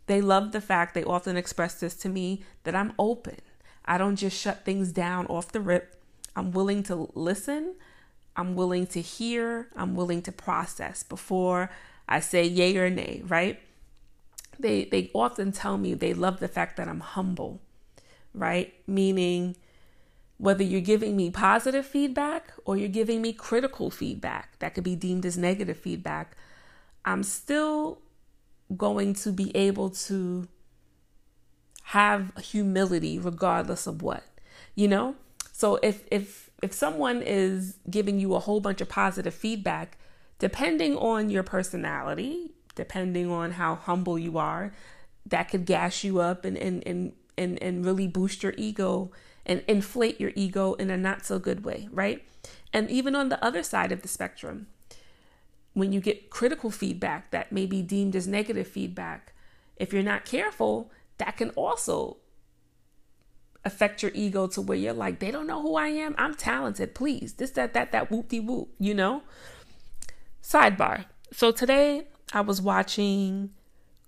They 0.07 0.21
love 0.21 0.51
the 0.51 0.61
fact, 0.61 0.93
they 0.93 1.03
often 1.03 1.37
express 1.37 1.79
this 1.79 1.95
to 1.97 2.09
me, 2.09 2.43
that 2.63 2.75
I'm 2.75 2.93
open. 2.99 3.37
I 3.85 3.97
don't 3.97 4.15
just 4.15 4.39
shut 4.39 4.65
things 4.65 4.91
down 4.91 5.25
off 5.27 5.51
the 5.51 5.61
rip. 5.61 6.01
I'm 6.35 6.51
willing 6.51 6.83
to 6.83 7.09
listen. 7.13 7.75
I'm 8.35 8.55
willing 8.55 8.87
to 8.87 9.01
hear. 9.01 9.67
I'm 9.75 9.95
willing 9.95 10.21
to 10.23 10.31
process 10.31 11.03
before 11.03 11.69
I 12.07 12.19
say 12.19 12.45
yay 12.45 12.77
or 12.77 12.89
nay, 12.89 13.21
right? 13.27 13.59
They 14.59 14.85
they 14.85 15.11
often 15.13 15.51
tell 15.51 15.77
me 15.77 15.93
they 15.93 16.13
love 16.13 16.39
the 16.39 16.47
fact 16.47 16.77
that 16.77 16.87
I'm 16.87 16.99
humble, 16.99 17.61
right? 18.33 18.73
Meaning 18.87 19.55
whether 20.37 20.63
you're 20.63 20.81
giving 20.81 21.15
me 21.15 21.29
positive 21.29 21.85
feedback 21.85 22.53
or 22.65 22.75
you're 22.75 22.89
giving 22.89 23.21
me 23.21 23.33
critical 23.33 23.89
feedback 23.89 24.59
that 24.59 24.73
could 24.73 24.83
be 24.83 24.95
deemed 24.95 25.25
as 25.25 25.37
negative 25.37 25.77
feedback, 25.77 26.35
I'm 27.05 27.23
still 27.23 27.99
going 28.77 29.13
to 29.13 29.31
be 29.31 29.55
able 29.55 29.89
to 29.89 30.47
have 31.87 32.31
humility 32.37 33.19
regardless 33.19 33.87
of 33.87 34.01
what 34.01 34.23
you 34.75 34.87
know? 34.87 35.15
So 35.51 35.75
if 35.77 36.03
if 36.09 36.49
if 36.61 36.73
someone 36.73 37.21
is 37.21 37.77
giving 37.89 38.19
you 38.19 38.33
a 38.35 38.39
whole 38.39 38.59
bunch 38.59 38.81
of 38.81 38.89
positive 38.89 39.33
feedback 39.33 39.97
depending 40.39 40.97
on 40.97 41.29
your 41.29 41.43
personality 41.43 42.51
depending 42.75 43.29
on 43.29 43.51
how 43.51 43.75
humble 43.75 44.17
you 44.17 44.37
are 44.37 44.73
that 45.25 45.43
could 45.49 45.65
gas 45.65 46.03
you 46.03 46.19
up 46.19 46.43
and 46.45 46.57
and 46.57 46.85
and 46.85 47.13
and, 47.37 47.61
and 47.63 47.85
really 47.85 48.07
boost 48.07 48.43
your 48.43 48.53
ego 48.57 49.11
and 49.45 49.63
inflate 49.67 50.19
your 50.19 50.31
ego 50.35 50.73
in 50.73 50.89
a 50.89 50.97
not 50.97 51.25
so 51.25 51.39
good 51.39 51.63
way 51.63 51.87
right? 51.91 52.23
And 52.75 52.89
even 52.89 53.15
on 53.15 53.29
the 53.29 53.43
other 53.43 53.61
side 53.61 53.91
of 53.91 54.01
the 54.01 54.07
spectrum 54.07 54.67
when 55.73 55.91
you 55.91 55.99
get 55.99 56.29
critical 56.29 56.69
feedback 56.71 57.31
that 57.31 57.51
may 57.51 57.65
be 57.65 57.81
deemed 57.81 58.15
as 58.15 58.27
negative 58.27 58.67
feedback, 58.67 59.33
if 59.75 59.91
you're 59.91 60.03
not 60.03 60.25
careful, 60.25 60.91
that 61.17 61.37
can 61.37 61.49
also 61.51 62.17
affect 63.65 64.03
your 64.03 64.11
ego 64.13 64.47
to 64.47 64.61
where 64.61 64.77
you're 64.77 64.93
like, 64.93 65.19
they 65.19 65.31
don't 65.31 65.47
know 65.47 65.61
who 65.61 65.75
I 65.75 65.87
am. 65.87 66.15
I'm 66.17 66.35
talented. 66.35 66.93
Please, 66.93 67.33
this, 67.33 67.51
that, 67.51 67.73
that, 67.73 67.91
that, 67.91 68.11
whoop 68.11 68.29
de 68.29 68.39
whoop, 68.39 68.69
you 68.79 68.93
know? 68.93 69.23
Sidebar. 70.43 71.05
So 71.31 71.51
today 71.51 72.07
I 72.33 72.41
was 72.41 72.61
watching 72.61 73.51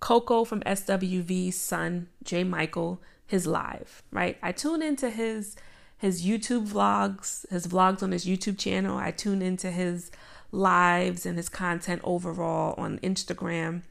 Coco 0.00 0.44
from 0.44 0.60
SWV's 0.60 1.56
son, 1.56 2.08
Jay 2.22 2.44
Michael, 2.44 3.00
his 3.26 3.46
live, 3.46 4.02
right? 4.12 4.36
I 4.42 4.52
tune 4.52 4.82
into 4.82 5.10
his 5.10 5.56
his 5.98 6.26
YouTube 6.26 6.68
vlogs, 6.68 7.48
his 7.50 7.66
vlogs 7.66 8.02
on 8.02 8.12
his 8.12 8.26
YouTube 8.26 8.58
channel. 8.58 8.98
I 8.98 9.10
tune 9.10 9.40
into 9.40 9.70
his 9.70 10.10
lives 10.52 11.26
and 11.26 11.36
his 11.36 11.48
content 11.48 12.00
overall 12.04 12.74
on 12.78 12.98
Instagram 13.00 13.82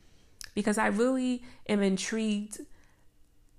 because 0.53 0.77
I 0.77 0.87
really 0.87 1.43
am 1.67 1.81
intrigued 1.81 2.61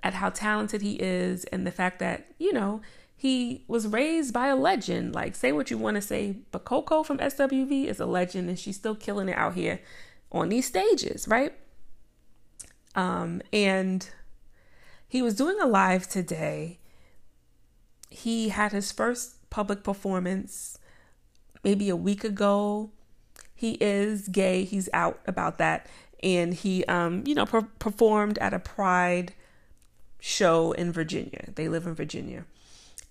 at 0.02 0.14
how 0.14 0.30
talented 0.30 0.82
he 0.82 0.94
is 0.94 1.44
and 1.46 1.66
the 1.66 1.70
fact 1.70 1.98
that, 1.98 2.26
you 2.38 2.52
know, 2.52 2.80
he 3.16 3.64
was 3.66 3.86
raised 3.86 4.32
by 4.32 4.48
a 4.48 4.56
legend. 4.56 5.14
Like, 5.14 5.34
say 5.34 5.52
what 5.52 5.70
you 5.70 5.78
want 5.78 5.96
to 5.96 6.00
say, 6.00 6.36
but 6.50 6.64
Coco 6.64 7.02
from 7.02 7.18
SWV 7.18 7.86
is 7.86 8.00
a 8.00 8.06
legend 8.06 8.48
and 8.48 8.58
she's 8.58 8.76
still 8.76 8.94
killing 8.94 9.28
it 9.28 9.36
out 9.36 9.54
here 9.54 9.80
on 10.32 10.48
these 10.48 10.66
stages, 10.66 11.26
right? 11.26 11.52
Um, 12.94 13.42
and 13.52 14.08
he 15.08 15.22
was 15.22 15.34
doing 15.34 15.58
a 15.60 15.66
live 15.66 16.08
today. 16.08 16.78
He 18.10 18.50
had 18.50 18.72
his 18.72 18.92
first 18.92 19.48
public 19.50 19.82
performance 19.82 20.78
maybe 21.66 21.88
a 21.88 21.96
week 21.96 22.22
ago. 22.22 22.90
He 23.52 23.72
is 23.80 24.28
gay. 24.28 24.62
He's 24.62 24.88
out 24.92 25.18
about 25.26 25.58
that. 25.58 25.88
And 26.22 26.54
he, 26.54 26.84
um, 26.84 27.24
you 27.26 27.34
know, 27.34 27.44
per- 27.44 27.72
performed 27.80 28.38
at 28.38 28.54
a 28.54 28.60
pride 28.60 29.34
show 30.20 30.70
in 30.72 30.92
Virginia. 30.92 31.48
They 31.56 31.68
live 31.68 31.84
in 31.84 31.94
Virginia. 31.94 32.44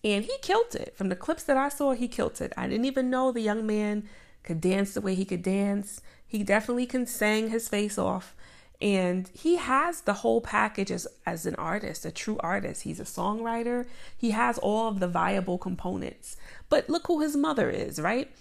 And 0.05 0.23
he 0.23 0.37
killed 0.41 0.73
it. 0.73 0.95
From 0.95 1.09
the 1.09 1.17
clips 1.17 1.43
that 1.43 1.57
I 1.57 1.67
saw, 1.67 1.91
he 1.91 2.07
killed 2.07 2.39
it. 2.39 2.53
I 2.55 2.67
didn't 2.69 2.85
even 2.85 3.09
know 3.09 3.33
the 3.33 3.41
young 3.41 3.67
man 3.67 4.07
could 4.43 4.61
dance 4.61 4.93
the 4.93 5.01
way 5.01 5.15
he 5.15 5.25
could 5.25 5.43
dance. 5.43 6.01
He 6.25 6.41
definitely 6.41 6.85
can 6.85 7.05
sing 7.05 7.49
his 7.49 7.67
face 7.67 7.97
off. 7.97 8.35
And 8.81 9.29
he 9.33 9.57
has 9.57 10.01
the 10.01 10.13
whole 10.13 10.39
package 10.39 10.91
as, 10.91 11.07
as 11.25 11.45
an 11.45 11.55
artist, 11.55 12.05
a 12.05 12.11
true 12.11 12.37
artist. 12.39 12.83
He's 12.83 13.01
a 13.01 13.03
songwriter. 13.03 13.85
He 14.15 14.31
has 14.31 14.57
all 14.59 14.87
of 14.87 14.99
the 15.01 15.07
viable 15.09 15.57
components. 15.57 16.37
But 16.69 16.89
look 16.89 17.07
who 17.07 17.21
his 17.21 17.35
mother 17.35 17.69
is, 17.69 17.99
right? 17.99 18.31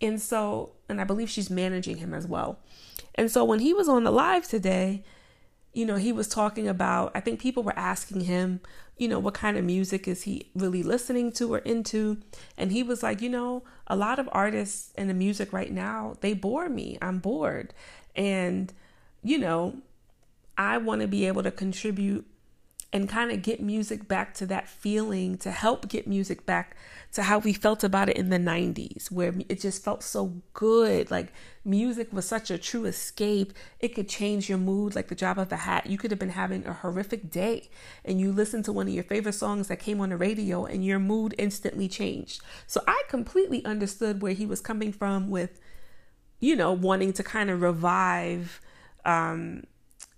And 0.00 0.20
so, 0.20 0.72
and 0.88 1.00
I 1.00 1.04
believe 1.04 1.30
she's 1.30 1.50
managing 1.50 1.98
him 1.98 2.14
as 2.14 2.26
well. 2.26 2.58
And 3.14 3.30
so 3.30 3.44
when 3.44 3.60
he 3.60 3.74
was 3.74 3.88
on 3.88 4.04
the 4.04 4.10
live 4.10 4.46
today, 4.46 5.04
you 5.72 5.86
know, 5.86 5.96
he 5.96 6.12
was 6.12 6.26
talking 6.26 6.66
about, 6.66 7.12
I 7.14 7.20
think 7.20 7.40
people 7.40 7.62
were 7.62 7.78
asking 7.78 8.22
him, 8.22 8.60
you 8.96 9.08
know, 9.08 9.18
what 9.18 9.34
kind 9.34 9.56
of 9.56 9.64
music 9.64 10.08
is 10.08 10.22
he 10.22 10.50
really 10.54 10.82
listening 10.82 11.32
to 11.32 11.54
or 11.54 11.58
into? 11.58 12.18
And 12.56 12.72
he 12.72 12.82
was 12.82 13.02
like, 13.02 13.22
you 13.22 13.28
know, 13.28 13.62
a 13.86 13.96
lot 13.96 14.18
of 14.18 14.28
artists 14.32 14.92
in 14.96 15.08
the 15.08 15.14
music 15.14 15.52
right 15.52 15.72
now, 15.72 16.16
they 16.20 16.34
bore 16.34 16.68
me. 16.68 16.98
I'm 17.00 17.18
bored. 17.18 17.72
And, 18.16 18.72
you 19.22 19.38
know, 19.38 19.76
I 20.58 20.76
want 20.78 21.00
to 21.02 21.08
be 21.08 21.26
able 21.26 21.42
to 21.42 21.50
contribute 21.50 22.26
and 22.92 23.08
kind 23.08 23.30
of 23.30 23.42
get 23.42 23.60
music 23.60 24.08
back 24.08 24.34
to 24.34 24.46
that 24.46 24.68
feeling 24.68 25.38
to 25.38 25.50
help 25.50 25.88
get 25.88 26.08
music 26.08 26.44
back 26.44 26.76
to 27.12 27.22
how 27.22 27.38
we 27.38 27.52
felt 27.52 27.84
about 27.84 28.08
it 28.08 28.16
in 28.16 28.30
the 28.30 28.38
90s 28.38 29.10
where 29.10 29.32
it 29.48 29.60
just 29.60 29.84
felt 29.84 30.02
so 30.02 30.42
good. 30.54 31.10
Like 31.10 31.32
music 31.64 32.12
was 32.12 32.26
such 32.26 32.50
a 32.50 32.58
true 32.58 32.84
escape. 32.84 33.52
It 33.78 33.94
could 33.94 34.08
change 34.08 34.48
your 34.48 34.58
mood 34.58 34.96
like 34.96 35.08
the 35.08 35.14
drop 35.14 35.38
of 35.38 35.52
a 35.52 35.56
hat. 35.56 35.86
You 35.86 35.98
could 35.98 36.10
have 36.10 36.18
been 36.18 36.30
having 36.30 36.66
a 36.66 36.72
horrific 36.72 37.30
day 37.30 37.70
and 38.04 38.20
you 38.20 38.32
listened 38.32 38.64
to 38.64 38.72
one 38.72 38.88
of 38.88 38.94
your 38.94 39.04
favorite 39.04 39.34
songs 39.34 39.68
that 39.68 39.78
came 39.78 40.00
on 40.00 40.10
the 40.10 40.16
radio 40.16 40.64
and 40.64 40.84
your 40.84 40.98
mood 40.98 41.34
instantly 41.38 41.88
changed. 41.88 42.42
So 42.66 42.82
i 42.88 43.02
completely 43.08 43.64
understood 43.64 44.22
where 44.22 44.32
he 44.32 44.46
was 44.46 44.60
coming 44.60 44.92
from 44.92 45.30
with 45.30 45.60
you 46.40 46.56
know 46.56 46.72
wanting 46.72 47.12
to 47.12 47.22
kind 47.22 47.50
of 47.50 47.60
revive 47.60 48.60
um 49.04 49.64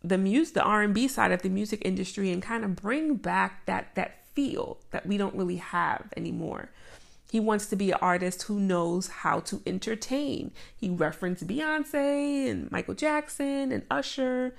the 0.04 0.18
music 0.18 0.54
the 0.54 0.62
R&B 0.62 1.08
side 1.08 1.32
of 1.32 1.42
the 1.42 1.48
music 1.48 1.82
industry 1.84 2.30
and 2.30 2.42
kind 2.42 2.64
of 2.64 2.76
bring 2.76 3.16
back 3.16 3.66
that 3.66 3.94
that 3.94 4.26
feel 4.34 4.78
that 4.90 5.06
we 5.06 5.16
don't 5.16 5.34
really 5.34 5.56
have 5.56 6.12
anymore. 6.16 6.70
He 7.30 7.40
wants 7.40 7.66
to 7.68 7.76
be 7.76 7.90
an 7.90 7.98
artist 8.02 8.42
who 8.42 8.60
knows 8.60 9.08
how 9.08 9.40
to 9.40 9.62
entertain. 9.66 10.52
He 10.76 10.90
referenced 10.90 11.46
Beyonce 11.46 12.50
and 12.50 12.70
Michael 12.70 12.94
Jackson 12.94 13.72
and 13.72 13.84
Usher. 13.90 14.54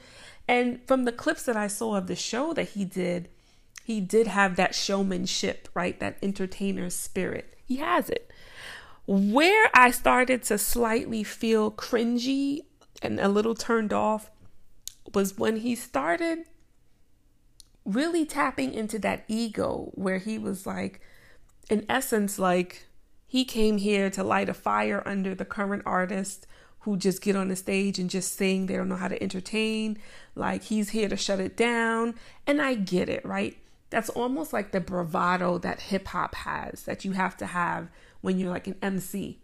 And 0.47 0.79
from 0.87 1.05
the 1.05 1.11
clips 1.11 1.43
that 1.43 1.55
I 1.55 1.67
saw 1.67 1.95
of 1.95 2.07
the 2.07 2.15
show 2.15 2.51
that 2.53 2.69
he 2.69 2.83
did, 2.83 3.29
he 3.83 4.01
did 4.01 4.25
have 4.25 4.55
that 4.55 4.73
showmanship, 4.73 5.69
right? 5.75 5.99
That 5.99 6.17
entertainer 6.23 6.89
spirit. 6.89 7.55
He 7.63 7.77
has 7.77 8.09
it. 8.09 8.31
Where 9.05 9.69
I 9.75 9.91
started 9.91 10.41
to 10.43 10.57
slightly 10.57 11.23
feel 11.23 11.69
cringy 11.69 12.61
and 13.03 13.19
a 13.19 13.27
little 13.27 13.53
turned 13.53 13.93
off 13.93 14.31
was 15.13 15.37
when 15.37 15.57
he 15.57 15.75
started 15.75 16.39
really 17.85 18.25
tapping 18.25 18.73
into 18.73 18.97
that 18.99 19.23
ego 19.27 19.91
where 19.93 20.17
he 20.17 20.37
was 20.37 20.65
like, 20.65 21.01
in 21.69 21.85
essence, 21.89 22.39
like 22.39 22.85
he 23.27 23.45
came 23.45 23.77
here 23.77 24.09
to 24.09 24.23
light 24.23 24.49
a 24.49 24.53
fire 24.53 25.03
under 25.05 25.35
the 25.35 25.45
current 25.45 25.83
artist 25.85 26.47
who 26.81 26.97
just 26.97 27.21
get 27.21 27.35
on 27.35 27.47
the 27.47 27.55
stage 27.55 27.97
and 27.97 28.09
just 28.09 28.35
sing. 28.35 28.65
They 28.65 28.75
don't 28.75 28.89
know 28.89 28.95
how 28.95 29.07
to 29.07 29.21
entertain. 29.23 29.97
Like 30.35 30.63
he's 30.63 30.89
here 30.89 31.09
to 31.09 31.17
shut 31.17 31.39
it 31.39 31.55
down. 31.55 32.15
And 32.45 32.61
I 32.61 32.75
get 32.75 33.09
it, 33.09 33.25
right? 33.25 33.57
That's 33.89 34.09
almost 34.09 34.53
like 34.53 34.71
the 34.71 34.81
bravado 34.81 35.57
that 35.59 35.81
hip 35.81 36.07
hop 36.07 36.35
has 36.35 36.83
that 36.83 37.05
you 37.05 37.13
have 37.13 37.37
to 37.37 37.45
have 37.45 37.89
when 38.21 38.37
you're 38.37 38.49
like 38.49 38.67
an 38.67 38.75
MC, 38.81 39.39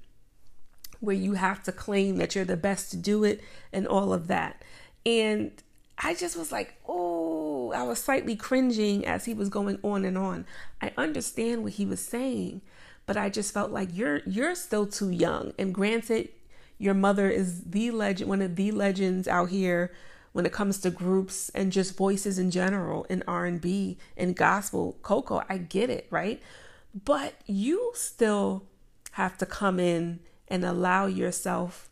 where 0.99 1.15
you 1.15 1.33
have 1.33 1.63
to 1.63 1.71
claim 1.71 2.17
that 2.17 2.35
you're 2.35 2.45
the 2.45 2.57
best 2.57 2.91
to 2.91 2.97
do 2.97 3.23
it 3.23 3.41
and 3.71 3.87
all 3.87 4.11
of 4.11 4.27
that. 4.27 4.63
And 5.09 5.51
I 5.97 6.13
just 6.13 6.37
was 6.37 6.51
like, 6.51 6.75
oh, 6.87 7.71
I 7.71 7.81
was 7.83 7.99
slightly 7.99 8.35
cringing 8.35 9.05
as 9.07 9.25
he 9.25 9.33
was 9.33 9.49
going 9.49 9.79
on 9.81 10.05
and 10.05 10.17
on. 10.17 10.45
I 10.81 10.91
understand 10.97 11.63
what 11.63 11.73
he 11.73 11.85
was 11.85 11.99
saying, 11.99 12.61
but 13.07 13.17
I 13.17 13.29
just 13.29 13.53
felt 13.53 13.71
like 13.71 13.89
you're 13.91 14.21
you're 14.27 14.53
still 14.53 14.85
too 14.85 15.09
young. 15.09 15.53
And 15.57 15.73
granted, 15.73 16.29
your 16.77 16.93
mother 16.93 17.27
is 17.27 17.63
the 17.63 17.89
legend, 17.89 18.29
one 18.29 18.41
of 18.43 18.55
the 18.55 18.71
legends 18.71 19.27
out 19.27 19.49
here 19.49 19.91
when 20.31 20.45
it 20.45 20.53
comes 20.53 20.77
to 20.81 20.91
groups 20.91 21.49
and 21.49 21.71
just 21.71 21.97
voices 21.97 22.37
in 22.37 22.51
general 22.51 23.03
in 23.05 23.23
R&B 23.27 23.97
and 24.15 24.35
gospel. 24.35 24.95
Coco, 25.01 25.41
I 25.49 25.57
get 25.57 25.89
it, 25.89 26.05
right? 26.11 26.39
But 26.93 27.33
you 27.47 27.91
still 27.95 28.63
have 29.13 29.39
to 29.39 29.47
come 29.47 29.79
in 29.79 30.19
and 30.47 30.63
allow 30.63 31.07
yourself 31.07 31.88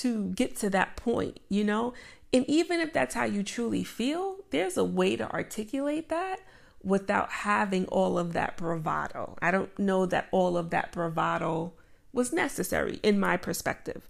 to 0.00 0.28
get 0.30 0.56
to 0.56 0.70
that 0.70 0.96
point, 0.96 1.40
you 1.48 1.64
know? 1.64 1.92
And 2.32 2.44
even 2.48 2.80
if 2.80 2.92
that's 2.92 3.14
how 3.14 3.24
you 3.24 3.42
truly 3.42 3.84
feel, 3.84 4.36
there's 4.50 4.76
a 4.76 4.84
way 4.84 5.16
to 5.16 5.30
articulate 5.30 6.08
that 6.08 6.40
without 6.82 7.30
having 7.30 7.86
all 7.86 8.18
of 8.18 8.32
that 8.32 8.56
bravado. 8.56 9.36
I 9.40 9.50
don't 9.50 9.76
know 9.78 10.06
that 10.06 10.28
all 10.32 10.56
of 10.56 10.70
that 10.70 10.92
bravado 10.92 11.72
was 12.12 12.32
necessary 12.32 13.00
in 13.02 13.20
my 13.20 13.36
perspective. 13.36 14.08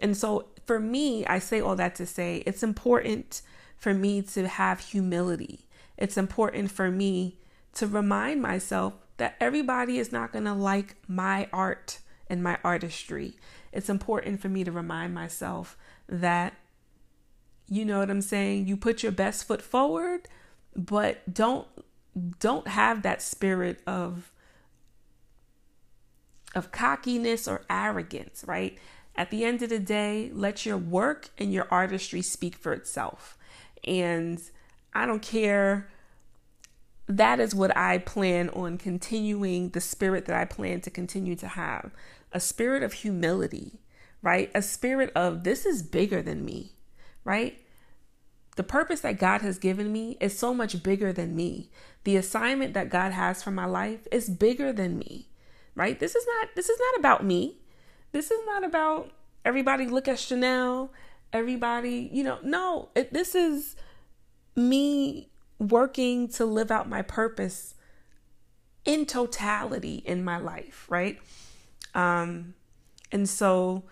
And 0.00 0.16
so 0.16 0.46
for 0.66 0.80
me, 0.80 1.24
I 1.26 1.38
say 1.38 1.60
all 1.60 1.76
that 1.76 1.94
to 1.96 2.06
say 2.06 2.42
it's 2.46 2.62
important 2.62 3.42
for 3.76 3.94
me 3.94 4.22
to 4.22 4.48
have 4.48 4.80
humility. 4.80 5.60
It's 5.96 6.16
important 6.16 6.70
for 6.70 6.90
me 6.90 7.38
to 7.74 7.86
remind 7.86 8.42
myself 8.42 8.94
that 9.18 9.36
everybody 9.40 9.98
is 9.98 10.12
not 10.12 10.32
going 10.32 10.44
to 10.44 10.54
like 10.54 10.96
my 11.06 11.48
art 11.52 11.98
and 12.28 12.42
my 12.42 12.58
artistry. 12.62 13.34
It's 13.72 13.88
important 13.88 14.40
for 14.40 14.48
me 14.48 14.64
to 14.64 14.72
remind 14.72 15.14
myself 15.14 15.76
that 16.08 16.54
you 17.70 17.84
know 17.84 17.98
what 17.98 18.10
I'm 18.10 18.22
saying? 18.22 18.66
You 18.66 18.76
put 18.76 19.02
your 19.02 19.12
best 19.12 19.46
foot 19.46 19.60
forward, 19.60 20.28
but 20.74 21.32
don't 21.32 21.66
don't 22.40 22.66
have 22.68 23.02
that 23.02 23.22
spirit 23.22 23.80
of 23.86 24.32
of 26.54 26.72
cockiness 26.72 27.46
or 27.46 27.64
arrogance, 27.68 28.44
right? 28.46 28.78
At 29.14 29.30
the 29.30 29.44
end 29.44 29.62
of 29.62 29.68
the 29.68 29.78
day, 29.78 30.30
let 30.32 30.64
your 30.64 30.78
work 30.78 31.28
and 31.36 31.52
your 31.52 31.66
artistry 31.70 32.22
speak 32.22 32.56
for 32.56 32.72
itself. 32.72 33.36
And 33.84 34.40
I 34.94 35.06
don't 35.06 35.22
care 35.22 35.90
that 37.08 37.40
is 37.40 37.54
what 37.54 37.74
I 37.76 37.98
plan 37.98 38.50
on 38.50 38.78
continuing 38.78 39.70
the 39.70 39.80
spirit 39.80 40.26
that 40.26 40.36
I 40.36 40.44
plan 40.44 40.80
to 40.82 40.90
continue 40.90 41.36
to 41.36 41.48
have 41.48 41.90
a 42.32 42.40
spirit 42.40 42.82
of 42.82 42.92
humility, 42.92 43.80
right? 44.22 44.50
A 44.54 44.62
spirit 44.62 45.12
of 45.14 45.44
this 45.44 45.66
is 45.66 45.82
bigger 45.82 46.22
than 46.22 46.44
me 46.44 46.72
right? 47.28 47.60
The 48.56 48.62
purpose 48.62 49.00
that 49.02 49.18
God 49.18 49.42
has 49.42 49.58
given 49.58 49.92
me 49.92 50.16
is 50.18 50.36
so 50.36 50.54
much 50.54 50.82
bigger 50.82 51.12
than 51.12 51.36
me. 51.36 51.68
The 52.04 52.16
assignment 52.16 52.72
that 52.72 52.88
God 52.88 53.12
has 53.12 53.42
for 53.42 53.50
my 53.50 53.66
life 53.66 54.08
is 54.10 54.30
bigger 54.30 54.72
than 54.72 54.98
me. 54.98 55.28
Right? 55.74 56.00
This 56.00 56.14
is 56.14 56.26
not 56.26 56.48
this 56.56 56.70
is 56.70 56.78
not 56.80 56.98
about 56.98 57.24
me. 57.24 57.58
This 58.12 58.30
is 58.30 58.40
not 58.46 58.64
about 58.64 59.10
everybody 59.44 59.86
look 59.86 60.08
at 60.08 60.18
Chanel, 60.18 60.90
everybody, 61.34 62.08
you 62.10 62.24
know, 62.24 62.38
no, 62.42 62.88
it, 62.96 63.12
this 63.12 63.34
is 63.34 63.76
me 64.56 65.28
working 65.58 66.28
to 66.28 66.46
live 66.46 66.70
out 66.70 66.88
my 66.88 67.02
purpose 67.02 67.74
in 68.86 69.04
totality 69.04 69.96
in 70.06 70.24
my 70.24 70.38
life, 70.38 70.86
right? 70.88 71.20
Um 71.94 72.54
and 73.10 73.28
so 73.28 73.84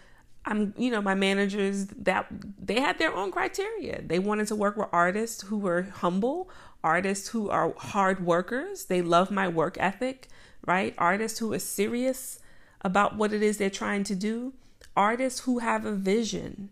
I'm, 0.46 0.74
you 0.78 0.90
know, 0.90 1.02
my 1.02 1.14
managers 1.14 1.86
that 1.86 2.26
they 2.62 2.80
had 2.80 2.98
their 2.98 3.14
own 3.14 3.32
criteria. 3.32 4.00
They 4.02 4.20
wanted 4.20 4.46
to 4.48 4.56
work 4.56 4.76
with 4.76 4.88
artists 4.92 5.42
who 5.42 5.58
were 5.58 5.82
humble, 5.82 6.48
artists 6.84 7.28
who 7.28 7.50
are 7.50 7.74
hard 7.76 8.24
workers. 8.24 8.84
They 8.84 9.02
love 9.02 9.30
my 9.32 9.48
work 9.48 9.76
ethic, 9.80 10.28
right? 10.64 10.94
Artists 10.98 11.40
who 11.40 11.52
are 11.52 11.58
serious 11.58 12.38
about 12.82 13.16
what 13.16 13.32
it 13.32 13.42
is 13.42 13.58
they're 13.58 13.70
trying 13.70 14.04
to 14.04 14.14
do, 14.14 14.52
artists 14.96 15.40
who 15.40 15.58
have 15.58 15.84
a 15.84 15.92
vision. 15.92 16.70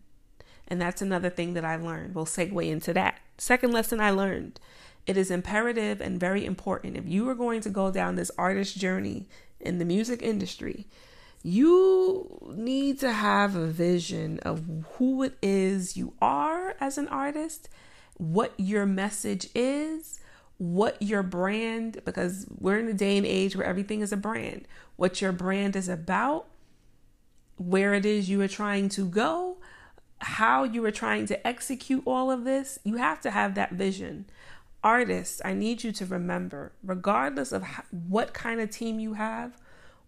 And 0.68 0.80
that's 0.80 1.02
another 1.02 1.30
thing 1.30 1.54
that 1.54 1.64
I 1.64 1.74
learned. 1.74 2.14
We'll 2.14 2.26
segue 2.26 2.68
into 2.68 2.92
that. 2.94 3.18
Second 3.38 3.72
lesson 3.72 4.00
I 4.00 4.10
learned 4.10 4.60
it 5.06 5.16
is 5.16 5.30
imperative 5.30 6.00
and 6.00 6.18
very 6.18 6.46
important 6.46 6.96
if 6.96 7.06
you 7.06 7.28
are 7.28 7.34
going 7.34 7.60
to 7.62 7.68
go 7.68 7.90
down 7.90 8.14
this 8.14 8.30
artist 8.38 8.78
journey 8.78 9.28
in 9.60 9.78
the 9.78 9.84
music 9.84 10.22
industry, 10.22 10.86
you 11.46 12.54
need 12.56 12.98
to 12.98 13.12
have 13.12 13.54
a 13.54 13.66
vision 13.66 14.38
of 14.40 14.64
who 14.94 15.22
it 15.22 15.36
is 15.42 15.94
you 15.94 16.14
are 16.20 16.74
as 16.80 16.96
an 16.96 17.06
artist, 17.08 17.68
what 18.16 18.54
your 18.56 18.86
message 18.86 19.48
is, 19.54 20.20
what 20.56 21.00
your 21.02 21.22
brand, 21.22 22.00
because 22.06 22.46
we're 22.58 22.78
in 22.78 22.88
a 22.88 22.94
day 22.94 23.18
and 23.18 23.26
age 23.26 23.54
where 23.54 23.66
everything 23.66 24.00
is 24.00 24.10
a 24.10 24.16
brand, 24.16 24.66
what 24.96 25.20
your 25.20 25.32
brand 25.32 25.76
is 25.76 25.86
about, 25.86 26.46
where 27.58 27.92
it 27.92 28.06
is 28.06 28.30
you 28.30 28.40
are 28.40 28.48
trying 28.48 28.88
to 28.88 29.04
go, 29.04 29.58
how 30.20 30.64
you 30.64 30.82
are 30.86 30.90
trying 30.90 31.26
to 31.26 31.46
execute 31.46 32.02
all 32.06 32.30
of 32.30 32.44
this. 32.44 32.78
You 32.84 32.96
have 32.96 33.20
to 33.20 33.30
have 33.30 33.54
that 33.56 33.72
vision. 33.72 34.24
Artists, 34.82 35.42
I 35.44 35.52
need 35.52 35.84
you 35.84 35.92
to 35.92 36.06
remember, 36.06 36.72
regardless 36.82 37.52
of 37.52 37.64
what 37.90 38.32
kind 38.32 38.62
of 38.62 38.70
team 38.70 38.98
you 38.98 39.12
have 39.14 39.58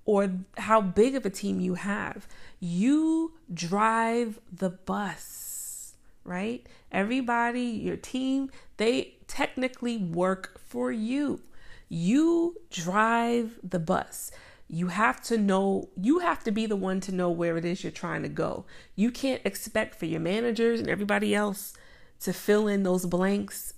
or 0.06 0.30
how 0.56 0.80
big 0.80 1.14
of 1.14 1.26
a 1.26 1.30
team 1.30 1.60
you 1.60 1.74
have, 1.74 2.26
you 2.60 3.32
drive 3.52 4.38
the 4.50 4.70
bus, 4.70 5.94
right? 6.24 6.64
Everybody, 6.90 7.60
your 7.60 7.96
team, 7.96 8.50
they 8.76 9.16
technically 9.26 9.98
work 9.98 10.58
for 10.58 10.90
you. 10.90 11.40
You 11.88 12.56
drive 12.70 13.58
the 13.62 13.80
bus. 13.80 14.30
You 14.68 14.88
have 14.88 15.22
to 15.24 15.38
know, 15.38 15.90
you 16.00 16.20
have 16.20 16.42
to 16.44 16.50
be 16.50 16.66
the 16.66 16.76
one 16.76 17.00
to 17.00 17.12
know 17.12 17.30
where 17.30 17.56
it 17.56 17.64
is 17.64 17.84
you're 17.84 17.92
trying 17.92 18.22
to 18.22 18.28
go. 18.28 18.64
You 18.94 19.10
can't 19.10 19.42
expect 19.44 19.96
for 19.96 20.06
your 20.06 20.20
managers 20.20 20.80
and 20.80 20.88
everybody 20.88 21.34
else 21.34 21.74
to 22.20 22.32
fill 22.32 22.66
in 22.66 22.82
those 22.82 23.06
blanks 23.06 23.74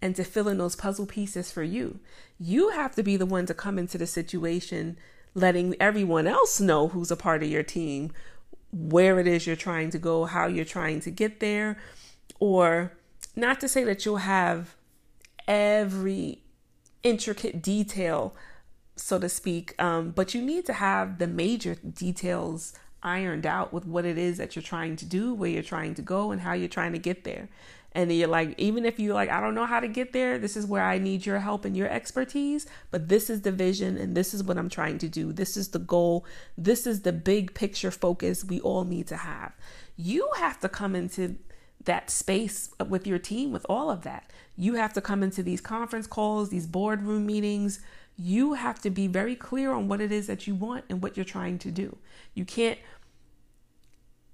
and 0.00 0.16
to 0.16 0.24
fill 0.24 0.48
in 0.48 0.58
those 0.58 0.76
puzzle 0.76 1.06
pieces 1.06 1.52
for 1.52 1.62
you. 1.62 2.00
You 2.38 2.70
have 2.70 2.94
to 2.94 3.02
be 3.02 3.16
the 3.16 3.26
one 3.26 3.44
to 3.46 3.54
come 3.54 3.78
into 3.78 3.98
the 3.98 4.06
situation, 4.06 4.96
letting 5.34 5.74
everyone 5.80 6.26
else 6.26 6.60
know 6.60 6.88
who's 6.88 7.10
a 7.10 7.16
part 7.16 7.42
of 7.42 7.48
your 7.48 7.62
team 7.62 8.12
where 8.72 9.18
it 9.18 9.26
is 9.26 9.46
you're 9.46 9.56
trying 9.56 9.90
to 9.90 9.98
go, 9.98 10.24
how 10.24 10.46
you're 10.46 10.64
trying 10.64 11.00
to 11.00 11.10
get 11.10 11.40
there, 11.40 11.76
or 12.38 12.92
not 13.34 13.60
to 13.60 13.68
say 13.68 13.84
that 13.84 14.04
you'll 14.04 14.18
have 14.18 14.76
every 15.48 16.42
intricate 17.02 17.62
detail 17.62 18.34
so 19.00 19.18
to 19.18 19.28
speak. 19.28 19.80
Um, 19.82 20.10
but 20.10 20.34
you 20.34 20.42
need 20.42 20.66
to 20.66 20.74
have 20.74 21.18
the 21.18 21.26
major 21.26 21.74
details 21.74 22.74
ironed 23.02 23.46
out 23.46 23.72
with 23.72 23.86
what 23.86 24.04
it 24.04 24.18
is 24.18 24.36
that 24.38 24.54
you're 24.54 24.62
trying 24.62 24.96
to 24.96 25.04
do, 25.04 25.34
where 25.34 25.50
you're 25.50 25.62
trying 25.62 25.94
to 25.94 26.02
go, 26.02 26.30
and 26.30 26.42
how 26.42 26.52
you're 26.52 26.68
trying 26.68 26.92
to 26.92 26.98
get 26.98 27.24
there. 27.24 27.48
And 27.92 28.12
you're 28.12 28.28
like, 28.28 28.54
even 28.58 28.84
if 28.84 29.00
you're 29.00 29.14
like, 29.14 29.30
I 29.30 29.40
don't 29.40 29.54
know 29.54 29.66
how 29.66 29.80
to 29.80 29.88
get 29.88 30.12
there, 30.12 30.38
this 30.38 30.56
is 30.56 30.64
where 30.64 30.84
I 30.84 30.98
need 30.98 31.26
your 31.26 31.40
help 31.40 31.64
and 31.64 31.76
your 31.76 31.88
expertise. 31.88 32.66
But 32.90 33.08
this 33.08 33.28
is 33.28 33.42
the 33.42 33.50
vision, 33.50 33.96
and 33.96 34.16
this 34.16 34.32
is 34.32 34.44
what 34.44 34.58
I'm 34.58 34.68
trying 34.68 34.98
to 34.98 35.08
do. 35.08 35.32
This 35.32 35.56
is 35.56 35.68
the 35.68 35.80
goal. 35.80 36.24
This 36.56 36.86
is 36.86 37.02
the 37.02 37.12
big 37.12 37.54
picture 37.54 37.90
focus 37.90 38.44
we 38.44 38.60
all 38.60 38.84
need 38.84 39.08
to 39.08 39.16
have. 39.16 39.52
You 39.96 40.28
have 40.36 40.60
to 40.60 40.68
come 40.68 40.94
into 40.94 41.36
that 41.84 42.10
space 42.10 42.70
with 42.88 43.06
your 43.06 43.18
team 43.18 43.52
with 43.52 43.66
all 43.68 43.90
of 43.90 44.02
that. 44.02 44.30
You 44.56 44.74
have 44.74 44.92
to 44.92 45.00
come 45.00 45.22
into 45.22 45.42
these 45.42 45.60
conference 45.60 46.06
calls, 46.06 46.50
these 46.50 46.66
boardroom 46.66 47.26
meetings 47.26 47.80
you 48.22 48.52
have 48.52 48.78
to 48.80 48.90
be 48.90 49.06
very 49.06 49.34
clear 49.34 49.72
on 49.72 49.88
what 49.88 50.00
it 50.00 50.12
is 50.12 50.26
that 50.26 50.46
you 50.46 50.54
want 50.54 50.84
and 50.90 51.02
what 51.02 51.16
you're 51.16 51.24
trying 51.24 51.58
to 51.58 51.70
do. 51.70 51.96
You 52.34 52.44
can't 52.44 52.78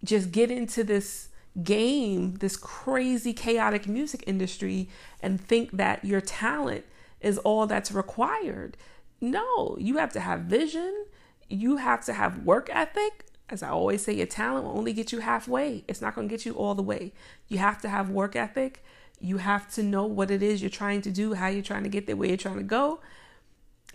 just 0.03 0.33
get 0.33 0.51
into 0.51 0.83
this 0.83 1.29
game, 1.63 2.35
this 2.37 2.57
crazy, 2.57 3.33
chaotic 3.33 3.87
music 3.87 4.23
industry, 4.27 4.89
and 5.21 5.41
think 5.41 5.73
that 5.73 6.05
your 6.05 6.21
talent 6.21 6.85
is 7.21 7.39
all 7.39 7.67
that's 7.67 7.93
required. 7.93 8.77
No, 9.21 9.77
you 9.79 9.97
have 9.97 10.13
to 10.13 10.21
have 10.21 10.43
vision, 10.43 11.07
you 11.49 11.77
have 11.77 12.05
to 12.07 12.13
have 12.13 12.45
work 12.45 12.69
ethic. 12.73 13.27
As 13.49 13.63
I 13.63 13.69
always 13.69 14.03
say, 14.03 14.13
your 14.13 14.27
talent 14.27 14.65
will 14.65 14.77
only 14.77 14.93
get 14.93 15.13
you 15.13 15.21
halfway, 15.21 15.85
it's 15.89 16.01
not 16.01 16.15
going 16.15 16.29
to 16.29 16.33
get 16.33 16.45
you 16.45 16.53
all 16.55 16.75
the 16.75 16.83
way. 16.83 17.13
You 17.49 17.59
have 17.59 17.81
to 17.83 17.89
have 17.89 18.11
work 18.11 18.37
ethic. 18.37 18.85
You 19.19 19.39
have 19.39 19.73
to 19.75 19.83
know 19.83 20.05
what 20.05 20.31
it 20.31 20.43
is 20.43 20.61
you're 20.61 20.69
trying 20.69 21.01
to 21.03 21.11
do, 21.11 21.33
how 21.33 21.47
you're 21.47 21.63
trying 21.63 21.85
to 21.85 21.89
get 21.89 22.07
there, 22.07 22.17
where 22.17 22.29
you're 22.29 22.37
trying 22.37 22.59
to 22.59 22.63
go 22.63 23.01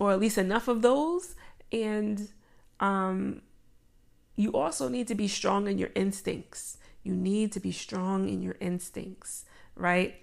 or 0.01 0.11
at 0.11 0.19
least 0.19 0.37
enough 0.37 0.67
of 0.67 0.81
those. 0.81 1.35
And 1.71 2.29
um, 2.79 3.43
you 4.35 4.51
also 4.51 4.89
need 4.89 5.07
to 5.09 5.15
be 5.15 5.27
strong 5.27 5.67
in 5.67 5.77
your 5.77 5.91
instincts. 5.93 6.77
You 7.03 7.13
need 7.13 7.51
to 7.53 7.59
be 7.59 7.71
strong 7.71 8.29
in 8.29 8.41
your 8.41 8.55
instincts, 8.59 9.45
right? 9.75 10.15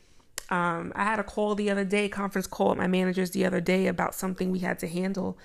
Um, 0.50 0.92
I 0.94 1.04
had 1.04 1.18
a 1.18 1.24
call 1.24 1.54
the 1.54 1.70
other 1.70 1.84
day, 1.84 2.08
conference 2.08 2.46
call 2.46 2.70
with 2.70 2.78
my 2.78 2.86
managers 2.86 3.30
the 3.32 3.44
other 3.44 3.60
day 3.60 3.86
about 3.86 4.14
something 4.14 4.50
we 4.50 4.60
had 4.60 4.78
to 4.78 4.88
handle. 4.88 5.38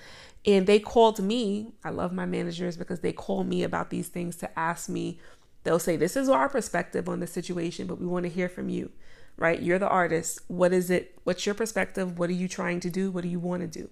And 0.46 0.66
they 0.66 0.78
called 0.78 1.20
me. 1.20 1.72
I 1.84 1.90
love 1.90 2.12
my 2.12 2.26
managers 2.26 2.76
because 2.76 3.00
they 3.00 3.12
call 3.12 3.44
me 3.44 3.62
about 3.62 3.90
these 3.90 4.08
things 4.08 4.36
to 4.36 4.58
ask 4.58 4.88
me. 4.88 5.18
They'll 5.62 5.78
say, 5.78 5.96
This 5.96 6.16
is 6.16 6.28
our 6.28 6.48
perspective 6.48 7.08
on 7.08 7.20
the 7.20 7.26
situation, 7.26 7.86
but 7.86 8.00
we 8.00 8.06
want 8.06 8.24
to 8.24 8.30
hear 8.30 8.48
from 8.48 8.68
you, 8.68 8.90
right? 9.36 9.60
You're 9.60 9.78
the 9.78 9.88
artist. 9.88 10.40
What 10.48 10.72
is 10.72 10.90
it? 10.90 11.18
What's 11.24 11.44
your 11.44 11.54
perspective? 11.54 12.18
What 12.18 12.30
are 12.30 12.34
you 12.34 12.48
trying 12.48 12.80
to 12.80 12.90
do? 12.90 13.10
What 13.10 13.22
do 13.22 13.28
you 13.28 13.40
want 13.40 13.62
to 13.62 13.66
do? 13.66 13.90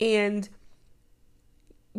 And 0.00 0.48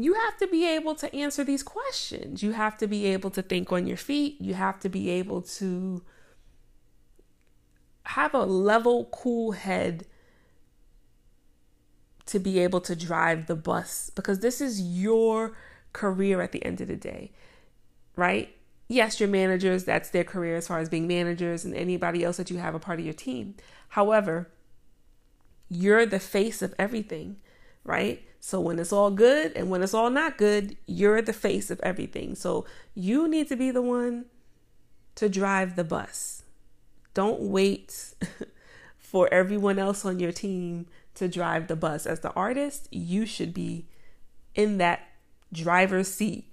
you 0.04 0.14
have 0.14 0.38
to 0.38 0.48
be 0.48 0.68
able 0.68 0.96
to 0.96 1.14
answer 1.16 1.44
these 1.44 1.64
questions. 1.64 2.44
You 2.44 2.52
have 2.52 2.78
to 2.78 2.88
be 2.88 3.06
able 3.08 3.30
to 3.32 3.42
think 3.42 3.72
on 3.72 3.88
your 3.88 3.98
feet. 3.98 4.40
You 4.40 4.54
have 4.54 4.80
to 4.82 4.90
be 4.90 5.10
able 5.10 5.42
to 5.42 6.04
have 8.04 8.34
a 8.34 8.44
level, 8.44 9.06
cool 9.12 9.52
head 9.52 10.06
to 12.26 12.40
be 12.40 12.60
able 12.60 12.82
to 12.82 12.96
drive 12.96 13.48
the 13.48 13.56
bus 13.56 14.12
because 14.16 14.40
this 14.40 14.62
is 14.62 14.82
your 14.82 15.56
career 15.94 16.42
at 16.42 16.52
the 16.52 16.64
end 16.64 16.82
of 16.82 16.88
the 16.88 16.96
day, 16.96 17.32
right? 18.16 18.56
Yes, 18.88 19.20
your 19.20 19.30
managers, 19.30 19.84
that's 19.84 20.10
their 20.10 20.24
career 20.24 20.56
as 20.56 20.68
far 20.68 20.80
as 20.80 20.90
being 20.90 21.08
managers 21.08 21.66
and 21.66 21.76
anybody 21.76 22.24
else 22.24 22.38
that 22.38 22.50
you 22.50 22.58
have 22.58 22.76
a 22.76 22.80
part 22.80 23.00
of 23.00 23.06
your 23.06 23.14
team. 23.14 23.56
However, 23.90 24.50
you're 25.68 26.06
the 26.06 26.20
face 26.20 26.62
of 26.62 26.74
everything 26.78 27.38
right? 27.90 28.22
So 28.40 28.60
when 28.60 28.80
it's 28.80 28.94
all 28.94 29.12
good 29.12 29.52
and 29.56 29.70
when 29.70 29.84
it's 29.84 29.94
all 29.94 30.10
not 30.10 30.38
good, 30.38 30.78
you're 30.86 31.22
the 31.22 31.34
face 31.34 31.70
of 31.70 31.80
everything. 31.82 32.36
So 32.36 32.66
you 32.96 33.28
need 33.28 33.48
to 33.50 33.56
be 33.56 33.72
the 33.72 33.82
one 33.82 34.26
to 35.16 35.28
drive 35.28 35.76
the 35.76 35.84
bus. 35.84 36.44
Don't 37.14 37.42
wait 37.42 38.14
for 38.98 39.32
everyone 39.34 39.78
else 39.78 40.06
on 40.06 40.20
your 40.20 40.32
team 40.32 40.88
to 41.16 41.28
drive 41.28 41.68
the 41.68 41.76
bus. 41.76 42.06
As 42.06 42.22
the 42.22 42.32
artist, 42.32 42.88
you 42.92 43.26
should 43.26 43.54
be 43.54 43.88
in 44.56 44.78
that 44.78 45.02
driver's 45.52 46.08
seat 46.08 46.46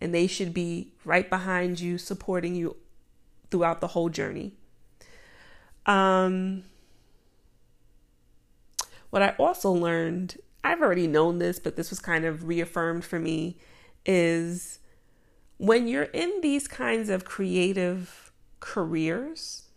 and 0.00 0.14
they 0.14 0.26
should 0.26 0.54
be 0.54 0.92
right 1.04 1.28
behind 1.28 1.80
you, 1.80 1.98
supporting 1.98 2.54
you 2.54 2.76
throughout 3.50 3.80
the 3.80 3.88
whole 3.88 4.08
journey. 4.08 4.52
Um, 5.86 6.64
what 9.10 9.22
I 9.22 9.34
also 9.38 9.70
learned 9.70 10.38
I've 10.64 10.80
already 10.80 11.06
known 11.06 11.38
this, 11.38 11.58
but 11.58 11.76
this 11.76 11.90
was 11.90 12.00
kind 12.00 12.24
of 12.24 12.48
reaffirmed 12.48 13.04
for 13.04 13.20
me 13.20 13.58
is 14.06 14.78
when 15.58 15.86
you're 15.86 16.04
in 16.04 16.40
these 16.40 16.66
kinds 16.66 17.10
of 17.10 17.26
creative 17.26 18.32
careers, 18.60 19.68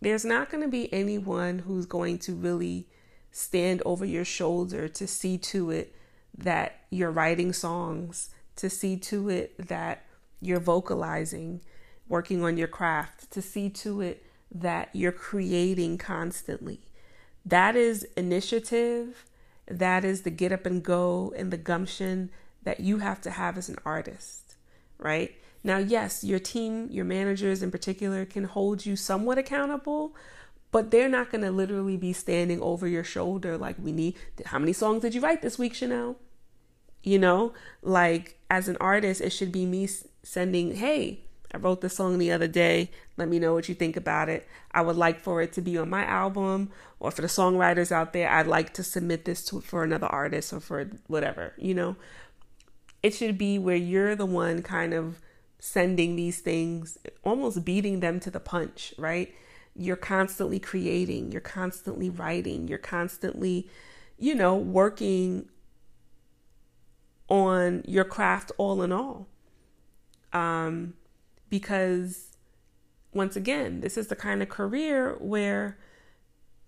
there's 0.00 0.24
not 0.24 0.50
going 0.50 0.62
to 0.62 0.68
be 0.68 0.92
anyone 0.92 1.60
who's 1.60 1.86
going 1.86 2.18
to 2.20 2.34
really 2.34 2.86
stand 3.30 3.82
over 3.86 4.04
your 4.04 4.24
shoulder 4.24 4.86
to 4.88 5.06
see 5.06 5.38
to 5.38 5.70
it 5.70 5.94
that 6.36 6.80
you're 6.90 7.10
writing 7.10 7.54
songs, 7.54 8.30
to 8.56 8.68
see 8.68 8.96
to 8.98 9.30
it 9.30 9.54
that 9.68 10.04
you're 10.42 10.60
vocalizing, 10.60 11.62
working 12.06 12.44
on 12.44 12.58
your 12.58 12.68
craft, 12.68 13.30
to 13.30 13.40
see 13.40 13.70
to 13.70 14.02
it 14.02 14.22
that 14.54 14.90
you're 14.92 15.12
creating 15.12 15.96
constantly. 15.96 16.80
That 17.44 17.76
is 17.76 18.04
initiative 18.16 19.24
that 19.68 20.04
is 20.04 20.22
the 20.22 20.30
get 20.30 20.52
up 20.52 20.66
and 20.66 20.82
go 20.82 21.32
and 21.36 21.52
the 21.52 21.56
gumption 21.56 22.30
that 22.62 22.80
you 22.80 22.98
have 22.98 23.20
to 23.22 23.30
have 23.30 23.56
as 23.58 23.68
an 23.68 23.76
artist, 23.84 24.56
right? 24.98 25.36
Now, 25.62 25.78
yes, 25.78 26.22
your 26.22 26.38
team, 26.38 26.88
your 26.90 27.04
managers 27.04 27.62
in 27.62 27.70
particular, 27.70 28.24
can 28.24 28.44
hold 28.44 28.86
you 28.86 28.94
somewhat 28.94 29.38
accountable, 29.38 30.14
but 30.70 30.90
they're 30.90 31.08
not 31.08 31.30
going 31.30 31.42
to 31.42 31.50
literally 31.50 31.96
be 31.96 32.12
standing 32.12 32.60
over 32.60 32.86
your 32.86 33.04
shoulder 33.04 33.56
like, 33.56 33.76
we 33.78 33.92
need, 33.92 34.16
how 34.46 34.58
many 34.58 34.72
songs 34.72 35.02
did 35.02 35.14
you 35.14 35.20
write 35.20 35.42
this 35.42 35.58
week, 35.58 35.74
Chanel? 35.74 36.16
You 37.02 37.18
know, 37.18 37.52
like 37.82 38.38
as 38.50 38.68
an 38.68 38.76
artist, 38.80 39.20
it 39.20 39.30
should 39.30 39.52
be 39.52 39.66
me 39.66 39.88
sending, 40.22 40.76
hey, 40.76 41.24
I 41.56 41.58
wrote 41.58 41.80
this 41.80 41.96
song 41.96 42.18
the 42.18 42.32
other 42.32 42.46
day. 42.46 42.90
Let 43.16 43.28
me 43.28 43.38
know 43.38 43.54
what 43.54 43.68
you 43.68 43.74
think 43.74 43.96
about 43.96 44.28
it. 44.28 44.46
I 44.72 44.82
would 44.82 44.96
like 44.96 45.20
for 45.20 45.42
it 45.42 45.52
to 45.54 45.60
be 45.60 45.78
on 45.78 45.90
my 45.90 46.04
album, 46.04 46.70
or 47.00 47.10
for 47.10 47.22
the 47.22 47.28
songwriters 47.28 47.90
out 47.90 48.12
there, 48.12 48.30
I'd 48.30 48.46
like 48.46 48.74
to 48.74 48.82
submit 48.82 49.24
this 49.24 49.44
to 49.46 49.60
for 49.60 49.82
another 49.82 50.06
artist 50.06 50.52
or 50.52 50.60
for 50.60 50.90
whatever, 51.06 51.54
you 51.56 51.74
know. 51.74 51.96
It 53.02 53.14
should 53.14 53.38
be 53.38 53.58
where 53.58 53.76
you're 53.76 54.16
the 54.16 54.26
one 54.26 54.62
kind 54.62 54.92
of 54.92 55.20
sending 55.58 56.16
these 56.16 56.40
things, 56.40 56.98
almost 57.24 57.64
beating 57.64 58.00
them 58.00 58.20
to 58.20 58.30
the 58.30 58.40
punch, 58.40 58.94
right? 58.98 59.32
you're 59.78 59.96
constantly 59.96 60.58
creating, 60.58 61.32
you're 61.32 61.40
constantly 61.40 62.08
writing, 62.08 62.68
you're 62.68 62.78
constantly, 62.78 63.68
you 64.18 64.34
know, 64.34 64.56
working 64.56 65.48
on 67.28 67.82
your 67.86 68.04
craft 68.04 68.52
all 68.56 68.82
in 68.82 68.92
all. 68.92 69.28
Um, 70.32 70.94
because 71.48 72.36
once 73.12 73.36
again, 73.36 73.80
this 73.80 73.96
is 73.96 74.08
the 74.08 74.16
kind 74.16 74.42
of 74.42 74.48
career 74.48 75.16
where 75.18 75.78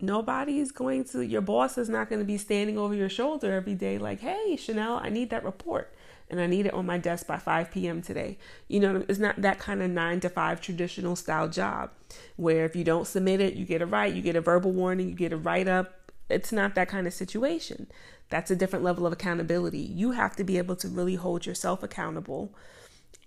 nobody 0.01 0.59
is 0.59 0.73
going 0.73 1.05
to, 1.05 1.21
your 1.21 1.41
boss 1.41 1.77
is 1.77 1.88
not 1.88 2.09
going 2.09 2.21
to 2.21 2.25
be 2.25 2.38
standing 2.38 2.79
over 2.79 2.95
your 2.95 3.09
shoulder 3.09 3.53
every 3.53 3.75
day 3.75 3.99
like, 3.99 4.21
hey, 4.21 4.57
Chanel, 4.57 5.01
I 5.03 5.09
need 5.09 5.31
that 5.31 5.45
report 5.45 5.95
and 6.31 6.41
I 6.41 6.47
need 6.47 6.67
it 6.67 6.75
on 6.75 6.87
my 6.87 6.99
desk 6.99 7.27
by 7.27 7.38
5 7.38 7.71
p.m. 7.71 8.03
today. 8.03 8.38
You 8.69 8.81
know, 8.81 9.05
it's 9.09 9.19
not 9.19 9.41
that 9.43 9.59
kind 9.59 9.83
of 9.83 9.91
nine 9.91 10.21
to 10.21 10.29
five 10.29 10.61
traditional 10.61 11.17
style 11.17 11.49
job 11.49 11.91
where 12.37 12.64
if 12.64 12.77
you 12.77 12.85
don't 12.85 13.07
submit 13.07 13.41
it, 13.41 13.55
you 13.55 13.64
get 13.64 13.83
a 13.83 13.87
write, 13.87 14.14
you 14.14 14.23
get 14.23 14.37
a 14.37 14.41
verbal 14.41 14.73
warning, 14.73 15.09
you 15.09 15.14
get 15.14 15.33
a 15.33 15.37
write 15.37 15.69
up. 15.69 16.12
It's 16.29 16.53
not 16.53 16.75
that 16.75 16.88
kind 16.88 17.07
of 17.07 17.14
situation. 17.14 17.87
That's 18.29 18.51
a 18.51 18.57
different 18.57 18.85
level 18.85 19.07
of 19.07 19.12
accountability. 19.12 19.79
You 19.79 20.12
have 20.12 20.37
to 20.37 20.45
be 20.45 20.59
able 20.59 20.77
to 20.77 20.88
really 20.88 21.14
hold 21.14 21.47
yourself 21.47 21.83
accountable 21.83 22.55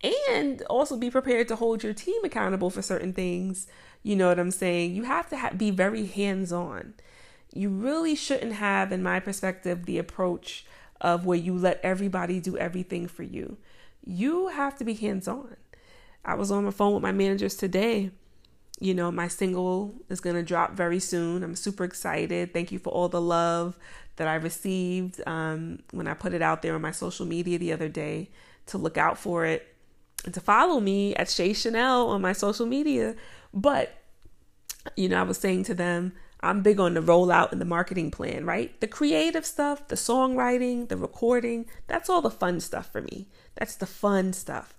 and 0.04 0.62
also 0.64 0.98
be 0.98 1.12
prepared 1.12 1.48
to 1.50 1.56
hold 1.56 1.84
your 1.84 1.94
team 1.94 2.24
accountable 2.24 2.70
for 2.70 2.82
certain 2.82 3.14
things. 3.14 3.68
You 4.04 4.16
know 4.16 4.30
what 4.30 4.40
I'm 4.40 4.52
saying? 4.52 4.96
You 4.96 5.04
have 5.04 5.30
to 5.30 5.38
ha- 5.38 5.52
be 5.56 5.70
very 5.70 6.08
hands 6.08 6.52
on. 6.52 6.96
You 7.54 7.70
really 7.70 8.16
shouldn't 8.16 8.54
have, 8.54 8.92
in 8.92 9.04
my 9.04 9.20
perspective, 9.20 9.86
the 9.86 9.98
approach 9.98 10.66
of 11.00 11.26
where 11.26 11.38
you 11.38 11.56
let 11.56 11.80
everybody 11.84 12.40
do 12.40 12.58
everything 12.58 13.08
for 13.08 13.24
you. 13.24 13.58
You 14.04 14.48
have 14.48 14.78
to 14.78 14.84
be 14.84 14.94
hands 14.94 15.28
on. 15.28 15.56
I 16.26 16.36
was 16.36 16.52
on 16.52 16.66
the 16.66 16.72
phone 16.72 16.94
with 16.94 17.04
my 17.04 17.12
managers 17.12 17.56
today. 17.56 18.12
You 18.80 18.96
know, 18.96 19.12
my 19.12 19.28
single 19.28 19.94
is 20.10 20.20
going 20.20 20.36
to 20.36 20.44
drop 20.44 20.74
very 20.74 21.00
soon. 21.00 21.44
I'm 21.44 21.56
super 21.56 21.84
excited. 21.84 22.54
Thank 22.54 22.72
you 22.72 22.80
for 22.80 22.90
all 22.90 23.10
the 23.10 23.22
love 23.22 23.78
that 24.16 24.28
I 24.28 24.36
received 24.36 25.22
um, 25.28 25.80
when 25.92 26.08
I 26.08 26.16
put 26.16 26.34
it 26.34 26.42
out 26.42 26.62
there 26.62 26.74
on 26.74 26.82
my 26.82 26.92
social 26.92 27.26
media 27.26 27.60
the 27.60 27.74
other 27.74 27.90
day 27.90 28.30
to 28.68 28.78
look 28.78 28.98
out 28.98 29.18
for 29.18 29.46
it 29.46 29.70
to 30.29 30.39
follow 30.39 30.79
me 30.79 31.15
at 31.15 31.29
Shay 31.29 31.53
Chanel 31.53 32.07
on 32.10 32.21
my 32.21 32.34
social 32.34 32.65
media. 32.65 33.15
But, 33.53 33.93
you 34.95 35.10
know, 35.10 35.19
I 35.19 35.23
was 35.23 35.38
saying 35.38 35.63
to 35.65 35.73
them, 35.73 36.13
I'm 36.43 36.62
big 36.62 36.79
on 36.79 36.95
the 36.95 37.01
rollout 37.01 37.51
and 37.51 37.62
the 37.62 37.65
marketing 37.65 38.10
plan, 38.12 38.45
right? 38.45 38.79
The 38.81 38.88
creative 38.88 39.45
stuff, 39.45 39.88
the 39.88 39.95
songwriting, 39.95 40.89
the 40.89 40.97
recording, 40.97 41.67
that's 41.88 42.10
all 42.10 42.21
the 42.21 42.31
fun 42.31 42.60
stuff 42.60 42.91
for 42.91 43.01
me. 43.01 43.27
That's 43.55 43.75
the 43.75 43.86
fun 43.86 44.34
stuff. 44.34 44.73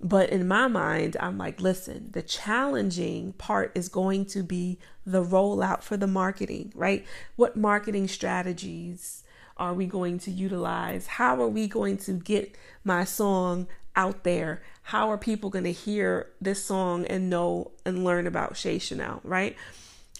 But 0.00 0.30
in 0.30 0.48
my 0.48 0.66
mind, 0.66 1.16
I'm 1.20 1.38
like, 1.38 1.60
listen, 1.60 2.10
the 2.12 2.22
challenging 2.22 3.32
part 3.34 3.72
is 3.74 3.88
going 3.88 4.26
to 4.26 4.42
be 4.42 4.78
the 5.06 5.22
rollout 5.22 5.82
for 5.82 5.96
the 5.96 6.06
marketing, 6.06 6.72
right? 6.74 7.06
What 7.36 7.56
marketing 7.56 8.08
strategies 8.08 9.24
are 9.56 9.72
we 9.72 9.86
going 9.86 10.18
to 10.20 10.30
utilize? 10.30 11.06
How 11.06 11.40
are 11.40 11.48
we 11.48 11.68
going 11.68 11.96
to 11.98 12.12
get 12.12 12.56
my 12.82 13.04
song 13.04 13.66
out 13.96 14.24
there? 14.24 14.62
How 14.82 15.10
are 15.10 15.18
people 15.18 15.50
going 15.50 15.64
to 15.64 15.72
hear 15.72 16.30
this 16.40 16.64
song 16.64 17.06
and 17.06 17.30
know 17.30 17.72
and 17.84 18.04
learn 18.04 18.26
about 18.26 18.56
Shay 18.56 18.78
Chanel, 18.78 19.20
right? 19.24 19.56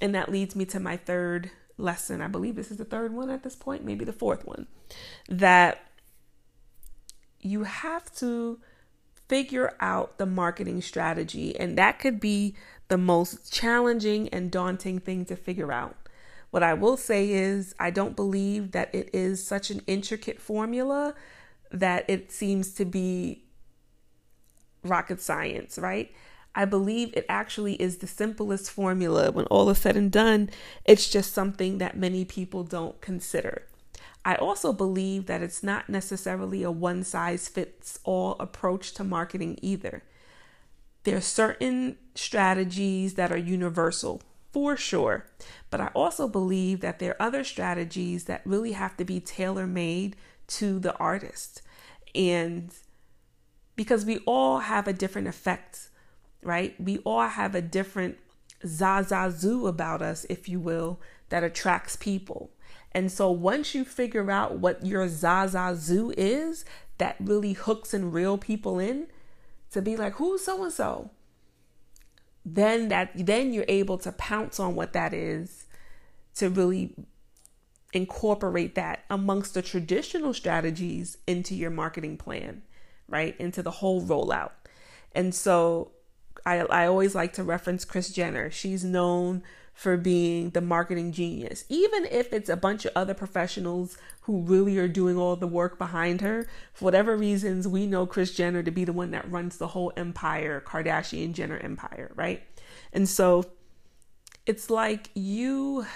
And 0.00 0.14
that 0.14 0.30
leads 0.30 0.56
me 0.56 0.64
to 0.66 0.80
my 0.80 0.96
third 0.96 1.50
lesson. 1.76 2.20
I 2.20 2.28
believe 2.28 2.56
this 2.56 2.70
is 2.70 2.76
the 2.76 2.84
third 2.84 3.12
one 3.12 3.30
at 3.30 3.42
this 3.42 3.56
point, 3.56 3.84
maybe 3.84 4.04
the 4.04 4.12
fourth 4.12 4.46
one. 4.46 4.66
That 5.28 5.80
you 7.40 7.64
have 7.64 8.14
to 8.16 8.58
figure 9.28 9.74
out 9.80 10.18
the 10.18 10.26
marketing 10.26 10.82
strategy, 10.82 11.58
and 11.58 11.76
that 11.78 11.98
could 11.98 12.20
be 12.20 12.54
the 12.88 12.98
most 12.98 13.52
challenging 13.52 14.28
and 14.28 14.50
daunting 14.50 14.98
thing 15.00 15.24
to 15.26 15.36
figure 15.36 15.72
out. 15.72 15.96
What 16.50 16.62
I 16.62 16.74
will 16.74 16.96
say 16.96 17.30
is, 17.30 17.74
I 17.80 17.90
don't 17.90 18.14
believe 18.14 18.72
that 18.72 18.94
it 18.94 19.10
is 19.12 19.44
such 19.44 19.70
an 19.70 19.82
intricate 19.86 20.40
formula 20.40 21.14
that 21.72 22.04
it 22.08 22.30
seems 22.30 22.72
to 22.74 22.84
be 22.84 23.43
rocket 24.84 25.20
science, 25.20 25.78
right? 25.78 26.12
I 26.54 26.64
believe 26.64 27.12
it 27.14 27.26
actually 27.28 27.74
is 27.74 27.98
the 27.98 28.06
simplest 28.06 28.70
formula. 28.70 29.32
When 29.32 29.46
all 29.46 29.68
is 29.70 29.78
said 29.78 29.96
and 29.96 30.12
done, 30.12 30.50
it's 30.84 31.10
just 31.10 31.32
something 31.32 31.78
that 31.78 31.96
many 31.96 32.24
people 32.24 32.62
don't 32.62 33.00
consider. 33.00 33.64
I 34.24 34.36
also 34.36 34.72
believe 34.72 35.26
that 35.26 35.42
it's 35.42 35.62
not 35.62 35.88
necessarily 35.88 36.62
a 36.62 36.70
one 36.70 37.02
size 37.02 37.48
fits 37.48 37.98
all 38.04 38.36
approach 38.38 38.94
to 38.94 39.04
marketing 39.04 39.58
either. 39.60 40.02
There 41.02 41.16
are 41.16 41.20
certain 41.20 41.98
strategies 42.14 43.14
that 43.14 43.30
are 43.30 43.36
universal 43.36 44.22
for 44.52 44.76
sure, 44.76 45.26
but 45.68 45.80
I 45.80 45.88
also 45.88 46.28
believe 46.28 46.80
that 46.80 47.00
there 47.00 47.10
are 47.12 47.26
other 47.26 47.44
strategies 47.44 48.24
that 48.24 48.40
really 48.46 48.72
have 48.72 48.96
to 48.96 49.04
be 49.04 49.20
tailor 49.20 49.66
made 49.66 50.16
to 50.46 50.78
the 50.78 50.96
artist. 50.96 51.60
And 52.14 52.72
because 53.76 54.04
we 54.04 54.18
all 54.26 54.60
have 54.60 54.86
a 54.86 54.92
different 54.92 55.28
effect 55.28 55.90
right? 56.44 56.78
We 56.78 56.98
all 56.98 57.26
have 57.26 57.54
a 57.54 57.62
different 57.62 58.18
zazazoo 58.64 59.68
about 59.68 60.02
us, 60.02 60.24
if 60.28 60.48
you 60.48 60.60
will, 60.60 61.00
that 61.30 61.42
attracts 61.42 61.96
people. 61.96 62.50
And 62.92 63.10
so 63.10 63.30
once 63.30 63.74
you 63.74 63.84
figure 63.84 64.30
out 64.30 64.58
what 64.58 64.86
your 64.86 65.08
zazazoo 65.08 66.14
is, 66.16 66.64
that 66.98 67.16
really 67.18 67.54
hooks 67.54 67.92
and 67.92 68.14
reel 68.14 68.38
people 68.38 68.78
in 68.78 69.08
to 69.72 69.82
be 69.82 69.96
like, 69.96 70.14
who's 70.14 70.44
so 70.44 70.62
and 70.62 70.72
so? 70.72 71.10
Then 72.44 72.88
that 72.88 73.10
then 73.14 73.52
you're 73.52 73.64
able 73.68 73.98
to 73.98 74.12
pounce 74.12 74.60
on 74.60 74.74
what 74.74 74.92
that 74.92 75.12
is 75.12 75.66
to 76.36 76.50
really 76.50 76.94
incorporate 77.92 78.74
that 78.74 79.04
amongst 79.08 79.54
the 79.54 79.62
traditional 79.62 80.34
strategies 80.34 81.16
into 81.26 81.54
your 81.54 81.70
marketing 81.70 82.16
plan, 82.16 82.62
right? 83.08 83.36
Into 83.38 83.62
the 83.62 83.70
whole 83.70 84.02
rollout. 84.02 84.52
And 85.12 85.34
so 85.34 85.92
I, 86.44 86.58
I 86.60 86.86
always 86.86 87.14
like 87.14 87.32
to 87.34 87.44
reference 87.44 87.84
Kris 87.84 88.10
Jenner. 88.10 88.50
She's 88.50 88.84
known 88.84 89.42
for 89.72 89.96
being 89.96 90.50
the 90.50 90.60
marketing 90.60 91.12
genius. 91.12 91.64
Even 91.68 92.06
if 92.06 92.32
it's 92.32 92.48
a 92.48 92.56
bunch 92.56 92.84
of 92.84 92.92
other 92.94 93.14
professionals 93.14 93.98
who 94.22 94.42
really 94.42 94.78
are 94.78 94.88
doing 94.88 95.18
all 95.18 95.36
the 95.36 95.46
work 95.46 95.78
behind 95.78 96.20
her, 96.20 96.46
for 96.72 96.84
whatever 96.84 97.16
reasons, 97.16 97.66
we 97.66 97.86
know 97.86 98.06
Kris 98.06 98.34
Jenner 98.34 98.62
to 98.62 98.70
be 98.70 98.84
the 98.84 98.92
one 98.92 99.10
that 99.10 99.28
runs 99.30 99.58
the 99.58 99.68
whole 99.68 99.92
empire, 99.96 100.62
Kardashian 100.64 101.32
Jenner 101.32 101.58
empire, 101.58 102.12
right? 102.14 102.42
And 102.92 103.08
so 103.08 103.44
it's 104.46 104.70
like 104.70 105.10
you 105.14 105.86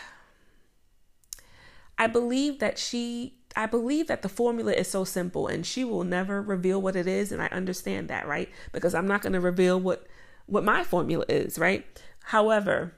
I 1.99 2.07
believe 2.07 2.61
that 2.61 2.79
she 2.79 3.38
I 3.57 3.67
believe 3.67 4.07
that 4.09 4.23
the 4.23 4.29
formula 4.29 4.73
is 4.73 4.89
so 4.89 5.05
simple 5.05 5.47
and 5.47 5.65
she 5.67 5.85
will 5.85 6.05
never 6.05 6.41
reveal 6.41 6.81
what 6.81 6.97
it 6.97 7.07
is 7.07 7.33
and 7.33 7.43
I 7.43 7.47
understand 7.47 8.09
that, 8.09 8.27
right? 8.27 8.49
Because 8.73 8.95
I'm 8.95 9.07
not 9.07 9.23
going 9.23 9.33
to 9.33 9.41
reveal 9.41 9.81
what 9.81 10.07
what 10.47 10.65
my 10.65 10.83
formula 10.83 11.25
is, 11.29 11.59
right? 11.59 11.85
However, 12.25 12.95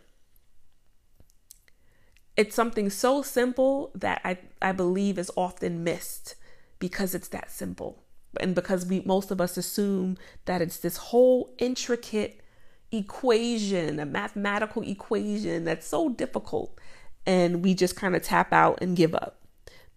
it's 2.37 2.55
something 2.55 2.91
so 2.91 3.23
simple 3.23 3.91
that 3.95 4.21
I, 4.25 4.39
I 4.63 4.73
believe 4.73 5.19
is 5.19 5.31
often 5.37 5.85
missed 5.85 6.37
because 6.79 7.15
it's 7.15 7.29
that 7.29 7.51
simple. 7.51 8.03
And 8.41 8.55
because 8.55 8.87
we 8.87 9.01
most 9.01 9.31
of 9.31 9.41
us 9.41 9.57
assume 9.57 10.17
that 10.45 10.63
it's 10.63 10.79
this 10.79 10.97
whole 10.97 11.53
intricate 11.59 12.41
equation, 12.93 13.99
a 13.99 14.07
mathematical 14.07 14.83
equation 14.83 15.65
that's 15.65 15.87
so 15.87 16.09
difficult, 16.09 16.79
and 17.27 17.65
we 17.65 17.75
just 17.75 17.97
kind 17.97 18.17
of 18.17 18.23
tap 18.23 18.53
out 18.53 18.79
and 18.81 18.97
give 18.97 19.15
up. 19.15 19.39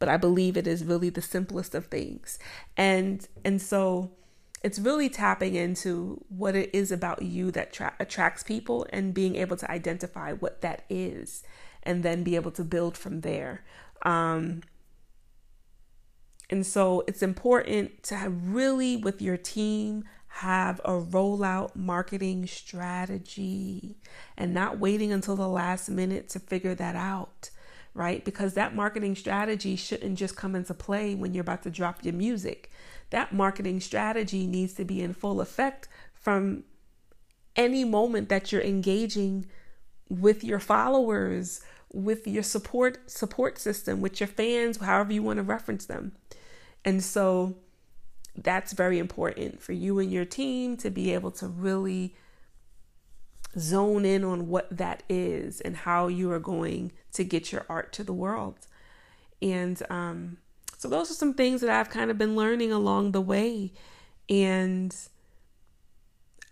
But 0.04 0.10
I 0.10 0.18
believe 0.18 0.58
it 0.58 0.68
is 0.68 0.84
really 0.84 1.10
the 1.10 1.22
simplest 1.22 1.74
of 1.74 1.86
things. 1.86 2.38
And 2.76 3.26
and 3.46 3.62
so 3.62 4.12
it's 4.62 4.78
really 4.78 5.08
tapping 5.08 5.56
into 5.56 6.22
what 6.28 6.58
it 6.58 6.70
is 6.74 6.92
about 6.92 7.22
you 7.22 7.51
that 7.51 7.72
tra- 7.72 7.95
attracts 8.01 8.43
people 8.43 8.86
and 8.89 9.14
being 9.14 9.38
able 9.38 9.56
to 9.56 9.72
identify 9.72 10.34
what 10.34 10.60
that 10.60 10.84
is 10.89 11.41
and 11.84 12.04
then 12.04 12.22
be 12.22 12.36
able 12.36 12.51
to 12.51 12.66
build 12.66 12.97
from 12.97 13.22
there. 13.22 13.64
Um, 14.01 14.64
and 16.49 16.66
so 16.66 17.06
it's 17.08 17.24
important 17.24 18.04
to 18.04 18.18
have 18.18 18.49
really 18.49 18.97
with 18.97 19.22
your 19.22 19.38
team 19.38 20.04
have 20.28 20.82
a 20.84 20.91
rollout 20.91 21.78
marketing 21.78 22.45
strategy 22.45 23.95
and 24.36 24.54
not 24.54 24.80
waiting 24.80 25.14
until 25.14 25.38
the 25.38 25.47
last 25.47 25.88
minute 25.88 26.28
to 26.28 26.39
figure 26.41 26.76
that 26.76 26.97
out, 26.97 27.51
right? 27.94 28.26
Because 28.26 28.54
that 28.54 28.76
marketing 28.76 29.16
strategy 29.16 29.76
shouldn't 29.76 30.18
just 30.18 30.36
come 30.36 30.56
into 30.56 30.74
play 30.74 31.14
when 31.16 31.34
you're 31.34 31.41
about 31.41 31.64
to 31.64 31.70
drop 31.70 32.04
your 32.04 32.14
music 32.14 32.72
that 33.14 33.32
marketing 33.32 33.80
strategy 33.80 34.48
needs 34.48 34.74
to 34.74 34.84
be 34.84 35.00
in 35.00 35.14
full 35.14 35.39
effect 35.39 35.88
from 36.16 36.64
any 37.56 37.86
moment 37.86 38.28
that 38.28 38.52
you're 38.52 38.64
engaging 38.64 39.46
with 40.10 40.44
your 40.44 40.60
followers, 40.60 41.62
with 41.94 42.28
your 42.28 42.41
support 42.41 42.98
support 43.10 43.60
system, 43.60 44.02
with 44.02 44.20
your 44.20 44.26
fans, 44.26 44.78
however 44.78 45.14
you 45.14 45.22
want 45.22 45.38
to 45.38 45.44
reference 45.44 45.86
them. 45.86 46.14
And 46.84 47.04
so 47.04 47.56
that's 48.36 48.74
very 48.74 48.98
important 48.98 49.62
for 49.62 49.74
you 49.74 50.00
and 50.00 50.12
your 50.12 50.26
team 50.26 50.76
to 50.78 50.89
be 50.89 51.14
able 51.14 51.30
to 51.34 51.48
really 51.48 52.16
zone 53.58 54.06
in 54.06 54.24
on 54.24 54.47
what 54.47 54.76
that 54.76 55.04
is 55.10 55.62
and 55.62 55.78
how 55.78 56.08
you 56.08 56.32
are 56.32 56.39
going 56.39 56.91
to 57.14 57.24
get 57.24 57.51
your 57.51 57.66
art 57.70 57.93
to 57.93 58.04
the 58.04 58.14
world. 58.14 58.68
And 59.41 59.82
um, 59.89 60.38
so, 60.78 60.88
those 60.88 61.12
are 61.12 61.16
some 61.16 61.34
things 61.34 61.62
that 61.62 61.70
I've 61.70 61.89
kind 61.89 62.12
of 62.12 62.18
been 62.18 62.36
learning 62.36 62.72
along 62.72 63.12
the 63.12 63.22
way. 63.22 63.74
And 64.30 64.95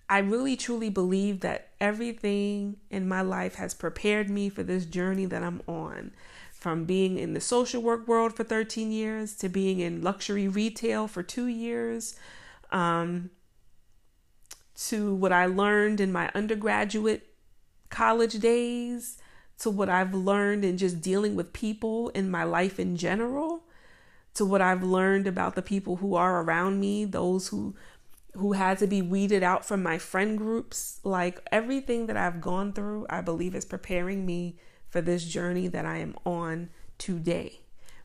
I 0.09 0.19
really 0.19 0.57
truly 0.57 0.89
believe 0.89 1.39
that 1.39 1.69
everything 1.79 2.77
in 2.89 3.07
my 3.07 3.21
life 3.21 3.55
has 3.55 3.73
prepared 3.73 4.29
me 4.29 4.49
for 4.49 4.61
this 4.61 4.85
journey 4.85 5.25
that 5.25 5.41
I'm 5.41 5.61
on. 5.67 6.11
From 6.51 6.85
being 6.85 7.17
in 7.17 7.33
the 7.33 7.41
social 7.41 7.81
work 7.81 8.07
world 8.07 8.35
for 8.35 8.43
13 8.43 8.91
years 8.91 9.35
to 9.37 9.49
being 9.49 9.79
in 9.79 10.03
luxury 10.03 10.47
retail 10.47 11.07
for 11.07 11.23
two 11.23 11.47
years, 11.47 12.15
um, 12.71 13.31
to 14.75 15.13
what 15.13 15.31
I 15.31 15.45
learned 15.45 15.99
in 15.99 16.11
my 16.11 16.29
undergraduate 16.33 17.27
college 17.89 18.39
days, 18.39 19.17
to 19.59 19.69
what 19.69 19.89
I've 19.89 20.13
learned 20.13 20.65
in 20.65 20.77
just 20.77 21.01
dealing 21.01 21.35
with 21.35 21.53
people 21.53 22.09
in 22.09 22.31
my 22.31 22.43
life 22.43 22.79
in 22.79 22.97
general, 22.97 23.63
to 24.33 24.45
what 24.45 24.61
I've 24.61 24.83
learned 24.83 25.27
about 25.27 25.55
the 25.55 25.61
people 25.61 25.97
who 25.97 26.15
are 26.15 26.41
around 26.41 26.79
me, 26.79 27.05
those 27.05 27.49
who 27.49 27.75
who 28.33 28.53
had 28.53 28.77
to 28.77 28.87
be 28.87 29.01
weeded 29.01 29.43
out 29.43 29.65
from 29.65 29.83
my 29.83 29.97
friend 29.97 30.37
groups. 30.37 31.01
Like 31.03 31.45
everything 31.51 32.07
that 32.07 32.15
I've 32.15 32.39
gone 32.39 32.71
through, 32.73 33.05
I 33.09 33.21
believe 33.21 33.53
is 33.55 33.65
preparing 33.65 34.25
me 34.25 34.57
for 34.89 35.01
this 35.01 35.25
journey 35.25 35.67
that 35.67 35.85
I 35.85 35.97
am 35.97 36.15
on 36.25 36.69
today, 36.97 37.59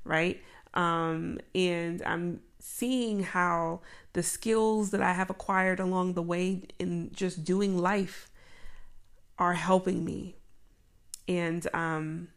right? 0.04 0.42
Um, 0.74 1.38
and 1.54 2.02
I'm 2.04 2.40
seeing 2.68 3.22
how 3.22 3.80
the 4.12 4.22
skills 4.22 4.90
that 4.90 5.00
I 5.00 5.12
have 5.12 5.30
acquired 5.30 5.78
along 5.78 6.14
the 6.14 6.22
way 6.22 6.62
in 6.78 7.10
just 7.14 7.44
doing 7.44 7.78
life 7.78 8.28
are 9.38 9.54
helping 9.54 10.04
me. 10.04 10.36
And 11.28 11.66
um, 11.72 12.28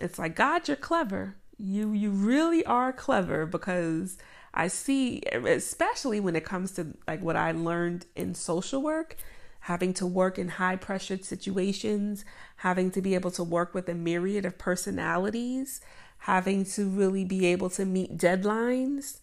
it's 0.00 0.18
like, 0.18 0.36
God, 0.36 0.68
you're 0.68 0.76
clever. 0.76 1.36
You 1.58 1.92
you 1.92 2.10
really 2.10 2.64
are 2.66 2.92
clever 2.92 3.46
because 3.46 4.18
I 4.52 4.68
see, 4.68 5.22
especially 5.32 6.20
when 6.20 6.36
it 6.36 6.44
comes 6.44 6.72
to 6.72 6.88
like 7.08 7.22
what 7.22 7.36
I 7.36 7.52
learned 7.52 8.06
in 8.14 8.34
social 8.34 8.82
work, 8.82 9.16
having 9.60 9.94
to 9.94 10.06
work 10.06 10.38
in 10.38 10.48
high 10.48 10.76
pressured 10.76 11.24
situations, 11.24 12.24
having 12.56 12.90
to 12.92 13.00
be 13.00 13.14
able 13.14 13.30
to 13.32 13.44
work 13.44 13.74
with 13.74 13.88
a 13.88 13.94
myriad 13.94 14.44
of 14.44 14.58
personalities, 14.58 15.80
having 16.18 16.64
to 16.64 16.88
really 16.88 17.24
be 17.24 17.46
able 17.46 17.68
to 17.70 17.84
meet 17.84 18.16
deadlines. 18.16 19.18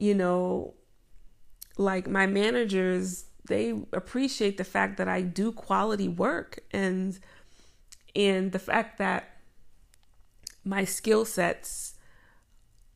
You 0.00 0.14
know, 0.14 0.74
like 1.76 2.08
my 2.08 2.26
managers, 2.26 3.26
they 3.46 3.70
appreciate 3.92 4.56
the 4.56 4.64
fact 4.64 4.96
that 4.96 5.06
I 5.06 5.20
do 5.22 5.52
quality 5.52 6.08
work 6.08 6.60
and 6.72 7.16
and 8.16 8.50
the 8.50 8.58
fact 8.58 8.98
that 8.98 9.36
my 10.64 10.84
skill 10.84 11.24
sets 11.24 11.94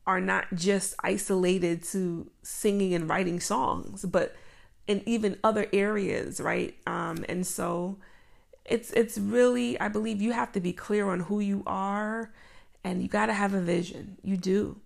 are 0.07 0.21
not 0.21 0.53
just 0.53 0.95
isolated 1.03 1.83
to 1.83 2.29
singing 2.43 2.93
and 2.93 3.09
writing 3.09 3.39
songs, 3.39 4.05
but 4.05 4.35
in 4.87 5.01
even 5.05 5.37
other 5.43 5.67
areas, 5.73 6.39
right? 6.39 6.75
Um, 6.85 7.25
and 7.27 7.45
so 7.45 7.97
it's 8.65 8.91
it's 8.91 9.17
really 9.17 9.79
I 9.79 9.87
believe 9.89 10.21
you 10.21 10.31
have 10.31 10.51
to 10.53 10.59
be 10.59 10.73
clear 10.73 11.09
on 11.09 11.21
who 11.21 11.39
you 11.39 11.63
are 11.65 12.31
and 12.83 13.01
you 13.01 13.07
got 13.07 13.27
to 13.27 13.33
have 13.33 13.53
a 13.53 13.61
vision. 13.61 14.17
You 14.23 14.37
do. 14.37 14.79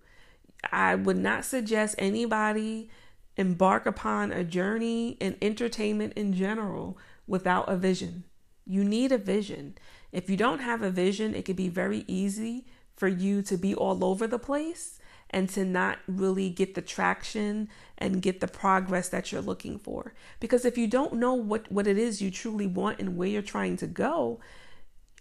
I 0.70 0.94
would 0.94 1.16
not 1.16 1.44
suggest 1.44 1.94
anybody 1.98 2.90
embark 3.36 3.86
upon 3.86 4.32
a 4.32 4.44
journey 4.44 5.12
in 5.20 5.36
entertainment 5.40 6.12
in 6.14 6.32
general 6.34 6.98
without 7.26 7.68
a 7.68 7.76
vision. 7.76 8.24
You 8.66 8.84
need 8.84 9.12
a 9.12 9.18
vision. 9.18 9.76
If 10.12 10.28
you 10.28 10.36
don't 10.36 10.60
have 10.60 10.82
a 10.82 10.90
vision, 10.90 11.34
it 11.34 11.44
could 11.44 11.56
be 11.56 11.68
very 11.68 12.04
easy 12.06 12.66
for 12.96 13.08
you 13.08 13.40
to 13.42 13.56
be 13.56 13.74
all 13.74 14.04
over 14.04 14.26
the 14.26 14.38
place 14.38 14.98
and 15.30 15.48
to 15.48 15.64
not 15.64 15.98
really 16.06 16.50
get 16.50 16.74
the 16.74 16.82
traction 16.82 17.68
and 17.96 18.20
get 18.20 18.40
the 18.40 18.48
progress 18.48 19.08
that 19.08 19.30
you're 19.30 19.40
looking 19.40 19.78
for. 19.78 20.12
Because 20.40 20.64
if 20.64 20.76
you 20.76 20.86
don't 20.86 21.14
know 21.14 21.34
what, 21.34 21.70
what 21.70 21.86
it 21.86 21.96
is 21.96 22.20
you 22.20 22.30
truly 22.30 22.66
want 22.66 22.98
and 22.98 23.16
where 23.16 23.28
you're 23.28 23.42
trying 23.42 23.76
to 23.76 23.86
go, 23.86 24.40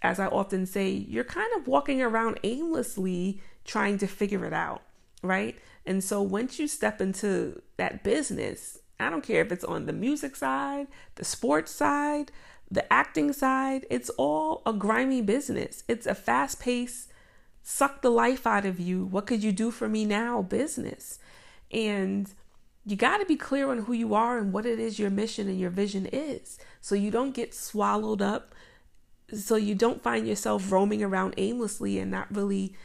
as 0.02 0.20
I 0.20 0.28
often 0.28 0.66
say, 0.66 0.90
you're 0.90 1.24
kind 1.24 1.52
of 1.58 1.68
walking 1.68 2.02
around 2.02 2.40
aimlessly 2.44 3.42
trying 3.66 3.98
to 4.00 4.08
figure 4.08 4.46
it 4.46 4.54
out, 4.54 4.82
right? 5.22 5.58
And 5.86 6.04
so 6.04 6.22
once 6.22 6.60
you 6.60 6.68
step 6.68 7.02
into 7.02 7.62
that 7.78 8.04
business, 8.04 8.80
I 9.00 9.10
don't 9.10 9.24
care 9.24 9.42
if 9.42 9.52
it's 9.52 9.64
on 9.64 9.86
the 9.86 9.94
music 9.94 10.36
side, 10.36 10.88
the 11.16 11.26
sports 11.26 11.72
side, 11.72 12.32
the 12.70 12.92
acting 12.92 13.34
side, 13.34 13.86
it's 13.90 14.10
all 14.12 14.62
a 14.66 14.74
grimy 14.74 15.22
business. 15.22 15.84
It's 15.88 16.06
a 16.06 16.14
fast 16.14 16.60
paced 16.60 17.10
suck 17.70 18.02
the 18.02 18.10
life 18.10 18.48
out 18.48 18.66
of 18.66 18.80
you. 18.80 19.06
What 19.06 19.28
could 19.28 19.44
you 19.44 19.52
do 19.52 19.70
for 19.70 19.88
me 19.88 20.04
now? 20.04 20.42
Business. 20.42 21.20
And 21.72 22.28
you 22.84 22.96
got 22.96 23.20
to 23.20 23.26
be 23.26 23.36
clear 23.36 23.70
on 23.70 23.80
who 23.80 23.94
you 23.94 24.16
are 24.16 24.40
and 24.40 24.52
what 24.52 24.66
it 24.66 24.80
is 24.80 24.98
your 24.98 25.12
mission 25.12 25.48
and 25.48 25.60
your 25.60 25.70
vision 25.70 26.08
is. 26.08 26.58
So 26.82 26.96
you 26.96 27.12
don't 27.12 27.36
get 27.36 27.54
swallowed 27.54 28.24
up. 28.24 28.56
So 29.32 29.56
you 29.56 29.76
don't 29.76 30.02
find 30.02 30.28
yourself 30.28 30.72
roaming 30.72 31.04
around 31.04 31.36
aimlessly 31.38 32.00
and 32.00 32.10
not 32.10 32.36
really 32.36 32.76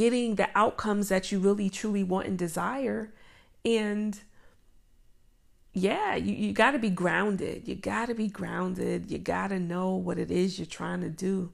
getting 0.00 0.36
the 0.36 0.48
outcomes 0.54 1.10
that 1.10 1.30
you 1.30 1.38
really 1.38 1.68
truly 1.68 2.02
want 2.02 2.26
and 2.26 2.38
desire. 2.38 3.12
And 3.66 4.18
yeah, 5.74 6.16
you, 6.16 6.32
you 6.32 6.54
got 6.54 6.70
to 6.70 6.78
be 6.78 6.88
grounded. 6.88 7.68
You 7.68 7.74
got 7.74 8.06
to 8.06 8.14
be 8.14 8.26
grounded. 8.26 9.10
You 9.10 9.18
got 9.18 9.48
to 9.48 9.60
know 9.60 9.94
what 9.94 10.18
it 10.18 10.30
is 10.30 10.58
you're 10.58 10.64
trying 10.64 11.02
to 11.02 11.10
do. 11.10 11.52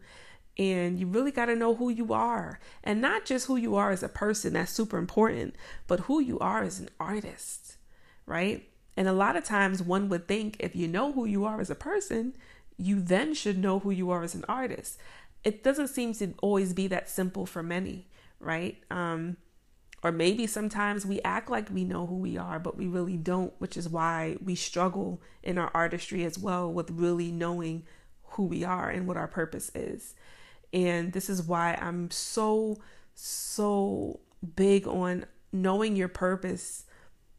And 0.56 0.96
you 0.96 1.08
really 1.08 1.32
got 1.32 1.46
to 1.46 1.56
know 1.56 1.74
who 1.74 1.88
you 1.88 2.12
are. 2.12 2.60
And 2.84 3.00
not 3.00 3.24
just 3.24 3.48
who 3.48 3.56
you 3.56 3.74
are 3.74 3.90
as 3.90 4.04
a 4.04 4.08
person, 4.08 4.52
that's 4.52 4.70
super 4.70 4.96
important, 4.96 5.56
but 5.88 5.98
who 6.06 6.20
you 6.20 6.38
are 6.38 6.62
as 6.62 6.78
an 6.78 6.88
artist, 7.00 7.78
right? 8.26 8.68
And 8.96 9.08
a 9.08 9.12
lot 9.12 9.34
of 9.34 9.42
times 9.42 9.82
one 9.82 10.08
would 10.08 10.28
think 10.28 10.54
if 10.60 10.76
you 10.76 10.86
know 10.86 11.10
who 11.10 11.24
you 11.24 11.44
are 11.44 11.60
as 11.60 11.68
a 11.68 11.74
person, 11.74 12.36
you 12.78 13.00
then 13.00 13.34
should 13.34 13.58
know 13.58 13.80
who 13.80 13.90
you 13.90 14.08
are 14.10 14.22
as 14.22 14.36
an 14.36 14.44
artist. 14.48 14.98
It 15.42 15.64
doesn't 15.64 15.88
seem 15.88 16.14
to 16.14 16.32
always 16.40 16.74
be 16.74 16.86
that 16.86 17.10
simple 17.10 17.44
for 17.44 17.64
many, 17.64 18.06
right? 18.40 18.76
Um, 18.90 19.36
or 20.02 20.12
maybe 20.12 20.46
sometimes 20.46 21.04
we 21.06 21.20
act 21.22 21.50
like 21.50 21.70
we 21.70 21.84
know 21.84 22.06
who 22.06 22.16
we 22.16 22.36
are, 22.36 22.58
but 22.58 22.76
we 22.76 22.86
really 22.86 23.16
don't, 23.16 23.52
which 23.58 23.76
is 23.76 23.88
why 23.88 24.36
we 24.44 24.54
struggle 24.54 25.20
in 25.42 25.58
our 25.58 25.70
artistry 25.74 26.24
as 26.24 26.38
well 26.38 26.72
with 26.72 26.90
really 26.90 27.32
knowing 27.32 27.84
who 28.30 28.44
we 28.44 28.62
are 28.62 28.90
and 28.90 29.06
what 29.06 29.16
our 29.16 29.26
purpose 29.26 29.70
is. 29.74 30.14
And 30.72 31.12
this 31.12 31.28
is 31.30 31.42
why 31.42 31.78
I'm 31.80 32.10
so, 32.10 32.76
so 33.14 34.20
big 34.54 34.86
on 34.86 35.24
knowing 35.52 35.96
your 35.96 36.08
purpose 36.08 36.84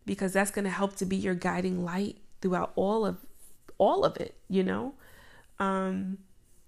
because 0.05 0.33
that's 0.33 0.51
going 0.51 0.65
to 0.65 0.71
help 0.71 0.95
to 0.95 1.05
be 1.05 1.15
your 1.15 1.35
guiding 1.35 1.83
light 1.83 2.17
throughout 2.41 2.71
all 2.75 3.05
of 3.05 3.17
all 3.77 4.03
of 4.03 4.17
it 4.17 4.35
you 4.49 4.63
know 4.63 4.93
um 5.59 6.17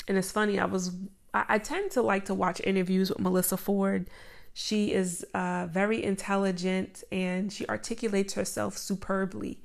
and 0.08 0.18
it's 0.18 0.32
funny 0.32 0.60
i 0.60 0.66
was 0.66 0.92
I, 1.34 1.46
I 1.50 1.58
tend 1.58 1.92
to 1.92 2.02
like 2.02 2.26
to 2.26 2.34
watch 2.34 2.62
interviews 2.64 3.10
with 3.10 3.20
melissa 3.20 3.58
ford 3.58 4.10
she 4.54 4.92
is 4.92 5.26
uh, 5.34 5.68
very 5.70 6.04
intelligent 6.04 7.04
and 7.12 7.54
she 7.54 7.66
articulates 7.68 8.34
herself 8.34 8.78
superbly 8.78 9.62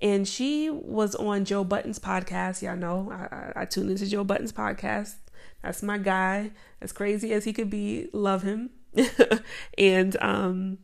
and 0.00 0.26
she 0.26 0.70
was 0.70 1.14
on 1.14 1.44
joe 1.44 1.64
Budden's 1.64 1.98
podcast 1.98 2.62
y'all 2.62 2.76
know 2.76 3.10
i, 3.12 3.34
I, 3.34 3.62
I 3.62 3.64
tuned 3.64 3.90
into 3.90 4.06
joe 4.06 4.24
Budden's 4.24 4.52
podcast 4.52 5.14
that's 5.62 5.82
my 5.82 5.98
guy. 5.98 6.50
As 6.80 6.92
crazy 6.92 7.32
as 7.32 7.44
he 7.44 7.52
could 7.52 7.70
be, 7.70 8.08
love 8.12 8.42
him. 8.42 8.70
and 9.78 10.16
um 10.20 10.78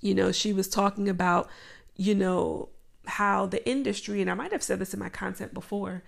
you 0.00 0.14
know, 0.14 0.30
she 0.30 0.52
was 0.52 0.68
talking 0.68 1.08
about, 1.08 1.50
you 1.96 2.14
know, 2.14 2.68
how 3.04 3.46
the 3.46 3.68
industry 3.68 4.20
and 4.20 4.30
I 4.30 4.34
might 4.34 4.52
have 4.52 4.62
said 4.62 4.78
this 4.78 4.94
in 4.94 5.00
my 5.00 5.08
content 5.08 5.52
before, 5.52 6.04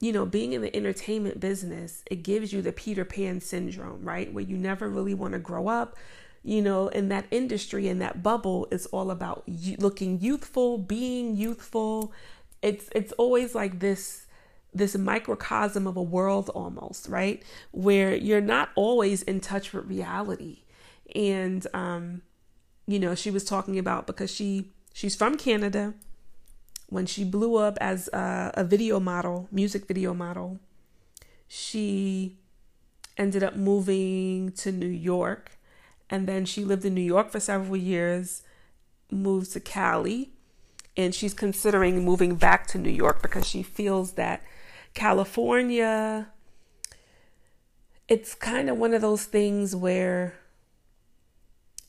you 0.00 0.12
know, 0.12 0.26
being 0.26 0.52
in 0.52 0.62
the 0.62 0.74
entertainment 0.76 1.40
business, 1.40 2.02
it 2.10 2.22
gives 2.22 2.52
you 2.52 2.60
the 2.60 2.72
Peter 2.72 3.04
Pan 3.04 3.40
syndrome, 3.40 4.04
right? 4.04 4.32
Where 4.32 4.44
you 4.44 4.56
never 4.56 4.88
really 4.88 5.14
want 5.14 5.32
to 5.32 5.38
grow 5.38 5.68
up. 5.68 5.96
You 6.42 6.62
know, 6.62 6.88
in 6.88 7.08
that 7.08 7.26
industry, 7.30 7.88
in 7.88 7.98
that 7.98 8.22
bubble, 8.22 8.68
it's 8.70 8.86
all 8.86 9.10
about 9.10 9.44
looking 9.78 10.20
youthful, 10.20 10.78
being 10.78 11.34
youthful. 11.34 12.12
It's 12.62 12.88
it's 12.94 13.12
always 13.12 13.54
like 13.54 13.80
this 13.80 14.26
this 14.72 14.96
microcosm 14.96 15.86
of 15.86 15.96
a 15.96 16.02
world 16.02 16.50
almost, 16.50 17.08
right? 17.08 17.42
Where 17.72 18.14
you're 18.14 18.40
not 18.40 18.68
always 18.74 19.22
in 19.22 19.40
touch 19.40 19.72
with 19.72 19.86
reality. 19.86 20.64
And 21.14 21.66
um, 21.74 22.22
you 22.86 22.98
know, 22.98 23.14
she 23.14 23.30
was 23.30 23.44
talking 23.44 23.78
about 23.78 24.06
because 24.06 24.30
she 24.30 24.72
she's 24.92 25.16
from 25.16 25.36
Canada. 25.36 25.94
When 26.88 27.06
she 27.06 27.24
blew 27.24 27.56
up 27.56 27.78
as 27.80 28.08
a, 28.08 28.52
a 28.54 28.64
video 28.64 29.00
model, 29.00 29.48
music 29.50 29.86
video 29.86 30.14
model, 30.14 30.60
she 31.48 32.38
ended 33.16 33.42
up 33.42 33.56
moving 33.56 34.52
to 34.52 34.70
New 34.72 34.86
York. 34.86 35.58
And 36.08 36.28
then 36.28 36.44
she 36.44 36.64
lived 36.64 36.84
in 36.84 36.94
New 36.94 37.00
York 37.00 37.30
for 37.30 37.40
several 37.40 37.76
years, 37.76 38.42
moved 39.10 39.52
to 39.54 39.60
Cali, 39.60 40.30
and 40.96 41.14
she's 41.14 41.34
considering 41.34 42.04
moving 42.04 42.36
back 42.36 42.66
to 42.68 42.78
New 42.78 42.90
York 42.90 43.22
because 43.22 43.46
she 43.46 43.62
feels 43.62 44.12
that 44.12 44.42
California 44.94 46.28
it's 48.08 48.34
kind 48.34 48.70
of 48.70 48.78
one 48.78 48.94
of 48.94 49.00
those 49.00 49.24
things 49.24 49.74
where 49.74 50.34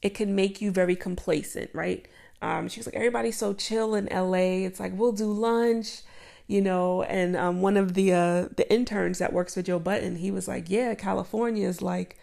it 0.02 0.14
can 0.14 0.36
make 0.36 0.62
you 0.62 0.72
very 0.72 0.96
complacent, 0.96 1.70
right? 1.74 2.08
Um, 2.42 2.68
she 2.68 2.80
was 2.80 2.88
like, 2.88 2.96
everybody's 2.96 3.38
so 3.38 3.54
chill 3.54 3.96
in 3.96 4.06
LA. 4.06 4.66
It's 4.66 4.80
like 4.80 4.94
we'll 4.96 5.12
do 5.12 5.32
lunch, 5.32 6.02
you 6.48 6.62
know. 6.62 7.04
And 7.04 7.36
um, 7.36 7.62
one 7.62 7.78
of 7.78 7.94
the 7.94 8.14
uh, 8.14 8.48
the 8.56 8.66
interns 8.72 9.20
that 9.20 9.34
works 9.34 9.56
for 9.56 9.62
Joe 9.62 9.80
Budden, 9.80 10.18
he 10.18 10.32
was 10.32 10.48
like, 10.48 10.70
yeah, 10.70 10.94
California 10.96 11.68
is 11.68 11.82
like 11.82 12.18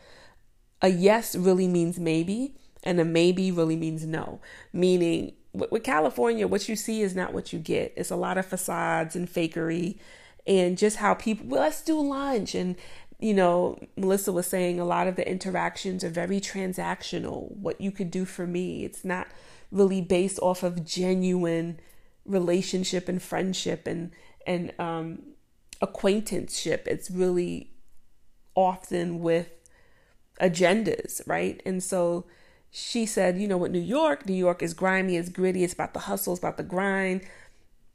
a 0.83 0.89
yes 0.89 1.35
really 1.35 1.69
means 1.69 1.99
maybe, 1.99 2.55
and 2.83 3.01
a 3.01 3.05
maybe 3.05 3.51
really 3.51 3.77
means 3.77 4.07
no. 4.07 4.41
Meaning, 4.73 5.33
with 5.53 5.83
California, 5.83 6.47
what 6.47 6.69
you 6.69 6.77
see 6.77 7.03
is 7.03 7.15
not 7.15 7.33
what 7.33 7.53
you 7.53 7.59
get. 7.59 7.93
It's 7.97 8.11
a 8.11 8.17
lot 8.17 8.39
of 8.39 8.47
facades 8.47 9.17
and 9.17 9.29
fakery, 9.29 9.99
and 10.47 10.79
just 10.79 10.99
how 10.99 11.15
people. 11.15 11.47
Well, 11.47 11.63
let's 11.63 11.83
do 11.83 12.01
lunch 12.01 12.55
and 12.55 12.77
you 13.25 13.33
know, 13.33 13.79
Melissa 13.97 14.33
was 14.33 14.47
saying 14.47 14.79
a 14.79 14.85
lot 14.85 15.07
of 15.07 15.17
the 15.17 15.27
interactions 15.27 16.05
are 16.05 16.11
very 16.11 16.41
transactional. 16.41 17.51
What 17.57 17.81
you 17.81 17.91
could 17.91 18.11
do 18.11 18.25
for 18.25 18.47
me, 18.47 18.85
it's 18.85 19.05
not 19.05 19.29
really 19.75 20.01
based 20.01 20.39
off 20.41 20.63
of 20.63 20.85
genuine 20.85 21.81
relationship 22.25 23.09
and 23.09 23.21
friendship 23.21 23.87
and 23.87 24.13
and 24.47 24.73
um, 24.79 25.23
acquaintanceship. 25.83 26.87
It's 26.87 27.11
really 27.11 27.73
often 28.55 29.21
with 29.21 29.51
agendas, 30.41 31.21
right? 31.27 31.61
And 31.67 31.83
so 31.83 32.25
she 32.71 33.07
said, 33.07 33.39
you 33.39 33.49
know, 33.49 33.59
with 33.59 33.73
New 33.73 33.81
York, 33.81 34.27
New 34.27 34.35
York 34.35 34.63
is 34.63 34.75
grimy, 34.75 35.17
it's 35.17 35.29
gritty, 35.29 35.65
it's 35.65 35.75
about 35.75 35.93
the 35.93 36.01
hustle, 36.01 36.35
it's 36.35 36.41
about 36.41 36.57
the 36.57 36.63
grind. 36.63 37.23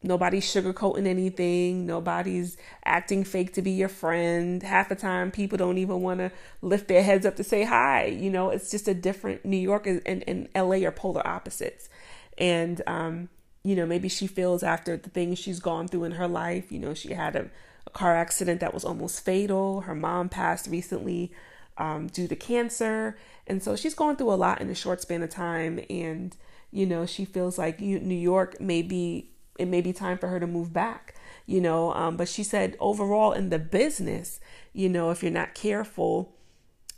Nobody's 0.02 0.46
sugarcoating 0.46 1.08
anything. 1.08 1.86
Nobody's 1.86 2.56
acting 2.86 3.26
fake 3.26 3.54
to 3.54 3.62
be 3.62 3.72
your 3.72 3.90
friend. 3.90 4.64
Half 4.64 4.88
the 4.88 4.96
time, 4.96 5.30
people 5.30 5.58
don't 5.58 5.78
even 5.78 6.02
want 6.02 6.20
to 6.20 6.32
lift 6.62 6.88
their 6.88 7.04
heads 7.04 7.26
up 7.26 7.36
to 7.36 7.44
say 7.44 7.66
hi. 7.66 8.06
You 8.06 8.30
know, 8.30 8.50
it's 8.50 8.72
just 8.72 8.88
a 8.88 8.94
different 8.94 9.44
New 9.44 9.58
York 9.58 9.88
and, 9.88 10.02
and, 10.06 10.48
LA 10.56 10.88
are 10.88 10.92
polar 10.92 11.26
opposites. 11.28 11.90
And, 12.38 12.82
um, 12.88 13.28
you 13.64 13.76
know, 13.76 13.86
maybe 13.86 14.08
she 14.08 14.26
feels 14.26 14.64
after 14.64 14.96
the 14.96 15.10
things 15.10 15.38
she's 15.38 15.60
gone 15.60 15.90
through 15.90 16.06
in 16.06 16.14
her 16.14 16.30
life, 16.30 16.72
you 16.72 16.80
know, 16.80 16.94
she 16.94 17.14
had 17.14 17.36
a, 17.36 17.50
a 17.86 17.90
car 17.90 18.16
accident 18.16 18.62
that 18.62 18.74
was 18.74 18.86
almost 18.86 19.26
fatal. 19.26 19.82
Her 19.82 19.96
mom 19.96 20.30
passed 20.30 20.68
recently 20.68 21.34
um, 21.78 22.08
due 22.08 22.30
to 22.30 22.38
cancer. 22.38 23.18
And 23.48 23.62
so 23.62 23.76
she's 23.76 23.96
going 23.96 24.16
through 24.16 24.32
a 24.32 24.36
lot 24.36 24.62
in 24.62 24.70
a 24.70 24.76
short 24.76 25.02
span 25.02 25.24
of 25.24 25.30
time. 25.30 25.82
And, 25.90 26.38
you 26.72 26.86
know, 26.86 27.06
she 27.06 27.26
feels 27.26 27.58
like 27.58 27.82
New 27.82 28.16
York 28.16 28.62
may 28.62 28.82
be 28.82 29.32
it 29.60 29.68
may 29.68 29.82
be 29.82 29.94
time 29.94 30.18
for 30.18 30.28
her 30.28 30.40
to 30.40 30.48
move 30.48 30.74
back 30.74 31.16
you 31.46 31.62
know 31.62 31.94
um, 31.94 32.18
but 32.18 32.28
she 32.28 32.44
said 32.44 32.76
overall 32.80 33.32
in 33.32 33.50
the 33.50 33.60
business 33.60 34.40
you 34.74 34.90
know 34.90 35.10
if 35.10 35.22
you're 35.22 35.32
not 35.32 35.54
careful 35.54 36.34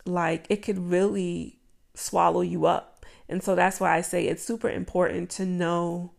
like 0.05 0.45
it 0.49 0.57
could 0.57 0.77
really 0.77 1.59
swallow 1.93 2.41
you 2.41 2.65
up. 2.65 3.05
And 3.29 3.43
so 3.43 3.55
that's 3.55 3.79
why 3.79 3.95
i 3.95 4.01
say 4.01 4.27
it's 4.27 4.43
super 4.43 4.69
important 4.69 5.29
to 5.31 5.45
know 5.45 6.11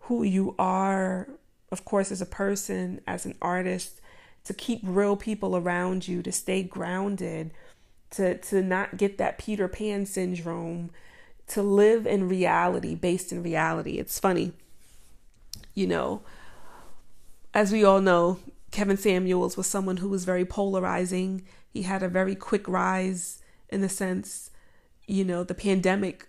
who 0.00 0.22
you 0.22 0.54
are. 0.58 1.28
Of 1.70 1.84
course 1.84 2.12
as 2.12 2.20
a 2.20 2.26
person 2.26 3.00
as 3.06 3.26
an 3.26 3.36
artist 3.40 4.00
to 4.44 4.54
keep 4.54 4.80
real 4.82 5.16
people 5.16 5.56
around 5.56 6.06
you 6.06 6.22
to 6.22 6.30
stay 6.30 6.62
grounded 6.62 7.52
to 8.10 8.36
to 8.38 8.62
not 8.62 8.96
get 8.96 9.18
that 9.18 9.38
peter 9.38 9.66
pan 9.66 10.06
syndrome 10.06 10.90
to 11.46 11.62
live 11.62 12.06
in 12.06 12.28
reality 12.28 12.94
based 12.94 13.32
in 13.32 13.42
reality. 13.42 13.98
It's 13.98 14.18
funny 14.20 14.52
you 15.74 15.86
know, 15.86 16.22
as 17.52 17.72
we 17.72 17.84
all 17.84 18.00
know, 18.00 18.38
Kevin 18.70 18.96
Samuels 18.96 19.56
was 19.56 19.66
someone 19.66 19.98
who 19.98 20.08
was 20.08 20.24
very 20.24 20.44
polarizing. 20.44 21.44
He 21.72 21.82
had 21.82 22.02
a 22.02 22.08
very 22.08 22.34
quick 22.34 22.66
rise 22.66 23.40
in 23.68 23.80
the 23.80 23.88
sense, 23.88 24.50
you 25.06 25.24
know, 25.24 25.44
the 25.44 25.54
pandemic 25.54 26.26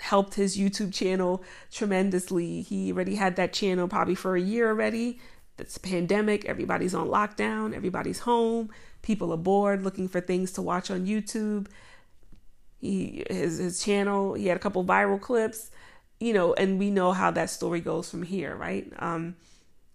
helped 0.00 0.34
his 0.34 0.56
YouTube 0.56 0.92
channel 0.92 1.42
tremendously. 1.70 2.62
He 2.62 2.92
already 2.92 3.16
had 3.16 3.36
that 3.36 3.52
channel 3.52 3.88
probably 3.88 4.14
for 4.14 4.36
a 4.36 4.40
year 4.40 4.68
already. 4.68 5.18
It's 5.58 5.76
pandemic, 5.76 6.44
everybody's 6.44 6.94
on 6.94 7.08
lockdown, 7.08 7.74
everybody's 7.74 8.20
home, 8.20 8.70
people 9.02 9.32
are 9.32 9.38
bored 9.38 9.82
looking 9.82 10.08
for 10.08 10.20
things 10.20 10.52
to 10.52 10.62
watch 10.62 10.90
on 10.90 11.06
YouTube. 11.06 11.66
He 12.80 13.24
his 13.28 13.58
his 13.58 13.82
channel, 13.82 14.34
he 14.34 14.46
had 14.46 14.56
a 14.56 14.60
couple 14.60 14.84
viral 14.84 15.20
clips 15.20 15.70
you 16.20 16.32
know, 16.32 16.54
and 16.54 16.78
we 16.78 16.90
know 16.90 17.12
how 17.12 17.30
that 17.30 17.50
story 17.50 17.80
goes 17.80 18.10
from 18.10 18.22
here, 18.22 18.54
right? 18.56 18.92
Um, 18.98 19.36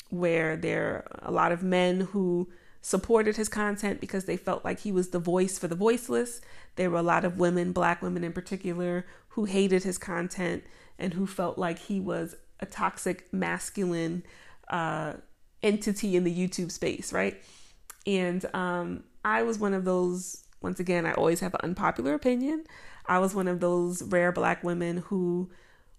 where 0.10 0.56
there 0.56 1.06
are 1.12 1.30
a 1.30 1.32
lot 1.32 1.52
of 1.52 1.64
men 1.64 2.02
who 2.02 2.50
supported 2.82 3.36
his 3.38 3.50
content 3.50 4.00
because 4.00 4.26
they 4.26 4.38
felt 4.38 4.64
like 4.64 4.80
he 4.80 4.92
was 4.92 5.10
the 5.10 5.20
voice 5.20 5.58
for 5.58 5.68
the 5.68 5.76
voiceless. 5.76 6.42
There 6.76 6.90
were 6.90 7.00
a 7.00 7.04
lot 7.04 7.26
of 7.26 7.40
women, 7.40 7.72
black 7.72 8.02
women 8.02 8.24
in 8.24 8.34
particular, 8.34 9.06
who 9.30 9.46
hated 9.46 9.84
his 9.84 9.98
content 9.98 10.64
and 11.00 11.14
who 11.14 11.26
felt 11.26 11.58
like 11.58 11.80
he 11.80 12.00
was 12.00 12.36
a 12.60 12.66
toxic 12.66 13.32
masculine 13.34 14.24
uh, 14.70 15.14
entity 15.62 16.16
in 16.16 16.24
the 16.24 16.36
YouTube 16.36 16.72
space, 16.72 17.12
right? 17.12 17.42
And 18.06 18.46
um, 18.54 19.04
I 19.26 19.44
was 19.44 19.58
one 19.58 19.74
of 19.74 19.86
those, 19.86 20.44
once 20.62 20.80
again, 20.80 21.06
I 21.06 21.14
always 21.14 21.40
have 21.40 21.54
an 21.56 21.62
unpopular 21.64 22.14
opinion. 22.14 22.66
I 23.06 23.20
was 23.20 23.34
one 23.34 23.48
of 23.48 23.60
those 23.60 24.02
rare 24.04 24.32
black 24.32 24.64
women 24.64 24.98
who 24.98 25.50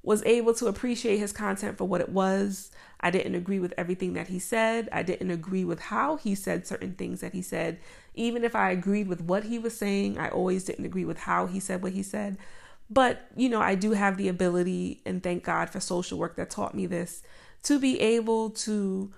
was 0.04 0.22
able 0.24 0.52
to 0.52 0.66
appreciate 0.66 1.16
his 1.16 1.32
content 1.32 1.78
for 1.78 1.88
what 1.88 2.02
it 2.02 2.10
was. 2.10 2.70
I 3.00 3.10
didn't 3.10 3.34
agree 3.34 3.58
with 3.58 3.72
everything 3.78 4.12
that 4.12 4.28
he 4.28 4.38
said. 4.38 4.88
I 4.92 5.02
didn't 5.02 5.30
agree 5.30 5.64
with 5.64 5.80
how 5.80 6.16
he 6.16 6.34
said 6.34 6.66
certain 6.66 6.92
things 6.92 7.20
that 7.22 7.32
he 7.32 7.40
said. 7.40 7.80
Even 8.14 8.44
if 8.44 8.54
I 8.54 8.70
agreed 8.70 9.08
with 9.08 9.22
what 9.22 9.44
he 9.44 9.58
was 9.58 9.76
saying, 9.76 10.18
I 10.18 10.28
always 10.28 10.64
didn't 10.64 10.84
agree 10.84 11.06
with 11.06 11.18
how 11.20 11.46
he 11.46 11.58
said 11.58 11.82
what 11.82 11.92
he 11.92 12.02
said. 12.02 12.36
But, 12.90 13.30
you 13.34 13.48
know, 13.48 13.62
I 13.62 13.74
do 13.74 13.92
have 13.92 14.18
the 14.18 14.28
ability, 14.28 15.00
and 15.06 15.22
thank 15.22 15.42
God 15.42 15.70
for 15.70 15.80
social 15.80 16.18
work 16.18 16.36
that 16.36 16.50
taught 16.50 16.74
me 16.74 16.84
this, 16.84 17.22
to 17.62 17.80
be 17.80 17.98
able 17.98 18.50
to 18.50 19.10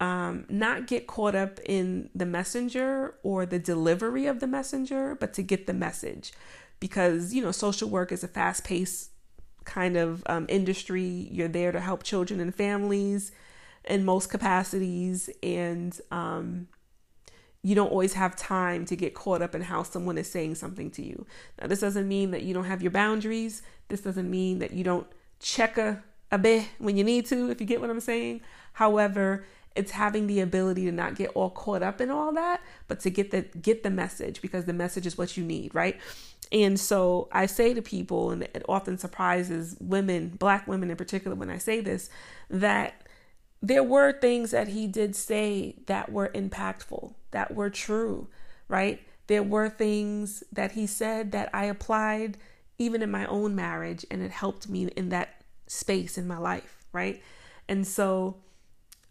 um, 0.00 0.44
not 0.48 0.88
get 0.88 1.06
caught 1.06 1.36
up 1.36 1.60
in 1.64 2.10
the 2.16 2.26
messenger 2.26 3.14
or 3.22 3.46
the 3.46 3.60
delivery 3.60 4.26
of 4.26 4.40
the 4.40 4.48
messenger, 4.48 5.14
but 5.14 5.32
to 5.34 5.42
get 5.42 5.68
the 5.68 5.72
message. 5.72 6.32
Because, 6.80 7.32
you 7.32 7.40
know, 7.40 7.52
social 7.52 7.88
work 7.88 8.10
is 8.10 8.24
a 8.24 8.28
fast 8.28 8.64
paced 8.64 9.11
kind 9.64 9.96
of 9.96 10.22
um, 10.26 10.46
industry. 10.48 11.28
You're 11.30 11.48
there 11.48 11.72
to 11.72 11.80
help 11.80 12.02
children 12.02 12.40
and 12.40 12.54
families 12.54 13.32
in 13.84 14.04
most 14.04 14.30
capacities, 14.30 15.28
and 15.42 15.98
um, 16.10 16.68
you 17.62 17.74
don't 17.74 17.90
always 17.90 18.14
have 18.14 18.36
time 18.36 18.84
to 18.86 18.96
get 18.96 19.14
caught 19.14 19.42
up 19.42 19.54
in 19.54 19.62
how 19.62 19.82
someone 19.82 20.18
is 20.18 20.30
saying 20.30 20.56
something 20.56 20.90
to 20.92 21.02
you. 21.02 21.26
Now, 21.60 21.66
this 21.66 21.80
doesn't 21.80 22.06
mean 22.06 22.30
that 22.32 22.42
you 22.42 22.54
don't 22.54 22.64
have 22.64 22.82
your 22.82 22.90
boundaries. 22.90 23.62
This 23.88 24.00
doesn't 24.00 24.30
mean 24.30 24.58
that 24.60 24.72
you 24.72 24.84
don't 24.84 25.06
check 25.40 25.78
a, 25.78 26.02
a 26.30 26.38
bit 26.38 26.66
when 26.78 26.96
you 26.96 27.04
need 27.04 27.26
to, 27.26 27.50
if 27.50 27.60
you 27.60 27.66
get 27.66 27.80
what 27.80 27.90
I'm 27.90 28.00
saying. 28.00 28.40
However, 28.74 29.44
it's 29.74 29.92
having 29.92 30.26
the 30.26 30.40
ability 30.40 30.84
to 30.84 30.92
not 30.92 31.14
get 31.14 31.30
all 31.34 31.50
caught 31.50 31.82
up 31.82 32.00
in 32.00 32.10
all 32.10 32.32
that, 32.32 32.60
but 32.88 33.00
to 33.00 33.10
get 33.10 33.30
the 33.30 33.42
get 33.42 33.82
the 33.82 33.90
message 33.90 34.42
because 34.42 34.64
the 34.64 34.72
message 34.72 35.06
is 35.06 35.16
what 35.16 35.36
you 35.36 35.44
need, 35.44 35.74
right? 35.74 35.98
And 36.52 36.78
so 36.78 37.28
I 37.32 37.46
say 37.46 37.72
to 37.72 37.80
people, 37.80 38.30
and 38.30 38.42
it 38.42 38.62
often 38.68 38.98
surprises 38.98 39.74
women, 39.80 40.28
black 40.28 40.68
women 40.68 40.90
in 40.90 40.96
particular, 40.96 41.34
when 41.34 41.50
I 41.50 41.56
say 41.56 41.80
this, 41.80 42.10
that 42.50 43.08
there 43.62 43.82
were 43.82 44.12
things 44.12 44.50
that 44.50 44.68
he 44.68 44.86
did 44.86 45.16
say 45.16 45.76
that 45.86 46.12
were 46.12 46.28
impactful, 46.34 47.14
that 47.30 47.54
were 47.54 47.70
true, 47.70 48.28
right? 48.68 49.00
There 49.28 49.42
were 49.42 49.70
things 49.70 50.44
that 50.52 50.72
he 50.72 50.86
said 50.86 51.32
that 51.32 51.48
I 51.54 51.64
applied 51.64 52.36
even 52.78 53.00
in 53.00 53.10
my 53.10 53.24
own 53.26 53.54
marriage, 53.54 54.04
and 54.10 54.22
it 54.22 54.30
helped 54.30 54.68
me 54.68 54.86
in 54.88 55.08
that 55.10 55.42
space 55.68 56.18
in 56.18 56.26
my 56.26 56.38
life, 56.38 56.84
right? 56.92 57.22
And 57.68 57.86
so, 57.86 58.36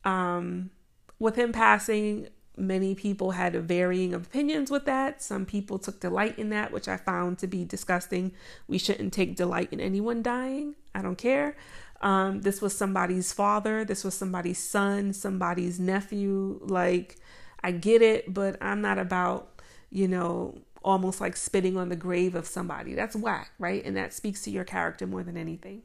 um, 0.04 0.70
with 1.18 1.36
him 1.36 1.54
passing, 1.54 2.28
many 2.58 2.96
people 2.96 3.32
had 3.32 3.56
varying 3.56 4.14
opinions 4.14 4.70
with 4.70 4.86
that. 4.86 5.22
Some 5.22 5.46
people 5.46 5.80
took 5.80 6.00
delight 6.00 6.38
in 6.38 6.50
that, 6.50 6.72
which 6.72 6.88
I 6.88 6.98
found 6.98 7.40
to 7.40 7.48
be 7.48 7.64
disgusting. 7.64 8.34
We 8.68 8.78
shouldn't 8.78 9.14
take 9.14 9.36
delight 9.36 9.70
in 9.72 9.80
anyone 9.80 10.22
dying. 10.22 10.76
I 10.94 11.02
don't 11.02 11.18
care. 11.18 11.56
Um, 12.02 12.42
this 12.42 12.62
was 12.62 12.76
somebody's 12.76 13.32
father, 13.32 13.86
this 13.86 14.04
was 14.04 14.16
somebody's 14.16 14.58
son, 14.58 15.14
somebody's 15.14 15.80
nephew. 15.80 16.60
Like, 16.64 17.18
I 17.64 17.72
get 17.72 18.02
it, 18.02 18.34
but 18.34 18.58
I'm 18.62 18.82
not 18.82 18.98
about, 18.98 19.62
you 19.92 20.08
know, 20.08 20.58
almost 20.84 21.22
like 21.22 21.38
spitting 21.38 21.78
on 21.78 21.90
the 21.90 21.96
grave 21.96 22.34
of 22.34 22.48
somebody. 22.48 22.96
That's 22.96 23.16
whack, 23.16 23.52
right? 23.60 23.86
And 23.86 23.96
that 23.98 24.14
speaks 24.14 24.42
to 24.44 24.52
your 24.52 24.64
character 24.64 25.06
more 25.06 25.22
than 25.24 25.38
anything. 25.38 25.84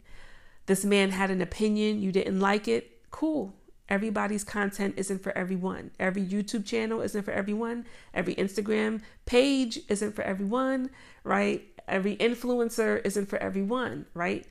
This 0.65 0.85
man 0.85 1.11
had 1.11 1.31
an 1.31 1.43
opinion, 1.43 2.01
you 2.01 2.11
didn't 2.13 2.41
like 2.41 2.67
it. 2.67 2.99
Cool. 3.11 3.53
Everybody's 3.89 4.45
content 4.45 4.95
isn't 4.97 5.23
for 5.23 5.37
everyone. 5.37 5.93
Every 6.01 6.23
YouTube 6.23 6.65
channel 6.67 7.01
isn't 7.01 7.23
for 7.23 7.31
everyone. 7.31 7.87
Every 8.13 8.35
Instagram 8.35 9.03
page 9.27 9.79
isn't 9.89 10.15
for 10.15 10.23
everyone, 10.23 10.91
right? 11.23 11.63
Every 11.87 12.17
influencer 12.17 13.01
isn't 13.05 13.27
for 13.27 13.39
everyone, 13.39 14.07
right? 14.13 14.45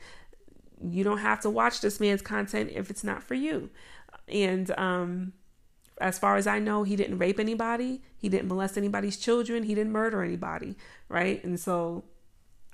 you 0.82 1.04
don't 1.04 1.20
have 1.20 1.40
to 1.42 1.50
watch 1.50 1.82
this 1.82 2.00
man's 2.00 2.22
content 2.22 2.72
if 2.74 2.90
it's 2.90 3.04
not 3.04 3.24
for 3.24 3.34
you. 3.34 3.70
And 4.28 4.72
um, 4.78 5.34
as 6.00 6.20
far 6.20 6.36
as 6.36 6.48
I 6.48 6.60
know, 6.60 6.84
he 6.84 6.96
didn't 6.96 7.18
rape 7.18 7.40
anybody, 7.40 8.02
he 8.18 8.30
didn't 8.30 8.48
molest 8.48 8.78
anybody's 8.78 9.18
children, 9.18 9.64
he 9.64 9.76
didn't 9.76 9.92
murder 9.92 10.24
anybody, 10.24 10.76
right? 11.10 11.44
And 11.44 11.60
so 11.60 12.04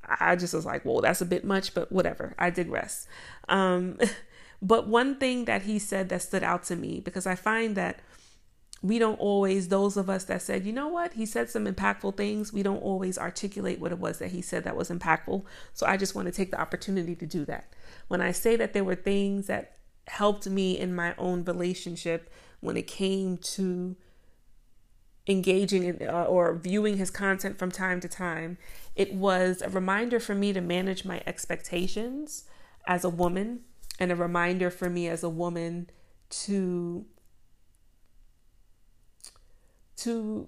I 0.04 0.36
just 0.36 0.54
was 0.54 0.66
like, 0.66 0.84
whoa, 0.84 1.02
that's 1.02 1.22
a 1.22 1.26
bit 1.26 1.44
much, 1.44 1.74
but 1.74 1.92
whatever. 1.92 2.34
I 2.40 2.50
digress. 2.50 3.08
Um, 3.50 3.98
but 4.62 4.88
one 4.88 5.16
thing 5.16 5.46
that 5.46 5.64
he 5.64 5.80
said 5.80 6.10
that 6.10 6.22
stood 6.22 6.44
out 6.44 6.64
to 6.66 6.76
me, 6.76 7.00
because 7.00 7.26
I 7.26 7.36
find 7.36 7.76
that 7.76 8.00
we 8.84 8.98
don't 8.98 9.20
always, 9.20 9.68
those 9.68 9.96
of 9.96 10.10
us 10.10 10.26
that 10.26 10.42
said, 10.42 10.66
you 10.66 10.74
know 10.74 10.88
what, 10.88 11.14
he 11.14 11.26
said 11.26 11.50
some 11.50 11.66
impactful 11.66 12.18
things, 12.18 12.52
we 12.52 12.64
don't 12.64 12.82
always 12.82 13.18
articulate 13.18 13.80
what 13.80 13.92
it 13.92 14.00
was 14.00 14.20
that 14.20 14.32
he 14.32 14.42
said 14.42 14.64
that 14.64 14.76
was 14.76 14.90
impactful. 14.90 15.44
So 15.74 15.86
I 15.86 15.98
just 15.98 16.16
want 16.16 16.28
to 16.28 16.32
take 16.32 16.52
the 16.52 16.60
opportunity 16.60 17.16
to 17.16 17.26
do 17.26 17.46
that. 17.46 17.74
When 18.08 18.22
I 18.22 18.32
say 18.32 18.56
that 18.56 18.74
there 18.74 18.84
were 18.84 18.96
things 18.96 19.48
that 19.48 19.78
helped 20.08 20.48
me 20.48 20.78
in 20.78 20.96
my 20.96 21.14
own 21.18 21.44
relationship 21.44 22.32
when 22.60 22.76
it 22.76 22.88
came 22.88 23.38
to 23.38 23.96
engaging 25.28 25.84
in, 25.84 26.08
uh, 26.08 26.24
or 26.24 26.56
viewing 26.56 26.98
his 26.98 27.12
content 27.12 27.60
from 27.60 27.72
time 27.72 28.00
to 28.00 28.08
time, 28.08 28.58
it 28.96 29.14
was 29.14 29.62
a 29.62 29.70
reminder 29.70 30.20
for 30.20 30.34
me 30.34 30.54
to 30.54 30.62
manage 30.62 31.06
my 31.06 31.22
expectations 31.28 32.46
as 32.88 33.04
a 33.04 33.10
woman 33.10 33.62
and 34.02 34.12
a 34.12 34.16
reminder 34.16 34.72
for 34.72 34.90
me 34.90 35.08
as 35.08 35.24
a 35.24 35.30
woman 35.30 35.88
to 36.28 37.06
to 39.96 40.48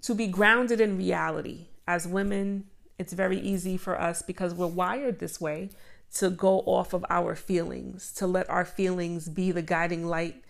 to 0.00 0.14
be 0.14 0.28
grounded 0.28 0.80
in 0.80 0.96
reality. 0.96 1.66
As 1.88 2.06
women, 2.06 2.66
it's 2.96 3.12
very 3.12 3.40
easy 3.40 3.76
for 3.76 4.00
us 4.00 4.22
because 4.22 4.54
we're 4.54 4.68
wired 4.68 5.18
this 5.18 5.40
way 5.40 5.70
to 6.14 6.30
go 6.30 6.60
off 6.60 6.92
of 6.92 7.04
our 7.10 7.34
feelings, 7.34 8.12
to 8.12 8.28
let 8.28 8.48
our 8.48 8.64
feelings 8.64 9.28
be 9.28 9.50
the 9.50 9.60
guiding 9.60 10.06
light 10.06 10.44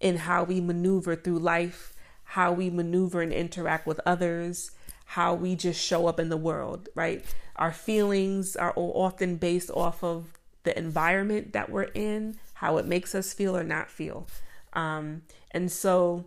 in 0.00 0.16
how 0.16 0.42
we 0.42 0.60
maneuver 0.60 1.14
through 1.14 1.38
life, 1.38 1.94
how 2.24 2.52
we 2.52 2.70
maneuver 2.70 3.22
and 3.22 3.32
interact 3.32 3.86
with 3.86 4.00
others, 4.04 4.72
how 5.04 5.32
we 5.32 5.54
just 5.54 5.80
show 5.80 6.08
up 6.08 6.18
in 6.18 6.28
the 6.28 6.36
world, 6.36 6.88
right? 6.96 7.24
Our 7.54 7.72
feelings 7.72 8.56
are 8.56 8.72
often 8.74 9.36
based 9.36 9.70
off 9.70 10.02
of 10.02 10.40
the 10.64 10.76
environment 10.78 11.52
that 11.52 11.70
we're 11.70 11.90
in, 11.94 12.36
how 12.54 12.76
it 12.78 12.86
makes 12.86 13.14
us 13.14 13.32
feel 13.32 13.56
or 13.56 13.64
not 13.64 13.90
feel. 13.90 14.26
Um, 14.72 15.22
and 15.50 15.70
so 15.70 16.24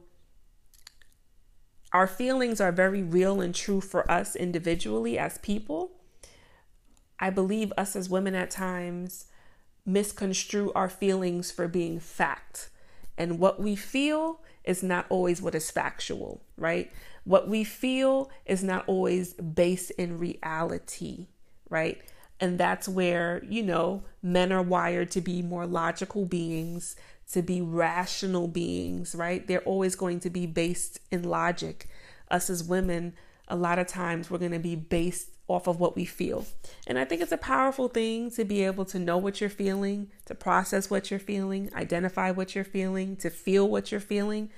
our 1.91 2.07
feelings 2.07 2.61
are 2.61 2.71
very 2.71 3.03
real 3.03 3.41
and 3.41 3.53
true 3.53 3.81
for 3.81 4.09
us 4.09 4.35
individually 4.35 5.17
as 5.17 5.37
people. 5.39 5.91
I 7.19 7.29
believe 7.29 7.73
us 7.77 7.95
as 7.95 8.09
women 8.09 8.35
at 8.35 8.51
times 8.51 9.25
misconstrue 9.85 10.71
our 10.73 10.89
feelings 10.89 11.49
for 11.49 11.67
being 11.67 11.99
fact. 11.99 12.69
And 13.17 13.39
what 13.39 13.59
we 13.59 13.75
feel 13.75 14.41
is 14.63 14.83
not 14.83 15.05
always 15.09 15.41
what 15.41 15.55
is 15.55 15.71
factual, 15.71 16.41
right? 16.57 16.91
What 17.23 17.47
we 17.47 17.63
feel 17.63 18.29
is 18.45 18.63
not 18.63 18.83
always 18.85 19.33
based 19.33 19.91
in 19.91 20.19
reality, 20.19 21.27
right? 21.69 22.01
And 22.39 22.59
that's 22.59 22.87
where, 22.87 23.43
you 23.49 23.63
know, 23.63 24.03
men 24.21 24.51
are 24.51 24.61
wired 24.61 25.09
to 25.11 25.21
be 25.21 25.41
more 25.41 25.65
logical 25.65 26.25
beings 26.25 26.95
to 27.31 27.41
be 27.41 27.61
rational 27.61 28.47
beings, 28.47 29.13
right? 29.13 29.45
They're 29.47 29.59
always 29.61 29.95
going 29.95 30.21
to 30.21 30.29
be 30.29 30.45
based 30.45 30.99
in 31.11 31.23
logic. 31.23 31.89
Us 32.31 32.49
as 32.49 32.63
women, 32.63 33.13
a 33.47 33.55
lot 33.55 33.79
of 33.79 33.87
times 33.87 34.29
we're 34.29 34.37
going 34.37 34.51
to 34.51 34.59
be 34.59 34.75
based 34.75 35.29
off 35.47 35.67
of 35.67 35.79
what 35.79 35.95
we 35.95 36.05
feel. 36.05 36.45
And 36.85 36.99
I 36.99 37.05
think 37.05 37.21
it's 37.21 37.31
a 37.31 37.37
powerful 37.37 37.87
thing 37.87 38.31
to 38.31 38.43
be 38.43 38.63
able 38.63 38.85
to 38.85 38.99
know 38.99 39.17
what 39.17 39.39
you're 39.39 39.49
feeling, 39.49 40.09
to 40.25 40.35
process 40.35 40.89
what 40.89 41.09
you're 41.09 41.19
feeling, 41.19 41.69
identify 41.73 42.31
what 42.31 42.55
you're 42.55 42.65
feeling, 42.65 43.15
to 43.17 43.29
feel 43.29 43.67
what 43.67 43.91
you're 43.91 44.01
feeling. 44.01 44.49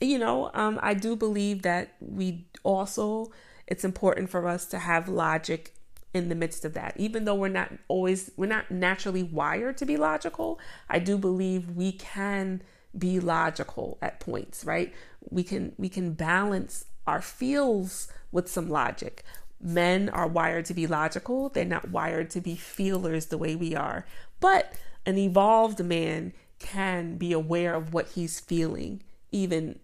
You 0.00 0.18
know, 0.18 0.50
um, 0.54 0.78
I 0.82 0.94
do 0.94 1.16
believe 1.16 1.62
that 1.62 1.94
we 2.00 2.46
also, 2.62 3.32
it's 3.66 3.84
important 3.84 4.30
for 4.30 4.46
us 4.48 4.64
to 4.66 4.78
have 4.78 5.08
logic 5.08 5.72
in 6.14 6.28
the 6.28 6.34
midst 6.34 6.64
of 6.64 6.74
that. 6.74 6.94
Even 6.96 7.24
though 7.24 7.34
we're 7.34 7.48
not 7.48 7.72
always, 7.88 8.30
we're 8.36 8.46
not 8.46 8.70
naturally 8.70 9.22
wired 9.22 9.76
to 9.78 9.86
be 9.86 9.96
logical, 9.96 10.58
I 10.88 10.98
do 10.98 11.16
believe 11.16 11.70
we 11.70 11.92
can 11.92 12.62
be 12.96 13.18
logical 13.20 13.98
at 14.02 14.20
points, 14.20 14.64
right? 14.64 14.92
We 15.30 15.42
can 15.42 15.72
we 15.78 15.88
can 15.88 16.12
balance 16.12 16.84
our 17.06 17.22
feels 17.22 18.08
with 18.30 18.48
some 18.48 18.68
logic. 18.68 19.24
Men 19.60 20.08
are 20.08 20.26
wired 20.26 20.64
to 20.66 20.74
be 20.74 20.86
logical, 20.86 21.48
they're 21.48 21.64
not 21.64 21.90
wired 21.90 22.30
to 22.30 22.40
be 22.40 22.56
feelers 22.56 23.26
the 23.26 23.38
way 23.38 23.54
we 23.54 23.74
are. 23.74 24.04
But 24.40 24.74
an 25.06 25.18
evolved 25.18 25.84
man 25.84 26.32
can 26.58 27.16
be 27.16 27.32
aware 27.32 27.74
of 27.74 27.92
what 27.92 28.08
he's 28.08 28.40
feeling, 28.40 29.02
even 29.30 29.78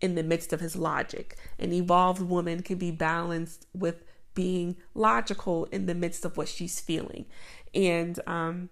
in 0.00 0.14
the 0.14 0.22
midst 0.22 0.52
of 0.52 0.60
his 0.60 0.76
logic. 0.76 1.36
An 1.58 1.72
evolved 1.72 2.22
woman 2.22 2.62
can 2.62 2.78
be 2.78 2.90
balanced 2.90 3.66
with 3.74 4.04
being 4.36 4.76
logical 4.94 5.64
in 5.72 5.86
the 5.86 5.94
midst 5.94 6.24
of 6.24 6.36
what 6.36 6.46
she's 6.46 6.78
feeling. 6.78 7.26
And 7.74 8.20
um, 8.28 8.68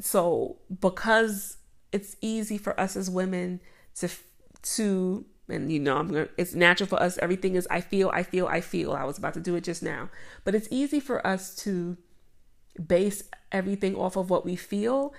so, 0.00 0.56
because 0.80 1.58
it's 1.92 2.16
easy 2.20 2.58
for 2.58 2.78
us 2.80 2.96
as 2.96 3.08
women 3.08 3.60
to, 4.00 4.08
to, 4.62 5.24
and 5.48 5.70
you 5.70 5.78
know, 5.78 5.96
I'm 5.96 6.08
gonna, 6.08 6.28
it's 6.36 6.54
natural 6.54 6.88
for 6.88 7.00
us. 7.00 7.18
Everything 7.18 7.54
is, 7.54 7.68
I 7.70 7.80
feel, 7.80 8.10
I 8.12 8.24
feel, 8.24 8.48
I 8.48 8.60
feel. 8.60 8.92
I 8.94 9.04
was 9.04 9.18
about 9.18 9.34
to 9.34 9.40
do 9.40 9.54
it 9.54 9.62
just 9.62 9.84
now. 9.84 10.08
But 10.42 10.56
it's 10.56 10.68
easy 10.72 10.98
for 10.98 11.24
us 11.24 11.54
to 11.56 11.96
base 12.84 13.22
everything 13.52 13.94
off 13.94 14.16
of 14.16 14.28
what 14.28 14.44
we 14.44 14.56
feel 14.56 15.14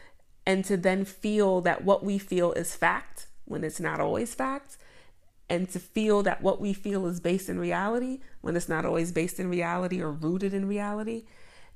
and 0.46 0.66
to 0.66 0.76
then 0.76 1.06
feel 1.06 1.62
that 1.62 1.86
what 1.86 2.04
we 2.04 2.18
feel 2.18 2.52
is 2.54 2.76
fact 2.76 3.28
when 3.46 3.64
it's 3.64 3.80
not 3.80 4.00
always 4.00 4.34
fact 4.34 4.78
and 5.50 5.70
to 5.70 5.80
feel 5.80 6.24
that 6.24 6.42
what 6.42 6.60
we 6.60 6.74
feel 6.74 7.06
is 7.06 7.20
based 7.20 7.50
in 7.50 7.60
reality 7.60 8.20
when 8.42 8.56
it's 8.56 8.70
not 8.70 8.86
always 8.86 9.12
based 9.12 9.40
in 9.40 9.50
reality 9.50 10.02
or 10.02 10.12
rooted 10.12 10.54
in 10.54 10.68
reality. 10.68 11.26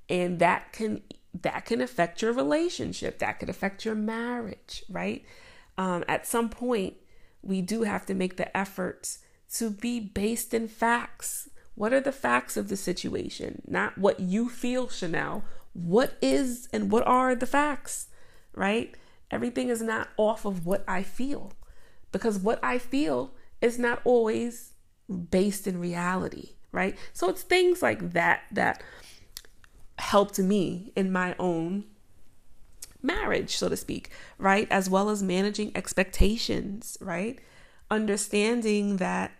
And 0.10 0.40
that 0.40 0.74
can 0.74 1.02
that 1.42 1.66
can 1.66 1.80
affect 1.80 2.22
your 2.22 2.34
relationship. 2.34 3.20
That 3.20 3.40
could 3.40 3.50
affect 3.50 3.86
your 3.86 3.96
marriage 3.96 4.84
right? 4.90 5.24
Um, 5.78 6.04
at 6.08 6.28
some 6.28 6.50
point 6.50 6.96
we 7.42 7.62
do 7.62 7.84
have 7.84 8.06
to 8.08 8.14
make 8.14 8.38
the 8.38 8.56
efforts 8.56 9.20
to 9.56 9.70
be 9.70 10.00
based 10.00 10.54
in 10.54 10.68
facts. 10.68 11.50
What 11.76 11.94
are 11.94 12.02
the 12.02 12.12
facts 12.12 12.58
of 12.58 12.68
the 12.68 12.78
situation? 12.78 13.62
Not 13.66 13.98
what 13.98 14.20
you 14.20 14.50
feel 14.50 14.90
chanel. 14.90 15.44
What 15.74 16.18
is 16.22 16.68
and 16.74 16.92
what 16.92 17.08
are 17.08 17.34
the 17.36 17.46
facts 17.46 18.08
right? 18.54 18.96
Everything 19.30 19.70
is 19.70 19.82
not 19.82 20.10
off 20.18 20.46
of 20.46 20.66
what 20.66 20.84
i 20.88 21.04
feel. 21.04 21.54
Because 22.12 22.38
what 22.40 22.60
i 22.64 22.78
feel 22.78 23.32
is 23.62 23.80
not 23.80 24.02
always 24.04 24.74
based 25.30 25.68
in 25.68 25.80
reality, 25.80 26.56
right? 26.72 26.98
So 27.14 27.30
it's 27.30 27.44
things 27.44 27.82
like 27.82 28.14
that 28.14 28.44
that 28.52 28.84
helped 29.98 30.40
me 30.40 30.92
in 30.96 31.12
my 31.12 31.36
own 31.38 31.86
marriage, 33.02 33.56
so 33.56 33.70
to 33.70 33.78
speak, 33.78 34.10
right? 34.38 34.68
As 34.72 34.90
well 34.90 35.10
as 35.10 35.24
managing 35.24 35.72
expectations, 35.76 36.98
right? 37.02 37.40
Understanding 37.90 38.98
that 38.98 39.32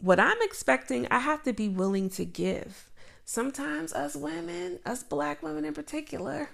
what 0.00 0.20
I'm 0.20 0.40
expecting, 0.42 1.06
I 1.10 1.20
have 1.20 1.42
to 1.42 1.52
be 1.52 1.68
willing 1.68 2.08
to 2.10 2.24
give. 2.24 2.90
Sometimes, 3.24 3.92
us 3.92 4.16
women, 4.16 4.78
us 4.86 5.02
black 5.02 5.42
women 5.42 5.64
in 5.64 5.74
particular, 5.74 6.48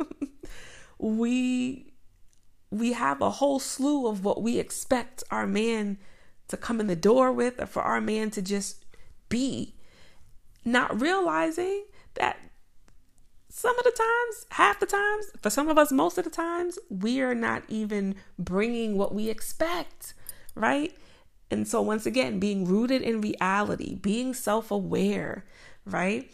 we 0.98 1.89
we 2.70 2.92
have 2.92 3.20
a 3.20 3.30
whole 3.30 3.58
slew 3.58 4.06
of 4.06 4.24
what 4.24 4.42
we 4.42 4.58
expect 4.58 5.24
our 5.30 5.46
man 5.46 5.98
to 6.48 6.56
come 6.56 6.80
in 6.80 6.86
the 6.86 6.96
door 6.96 7.32
with 7.32 7.60
or 7.60 7.66
for 7.66 7.82
our 7.82 8.00
man 8.00 8.30
to 8.30 8.42
just 8.42 8.84
be, 9.28 9.74
not 10.64 11.00
realizing 11.00 11.84
that 12.14 12.38
some 13.48 13.76
of 13.76 13.84
the 13.84 13.90
times, 13.90 14.46
half 14.50 14.78
the 14.78 14.86
times, 14.86 15.26
for 15.42 15.50
some 15.50 15.68
of 15.68 15.76
us, 15.76 15.90
most 15.90 16.18
of 16.18 16.24
the 16.24 16.30
times, 16.30 16.78
we 16.88 17.20
are 17.20 17.34
not 17.34 17.64
even 17.68 18.14
bringing 18.38 18.96
what 18.96 19.12
we 19.12 19.28
expect, 19.28 20.14
right? 20.54 20.96
And 21.50 21.66
so, 21.66 21.82
once 21.82 22.06
again, 22.06 22.38
being 22.38 22.64
rooted 22.64 23.02
in 23.02 23.20
reality, 23.20 23.96
being 23.96 24.34
self 24.34 24.70
aware, 24.70 25.44
right? 25.84 26.30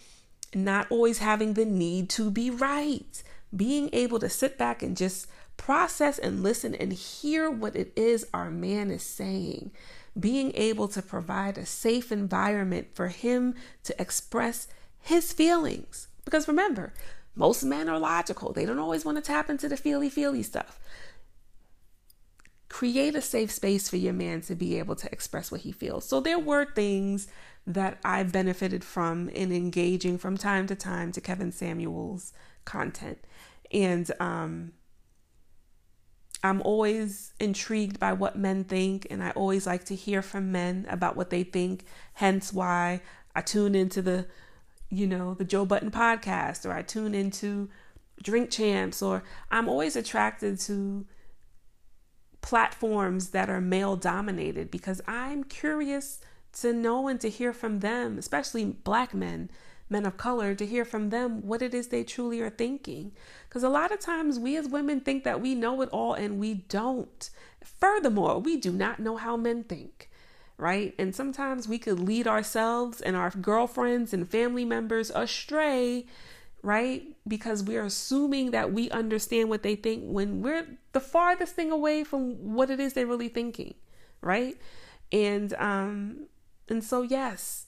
Not 0.54 0.86
always 0.90 1.18
having 1.18 1.54
the 1.54 1.64
need 1.64 2.10
to 2.10 2.30
be 2.30 2.50
right, 2.50 3.22
being 3.54 3.88
able 3.94 4.18
to 4.18 4.28
sit 4.28 4.58
back 4.58 4.82
and 4.82 4.94
just 4.94 5.26
process 5.56 6.18
and 6.18 6.42
listen 6.42 6.74
and 6.74 6.92
hear 6.92 7.50
what 7.50 7.76
it 7.76 7.92
is 7.96 8.26
our 8.32 8.50
man 8.50 8.90
is 8.90 9.02
saying. 9.02 9.70
Being 10.18 10.52
able 10.54 10.88
to 10.88 11.02
provide 11.02 11.58
a 11.58 11.66
safe 11.66 12.10
environment 12.10 12.88
for 12.94 13.08
him 13.08 13.54
to 13.84 14.00
express 14.00 14.66
his 15.00 15.32
feelings. 15.32 16.08
Because 16.24 16.48
remember, 16.48 16.92
most 17.34 17.62
men 17.62 17.88
are 17.88 17.98
logical. 17.98 18.52
They 18.52 18.64
don't 18.64 18.78
always 18.78 19.04
want 19.04 19.18
to 19.18 19.22
tap 19.22 19.50
into 19.50 19.68
the 19.68 19.76
feely 19.76 20.08
feely 20.08 20.42
stuff. 20.42 20.80
Create 22.68 23.14
a 23.14 23.22
safe 23.22 23.50
space 23.50 23.88
for 23.88 23.96
your 23.96 24.12
man 24.12 24.40
to 24.42 24.54
be 24.54 24.78
able 24.78 24.96
to 24.96 25.10
express 25.12 25.52
what 25.52 25.60
he 25.60 25.72
feels. 25.72 26.08
So 26.08 26.20
there 26.20 26.38
were 26.38 26.64
things 26.64 27.28
that 27.66 27.98
I 28.04 28.22
benefited 28.22 28.84
from 28.84 29.28
in 29.28 29.52
engaging 29.52 30.18
from 30.18 30.36
time 30.36 30.66
to 30.68 30.74
time 30.74 31.12
to 31.12 31.20
Kevin 31.20 31.52
Samuels' 31.52 32.32
content. 32.64 33.18
And 33.72 34.10
um, 34.20 34.72
I'm 36.46 36.62
always 36.62 37.32
intrigued 37.38 37.98
by 37.98 38.12
what 38.12 38.36
men 38.36 38.64
think, 38.64 39.06
and 39.10 39.22
I 39.22 39.30
always 39.30 39.66
like 39.66 39.84
to 39.84 39.94
hear 39.94 40.22
from 40.22 40.52
men 40.52 40.86
about 40.88 41.16
what 41.16 41.30
they 41.30 41.42
think. 41.42 41.84
Hence 42.14 42.52
why 42.52 43.00
I 43.34 43.42
tune 43.42 43.74
into 43.74 44.00
the, 44.00 44.26
you 44.88 45.06
know, 45.06 45.34
the 45.34 45.44
Joe 45.44 45.66
Budden 45.66 45.90
podcast, 45.90 46.64
or 46.64 46.72
I 46.72 46.82
tune 46.82 47.14
into 47.14 47.68
Drink 48.22 48.50
Champs, 48.50 49.02
or 49.02 49.22
I'm 49.50 49.68
always 49.68 49.96
attracted 49.96 50.58
to 50.60 51.06
platforms 52.40 53.30
that 53.30 53.50
are 53.50 53.60
male 53.60 53.96
dominated 53.96 54.70
because 54.70 55.00
I'm 55.06 55.42
curious 55.44 56.20
to 56.60 56.72
know 56.72 57.08
and 57.08 57.20
to 57.20 57.28
hear 57.28 57.52
from 57.52 57.80
them, 57.80 58.18
especially 58.18 58.64
black 58.64 59.12
men, 59.12 59.50
men 59.88 60.06
of 60.06 60.16
color, 60.16 60.54
to 60.54 60.66
hear 60.66 60.84
from 60.84 61.10
them 61.10 61.46
what 61.46 61.62
it 61.62 61.74
is 61.74 61.88
they 61.88 62.04
truly 62.04 62.40
are 62.40 62.50
thinking. 62.50 63.12
Because 63.48 63.62
a 63.62 63.68
lot 63.68 63.92
of 63.92 64.00
times 64.00 64.38
we 64.38 64.56
as 64.56 64.68
women 64.68 65.00
think 65.00 65.24
that 65.24 65.40
we 65.40 65.54
know 65.54 65.80
it 65.82 65.88
all 65.90 66.14
and 66.14 66.38
we 66.38 66.54
don't. 66.54 67.30
Furthermore, 67.62 68.38
we 68.38 68.56
do 68.56 68.72
not 68.72 68.98
know 68.98 69.16
how 69.16 69.36
men 69.36 69.64
think, 69.64 70.10
right? 70.56 70.94
And 70.98 71.14
sometimes 71.14 71.68
we 71.68 71.78
could 71.78 72.00
lead 72.00 72.26
ourselves 72.26 73.00
and 73.00 73.16
our 73.16 73.30
girlfriends 73.30 74.12
and 74.12 74.28
family 74.28 74.64
members 74.64 75.10
astray 75.14 76.06
right? 76.66 77.04
Because 77.28 77.62
we're 77.62 77.84
assuming 77.84 78.50
that 78.50 78.72
we 78.72 78.90
understand 78.90 79.48
what 79.48 79.62
they 79.62 79.76
think 79.76 80.02
when 80.04 80.42
we're 80.42 80.66
the 80.92 81.00
farthest 81.00 81.54
thing 81.54 81.70
away 81.70 82.02
from 82.02 82.54
what 82.54 82.70
it 82.70 82.80
is 82.80 82.92
they're 82.92 83.06
really 83.06 83.28
thinking, 83.28 83.74
right? 84.20 84.56
And 85.12 85.54
um 85.54 86.26
and 86.68 86.82
so 86.82 87.02
yes, 87.02 87.65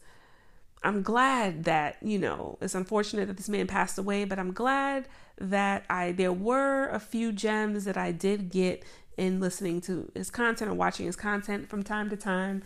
I'm 0.82 1.02
glad 1.02 1.64
that, 1.64 1.96
you 2.02 2.18
know, 2.18 2.58
it's 2.60 2.74
unfortunate 2.74 3.26
that 3.26 3.36
this 3.36 3.48
man 3.48 3.66
passed 3.66 3.98
away, 3.98 4.24
but 4.24 4.38
I'm 4.38 4.52
glad 4.52 5.08
that 5.40 5.84
I 5.90 6.12
there 6.12 6.32
were 6.32 6.88
a 6.88 7.00
few 7.00 7.32
gems 7.32 7.84
that 7.84 7.96
I 7.96 8.12
did 8.12 8.50
get 8.50 8.84
in 9.16 9.40
listening 9.40 9.80
to 9.82 10.10
his 10.14 10.30
content 10.30 10.70
or 10.70 10.74
watching 10.74 11.06
his 11.06 11.16
content 11.16 11.68
from 11.68 11.82
time 11.82 12.08
to 12.10 12.16
time 12.16 12.62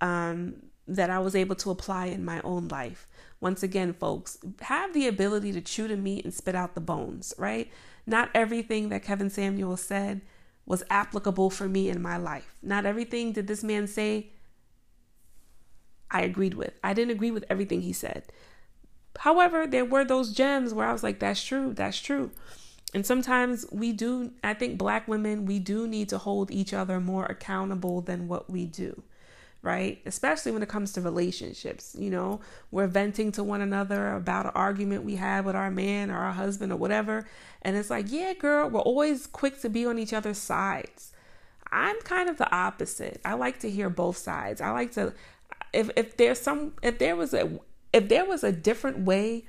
um, 0.00 0.54
that 0.86 1.10
I 1.10 1.18
was 1.18 1.34
able 1.34 1.56
to 1.56 1.70
apply 1.70 2.06
in 2.06 2.24
my 2.24 2.40
own 2.42 2.68
life. 2.68 3.08
Once 3.40 3.62
again, 3.62 3.92
folks, 3.92 4.38
have 4.62 4.94
the 4.94 5.08
ability 5.08 5.52
to 5.52 5.60
chew 5.60 5.88
the 5.88 5.96
meat 5.96 6.24
and 6.24 6.32
spit 6.32 6.54
out 6.54 6.74
the 6.74 6.80
bones, 6.80 7.34
right? 7.36 7.70
Not 8.06 8.30
everything 8.34 8.88
that 8.90 9.02
Kevin 9.02 9.28
Samuel 9.28 9.76
said 9.76 10.22
was 10.64 10.84
applicable 10.90 11.50
for 11.50 11.68
me 11.68 11.88
in 11.88 12.00
my 12.00 12.16
life. 12.16 12.54
Not 12.62 12.86
everything 12.86 13.32
did 13.32 13.46
this 13.46 13.62
man 13.62 13.86
say 13.86 14.30
I 16.10 16.22
agreed 16.22 16.54
with. 16.54 16.72
I 16.82 16.94
didn't 16.94 17.12
agree 17.12 17.30
with 17.30 17.44
everything 17.50 17.82
he 17.82 17.92
said. 17.92 18.24
However, 19.18 19.66
there 19.66 19.84
were 19.84 20.04
those 20.04 20.32
gems 20.32 20.74
where 20.74 20.86
I 20.86 20.92
was 20.92 21.02
like, 21.02 21.18
that's 21.18 21.42
true, 21.42 21.72
that's 21.72 22.00
true. 22.00 22.30
And 22.94 23.04
sometimes 23.04 23.66
we 23.72 23.92
do, 23.92 24.32
I 24.44 24.54
think 24.54 24.78
black 24.78 25.08
women, 25.08 25.46
we 25.46 25.58
do 25.58 25.86
need 25.86 26.08
to 26.10 26.18
hold 26.18 26.50
each 26.50 26.72
other 26.72 27.00
more 27.00 27.26
accountable 27.26 28.00
than 28.00 28.28
what 28.28 28.50
we 28.50 28.66
do 28.66 29.02
right? 29.66 30.00
Especially 30.06 30.52
when 30.52 30.62
it 30.62 30.68
comes 30.68 30.92
to 30.92 31.00
relationships. 31.00 31.96
You 31.98 32.08
know, 32.08 32.40
we're 32.70 32.86
venting 32.86 33.32
to 33.32 33.42
one 33.42 33.60
another 33.60 34.14
about 34.14 34.46
an 34.46 34.52
argument 34.54 35.02
we 35.02 35.16
had 35.16 35.44
with 35.44 35.56
our 35.56 35.72
man 35.72 36.10
or 36.10 36.18
our 36.18 36.32
husband 36.32 36.70
or 36.72 36.76
whatever. 36.76 37.26
And 37.62 37.76
it's 37.76 37.90
like, 37.90 38.06
yeah, 38.08 38.32
girl, 38.34 38.70
we're 38.70 38.80
always 38.80 39.26
quick 39.26 39.60
to 39.62 39.68
be 39.68 39.84
on 39.84 39.98
each 39.98 40.12
other's 40.12 40.38
sides. 40.38 41.12
I'm 41.72 42.00
kind 42.02 42.28
of 42.28 42.38
the 42.38 42.48
opposite. 42.54 43.20
I 43.24 43.34
like 43.34 43.58
to 43.60 43.70
hear 43.70 43.90
both 43.90 44.16
sides. 44.16 44.60
I 44.60 44.70
like 44.70 44.92
to 44.92 45.12
if 45.72 45.90
if 45.96 46.16
there's 46.16 46.40
some 46.40 46.74
if 46.82 46.98
there 46.98 47.16
was 47.16 47.34
a 47.34 47.58
if 47.92 48.08
there 48.08 48.24
was 48.24 48.44
a 48.44 48.52
different 48.52 49.00
way 49.00 49.44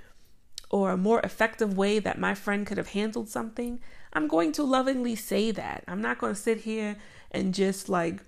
or 0.69 0.91
a 0.91 0.97
more 0.97 1.21
effective 1.21 1.77
way 1.77 1.99
that 1.99 2.19
my 2.19 2.33
friend 2.33 2.67
could 2.67 2.77
have 2.77 2.89
handled 2.89 3.29
something, 3.29 3.79
I'm 4.13 4.27
going 4.27 4.51
to 4.53 4.63
lovingly 4.63 5.15
say 5.15 5.51
that. 5.51 5.83
I'm 5.87 6.01
not 6.01 6.17
going 6.17 6.33
to 6.33 6.39
sit 6.39 6.59
here 6.59 6.97
and 7.31 7.53
just 7.53 7.87
like 7.87 8.21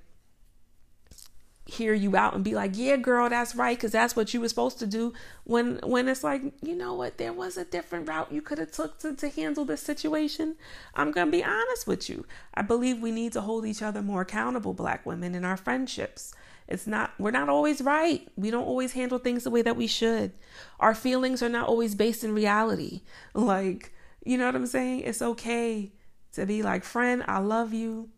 hear 1.69 1.93
you 1.93 2.15
out 2.15 2.33
and 2.33 2.43
be 2.43 2.55
like, 2.55 2.71
"Yeah, 2.73 2.97
girl, 2.97 3.29
that's 3.29 3.55
right," 3.55 3.77
because 3.77 3.91
that's 3.91 4.15
what 4.15 4.33
you 4.33 4.41
were 4.41 4.49
supposed 4.49 4.79
to 4.79 4.87
do. 4.87 5.13
When 5.43 5.79
when 5.83 6.07
it's 6.07 6.23
like, 6.23 6.41
you 6.61 6.75
know 6.75 6.93
what, 6.93 7.17
there 7.17 7.33
was 7.33 7.57
a 7.57 7.65
different 7.65 8.07
route 8.07 8.31
you 8.31 8.41
could 8.41 8.57
have 8.57 8.71
took 8.71 8.99
to, 8.99 9.15
to 9.15 9.29
handle 9.29 9.65
this 9.65 9.81
situation. 9.81 10.55
I'm 10.95 11.11
gonna 11.11 11.31
be 11.31 11.43
honest 11.43 11.87
with 11.87 12.09
you. 12.09 12.25
I 12.53 12.61
believe 12.61 12.99
we 12.99 13.11
need 13.11 13.33
to 13.33 13.41
hold 13.41 13.65
each 13.65 13.81
other 13.81 14.01
more 14.01 14.21
accountable, 14.21 14.73
Black 14.73 15.05
women, 15.05 15.35
in 15.35 15.45
our 15.45 15.57
friendships. 15.57 16.33
It's 16.69 16.85
not 16.85 17.13
we're 17.17 17.31
not 17.31 17.49
always 17.49 17.81
right. 17.81 18.27
We 18.35 18.51
don't 18.51 18.65
always 18.65 18.93
handle 18.93 19.17
things 19.17 19.43
the 19.43 19.49
way 19.49 19.63
that 19.63 19.75
we 19.75 19.87
should. 19.87 20.33
Our 20.79 20.93
feelings 20.93 21.41
are 21.41 21.49
not 21.49 21.67
always 21.67 21.95
based 21.95 22.23
in 22.23 22.33
reality. 22.33 23.01
Like, 23.33 23.91
you 24.23 24.37
know 24.37 24.45
what 24.45 24.55
I'm 24.55 24.67
saying? 24.67 25.01
It's 25.01 25.21
okay 25.21 25.91
to 26.33 26.45
be 26.45 26.61
like, 26.61 26.83
friend, 26.83 27.23
I 27.27 27.39
love 27.39 27.73
you. 27.73 28.09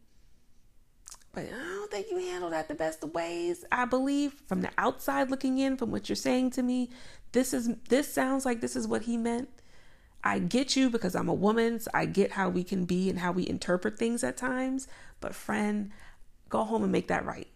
But 1.32 1.46
I 1.46 1.76
don't 1.76 1.90
think 1.90 2.08
you 2.12 2.18
handled 2.18 2.52
that 2.52 2.68
the 2.68 2.76
best 2.76 3.02
of 3.06 3.14
ways. 3.14 3.64
I 3.72 3.86
believe 3.86 4.34
from 4.48 4.60
the 4.60 4.72
outside 4.78 5.32
looking 5.32 5.58
in, 5.58 5.78
from 5.78 5.90
what 5.90 6.10
you're 6.10 6.18
saying 6.18 6.52
to 6.52 6.62
me, 6.62 6.90
this 7.32 7.54
is 7.54 7.70
this 7.88 8.14
sounds 8.14 8.46
like 8.46 8.60
this 8.60 8.76
is 8.76 8.86
what 8.86 9.04
he 9.04 9.16
meant. 9.16 9.48
I 10.26 10.40
get 10.40 10.76
you 10.76 10.90
because 10.90 11.16
I'm 11.16 11.30
a 11.30 11.34
woman, 11.34 11.80
so 11.80 11.90
I 11.94 12.06
get 12.06 12.34
how 12.34 12.50
we 12.50 12.66
can 12.66 12.84
be 12.84 13.10
and 13.10 13.20
how 13.20 13.32
we 13.32 13.48
interpret 13.48 13.98
things 13.98 14.26
at 14.26 14.36
times. 14.36 14.90
But 15.22 15.34
friend, 15.34 15.92
go 16.50 16.66
home 16.66 16.84
and 16.84 16.92
make 16.92 17.08
that 17.08 17.26
right 17.26 17.48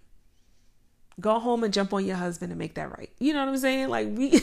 go 1.19 1.39
home 1.39 1.63
and 1.63 1.73
jump 1.73 1.93
on 1.93 2.05
your 2.05 2.17
husband 2.17 2.51
and 2.51 2.59
make 2.59 2.75
that 2.75 2.97
right. 2.97 3.09
You 3.19 3.33
know 3.33 3.39
what 3.39 3.49
I'm 3.49 3.57
saying? 3.57 3.89
Like 3.89 4.09
we 4.11 4.41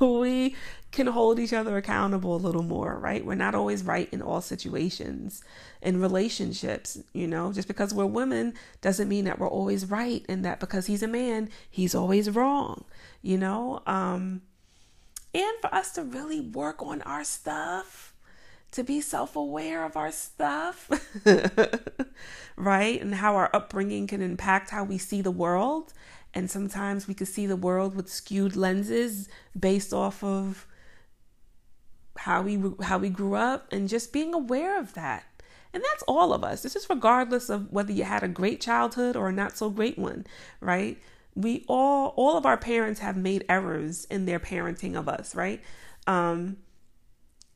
we 0.00 0.56
can 0.90 1.06
hold 1.06 1.38
each 1.38 1.52
other 1.52 1.76
accountable 1.76 2.34
a 2.34 2.36
little 2.36 2.62
more, 2.62 2.98
right? 2.98 3.24
We're 3.24 3.34
not 3.34 3.54
always 3.54 3.82
right 3.82 4.08
in 4.12 4.22
all 4.22 4.40
situations 4.40 5.42
in 5.80 6.00
relationships, 6.00 6.98
you 7.12 7.26
know. 7.26 7.52
Just 7.52 7.68
because 7.68 7.92
we're 7.94 8.06
women 8.06 8.54
doesn't 8.80 9.08
mean 9.08 9.24
that 9.24 9.38
we're 9.38 9.48
always 9.48 9.90
right 9.90 10.24
and 10.28 10.44
that 10.44 10.60
because 10.60 10.86
he's 10.86 11.02
a 11.02 11.08
man, 11.08 11.48
he's 11.70 11.94
always 11.94 12.30
wrong, 12.30 12.84
you 13.20 13.38
know? 13.38 13.82
Um 13.86 14.42
and 15.34 15.52
for 15.62 15.74
us 15.74 15.92
to 15.92 16.02
really 16.02 16.40
work 16.40 16.82
on 16.82 17.00
our 17.02 17.24
stuff 17.24 18.11
to 18.72 18.82
be 18.82 19.00
self 19.00 19.36
aware 19.36 19.84
of 19.84 19.96
our 19.96 20.10
stuff, 20.10 20.90
right? 22.56 23.00
And 23.00 23.14
how 23.14 23.36
our 23.36 23.50
upbringing 23.54 24.06
can 24.06 24.20
impact 24.20 24.70
how 24.70 24.84
we 24.84 24.98
see 24.98 25.22
the 25.22 25.30
world. 25.30 25.92
And 26.34 26.50
sometimes 26.50 27.06
we 27.06 27.14
can 27.14 27.26
see 27.26 27.46
the 27.46 27.56
world 27.56 27.94
with 27.94 28.10
skewed 28.10 28.56
lenses 28.56 29.28
based 29.58 29.92
off 29.92 30.24
of 30.24 30.66
how 32.16 32.42
we 32.42 32.62
how 32.82 32.98
we 32.98 33.10
grew 33.10 33.34
up 33.34 33.70
and 33.72 33.88
just 33.88 34.12
being 34.12 34.34
aware 34.34 34.78
of 34.78 34.94
that. 34.94 35.24
And 35.74 35.82
that's 35.82 36.02
all 36.04 36.32
of 36.32 36.44
us. 36.44 36.62
This 36.62 36.76
is 36.76 36.88
regardless 36.90 37.48
of 37.48 37.72
whether 37.72 37.92
you 37.92 38.04
had 38.04 38.22
a 38.22 38.28
great 38.28 38.60
childhood 38.60 39.16
or 39.16 39.28
a 39.28 39.32
not 39.32 39.56
so 39.56 39.70
great 39.70 39.98
one, 39.98 40.26
right? 40.60 40.98
We 41.34 41.64
all 41.68 42.14
all 42.16 42.38
of 42.38 42.46
our 42.46 42.56
parents 42.56 43.00
have 43.00 43.16
made 43.16 43.44
errors 43.48 44.06
in 44.06 44.24
their 44.24 44.40
parenting 44.40 44.96
of 44.96 45.08
us, 45.08 45.34
right? 45.34 45.60
Um 46.06 46.56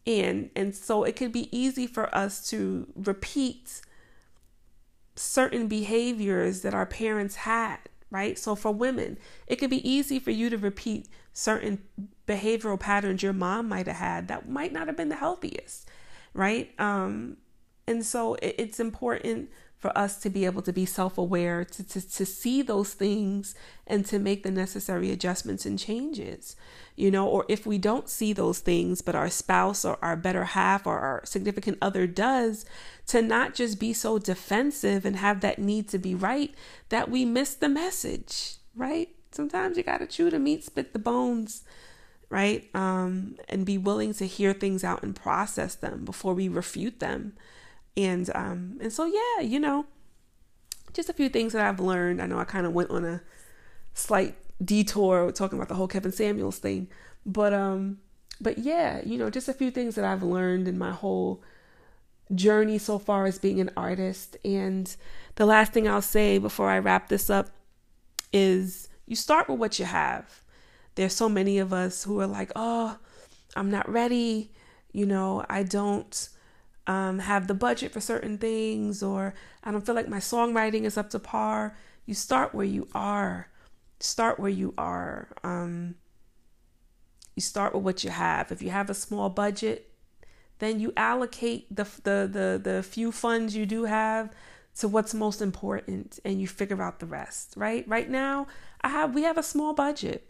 and 0.07 0.51
and 0.55 0.75
so 0.75 1.05
it 1.05 1.17
could 1.17 1.33
be 1.33 1.55
easy 1.57 1.87
for 1.87 2.15
us 2.15 2.49
to 2.51 2.87
repeat 2.95 3.83
certain 5.17 5.67
behaviors 5.67 6.63
that 6.63 6.75
our 6.75 6.87
parents 6.87 7.37
had 7.37 7.79
right? 8.09 8.39
So 8.39 8.55
for 8.55 8.73
women 8.73 9.19
it 9.47 9.57
could 9.57 9.71
be 9.71 9.89
easy 9.89 10.19
for 10.19 10.31
you 10.31 10.49
to 10.51 10.57
repeat 10.57 11.09
certain 11.33 11.83
behavioral 12.27 12.79
patterns 12.79 13.23
your 13.23 13.33
mom 13.33 13.69
might 13.69 13.87
have 13.87 13.97
had 13.97 14.29
that 14.29 14.49
might 14.49 14.73
not 14.73 14.87
have 14.87 14.97
been 14.97 15.09
the 15.09 15.17
healthiest 15.17 15.89
right? 16.35 16.71
Um 16.79 17.37
and 17.87 18.05
so 18.05 18.35
it, 18.35 18.55
it's 18.59 18.81
important 18.81 19.51
for 19.79 19.97
us 19.97 20.19
to 20.19 20.31
be 20.31 20.45
able 20.45 20.63
to 20.63 20.73
be 20.73 20.87
self-aware 20.87 21.65
to, 21.65 21.85
to, 21.85 22.01
to 22.01 22.27
see 22.27 22.63
those 22.63 22.95
things 22.95 23.55
and 23.87 24.07
to 24.07 24.19
make 24.19 24.43
the 24.43 24.51
necessary 24.51 25.11
adjustments 25.11 25.67
and 25.67 25.79
changes 25.79 26.57
you 26.97 27.11
know, 27.11 27.29
or 27.29 27.45
if 27.47 27.67
we 27.67 27.77
don't 27.77 28.09
see 28.09 28.33
those 28.33 28.59
things, 28.59 29.03
but 29.03 29.15
our 29.15 29.29
spouse 29.29 29.85
or 29.85 29.99
our 30.01 30.17
better 30.17 30.45
half 30.45 30.87
or 30.87 30.99
our 30.99 31.23
significant 31.25 31.77
other 31.83 32.07
does, 32.07 32.65
to 33.07 33.21
not 33.21 33.55
just 33.55 33.79
be 33.79 33.93
so 33.93 34.19
defensive 34.19 35.05
and 35.05 35.17
have 35.17 35.41
that 35.43 35.59
need 35.59 35.89
to 35.91 35.99
be 35.99 36.15
right 36.15 36.55
that 36.89 37.11
we 37.11 37.25
miss 37.25 37.55
the 37.55 37.69
message, 37.69 38.57
right? 38.75 39.11
Sometimes 39.31 39.77
you 39.77 39.83
got 39.83 39.99
to 39.99 40.07
chew 40.07 40.31
the 40.31 40.39
meat, 40.39 40.65
spit 40.65 40.95
the 40.95 40.99
bones, 40.99 41.63
right? 42.31 42.75
Um, 42.75 43.37
and 43.49 43.67
be 43.67 43.77
willing 43.77 44.15
to 44.15 44.27
hear 44.27 44.55
things 44.55 44.83
out 44.83 45.03
and 45.03 45.15
process 45.15 45.75
them 45.75 46.05
before 46.07 46.33
we 46.33 46.49
refute 46.49 46.99
them. 46.99 47.35
And 47.97 48.31
um, 48.35 48.79
and 48.81 48.93
so 48.93 49.07
yeah, 49.07 49.43
you 49.43 49.59
know, 49.59 49.87
just 50.93 51.09
a 51.09 51.15
few 51.15 51.29
things 51.29 51.53
that 51.53 51.67
I've 51.67 51.81
learned. 51.81 52.21
I 52.21 52.27
know 52.27 52.39
I 52.39 52.45
kind 52.45 52.67
of 52.67 52.73
went 52.73 52.91
on 52.91 53.05
a 53.05 53.23
slight 53.95 54.37
detour 54.63 55.33
talking 55.33 55.59
about 55.59 55.69
the 55.69 55.75
whole 55.75 55.89
Kevin 55.89 56.13
Samuels 56.13 56.59
thing. 56.59 56.89
But 57.25 57.53
um 57.53 57.99
but 58.41 58.59
yeah, 58.59 59.01
you 59.05 59.17
know, 59.17 59.31
just 59.31 59.49
a 59.49 59.55
few 59.55 59.71
things 59.71 59.95
that 59.95 60.05
I've 60.05 60.23
learned 60.23 60.69
in 60.69 60.79
my 60.79 60.93
whole 60.93 61.43
journey 62.35 62.77
so 62.77 62.99
far 62.99 63.25
as 63.25 63.39
being 63.39 63.61
an 63.61 63.71
artist. 63.77 64.37
And 64.45 64.95
the 65.37 65.47
last 65.47 65.73
thing 65.73 65.89
I'll 65.89 66.03
say 66.03 66.39
before 66.39 66.69
I 66.69 66.79
wrap 66.79 67.09
this 67.09 67.31
up 67.31 67.49
is 68.33 68.89
you 69.07 69.17
start 69.17 69.49
with 69.49 69.59
what 69.59 69.79
you 69.79 69.87
have. 69.87 70.43
There's 70.97 71.15
so 71.15 71.29
many 71.29 71.59
of 71.59 71.73
us 71.73 72.05
who 72.05 72.21
are 72.21 72.27
like, 72.27 72.53
"Oh, 72.57 72.99
I'm 73.55 73.71
not 73.71 73.89
ready." 73.89 74.51
you 74.97 75.05
know, 75.05 75.45
I 75.51 75.63
don't 75.63 76.29
um, 76.87 77.19
have 77.19 77.47
the 77.47 77.55
budget 77.55 77.93
for 77.93 78.01
certain 78.01 78.39
things, 78.39 79.03
or 79.03 79.35
I 79.65 79.73
don't 79.73 79.85
feel 79.85 79.95
like 79.95 80.09
my 80.09 80.19
songwriting 80.19 80.85
is 80.85 80.97
up 80.97 81.11
to 81.11 81.19
par. 81.19 81.77
You 82.05 82.15
start 82.15 82.55
where 82.55 82.67
you 82.67 82.89
are. 82.95 83.49
Start 83.99 84.39
where 84.39 84.51
you 84.51 84.75
are. 84.79 85.29
Um, 85.43 85.97
you 87.35 87.43
start 87.43 87.75
with 87.75 87.83
what 87.83 88.05
you 88.05 88.11
have. 88.11 88.53
If 88.53 88.63
you 88.63 88.71
have 88.71 88.89
a 88.89 88.95
small 88.95 89.29
budget, 89.29 89.91
then 90.59 90.81
you 90.81 90.93
allocate 90.97 91.75
the 91.75 91.85
the 92.03 92.29
the, 92.31 92.61
the 92.63 92.83
few 92.83 93.13
funds 93.13 93.57
you 93.57 93.67
do 93.67 93.85
have 93.85 94.31
to 94.79 94.89
what's 94.89 95.15
most 95.15 95.41
important 95.41 96.19
and 96.25 96.41
you 96.41 96.47
figure 96.47 96.83
out 96.83 96.99
the 97.01 97.07
rest, 97.07 97.55
right? 97.57 97.87
Right 97.89 98.09
now, 98.09 98.47
I 98.81 98.89
have 98.89 99.15
we 99.15 99.23
have 99.23 99.39
a 99.39 99.43
small 99.43 99.73
budget. 99.73 100.29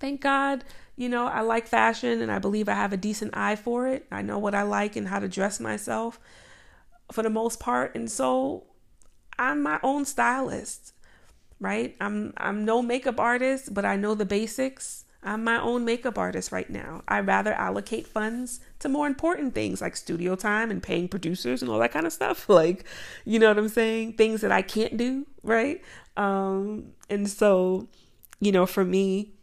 Thank 0.00 0.20
God, 0.20 0.64
you 0.96 1.08
know, 1.08 1.26
I 1.26 1.40
like 1.40 1.66
fashion 1.66 2.20
and 2.20 2.30
I 2.30 2.38
believe 2.38 2.68
I 2.68 2.74
have 2.74 2.92
a 2.92 2.96
decent 2.96 3.36
eye 3.36 3.56
for 3.56 3.88
it. 3.88 4.06
I 4.10 4.22
know 4.22 4.38
what 4.38 4.54
I 4.54 4.62
like 4.62 4.96
and 4.96 5.08
how 5.08 5.18
to 5.18 5.28
dress 5.28 5.60
myself 5.60 6.20
for 7.12 7.22
the 7.22 7.30
most 7.30 7.60
part. 7.60 7.94
And 7.94 8.10
so 8.10 8.64
I'm 9.38 9.62
my 9.62 9.80
own 9.82 10.04
stylist, 10.04 10.92
right? 11.60 11.96
I'm 12.00 12.32
I'm 12.36 12.64
no 12.64 12.82
makeup 12.82 13.18
artist, 13.18 13.74
but 13.74 13.84
I 13.84 13.96
know 13.96 14.14
the 14.14 14.24
basics. 14.24 15.04
I'm 15.26 15.42
my 15.42 15.58
own 15.58 15.86
makeup 15.86 16.18
artist 16.18 16.52
right 16.52 16.68
now. 16.68 17.02
I 17.08 17.20
rather 17.20 17.54
allocate 17.54 18.06
funds 18.06 18.60
to 18.80 18.90
more 18.90 19.06
important 19.06 19.54
things 19.54 19.80
like 19.80 19.96
studio 19.96 20.36
time 20.36 20.70
and 20.70 20.82
paying 20.82 21.08
producers 21.08 21.62
and 21.62 21.70
all 21.70 21.78
that 21.78 21.92
kind 21.92 22.06
of 22.06 22.12
stuff. 22.12 22.48
Like, 22.48 22.84
you 23.24 23.38
know 23.38 23.48
what 23.48 23.58
I'm 23.58 23.70
saying? 23.70 24.14
Things 24.14 24.42
that 24.42 24.52
I 24.52 24.60
can't 24.60 24.96
do, 24.98 25.26
right? 25.42 25.82
Um, 26.16 26.92
and 27.08 27.28
so, 27.28 27.88
you 28.38 28.52
know, 28.52 28.66
for 28.66 28.84
me, 28.84 29.33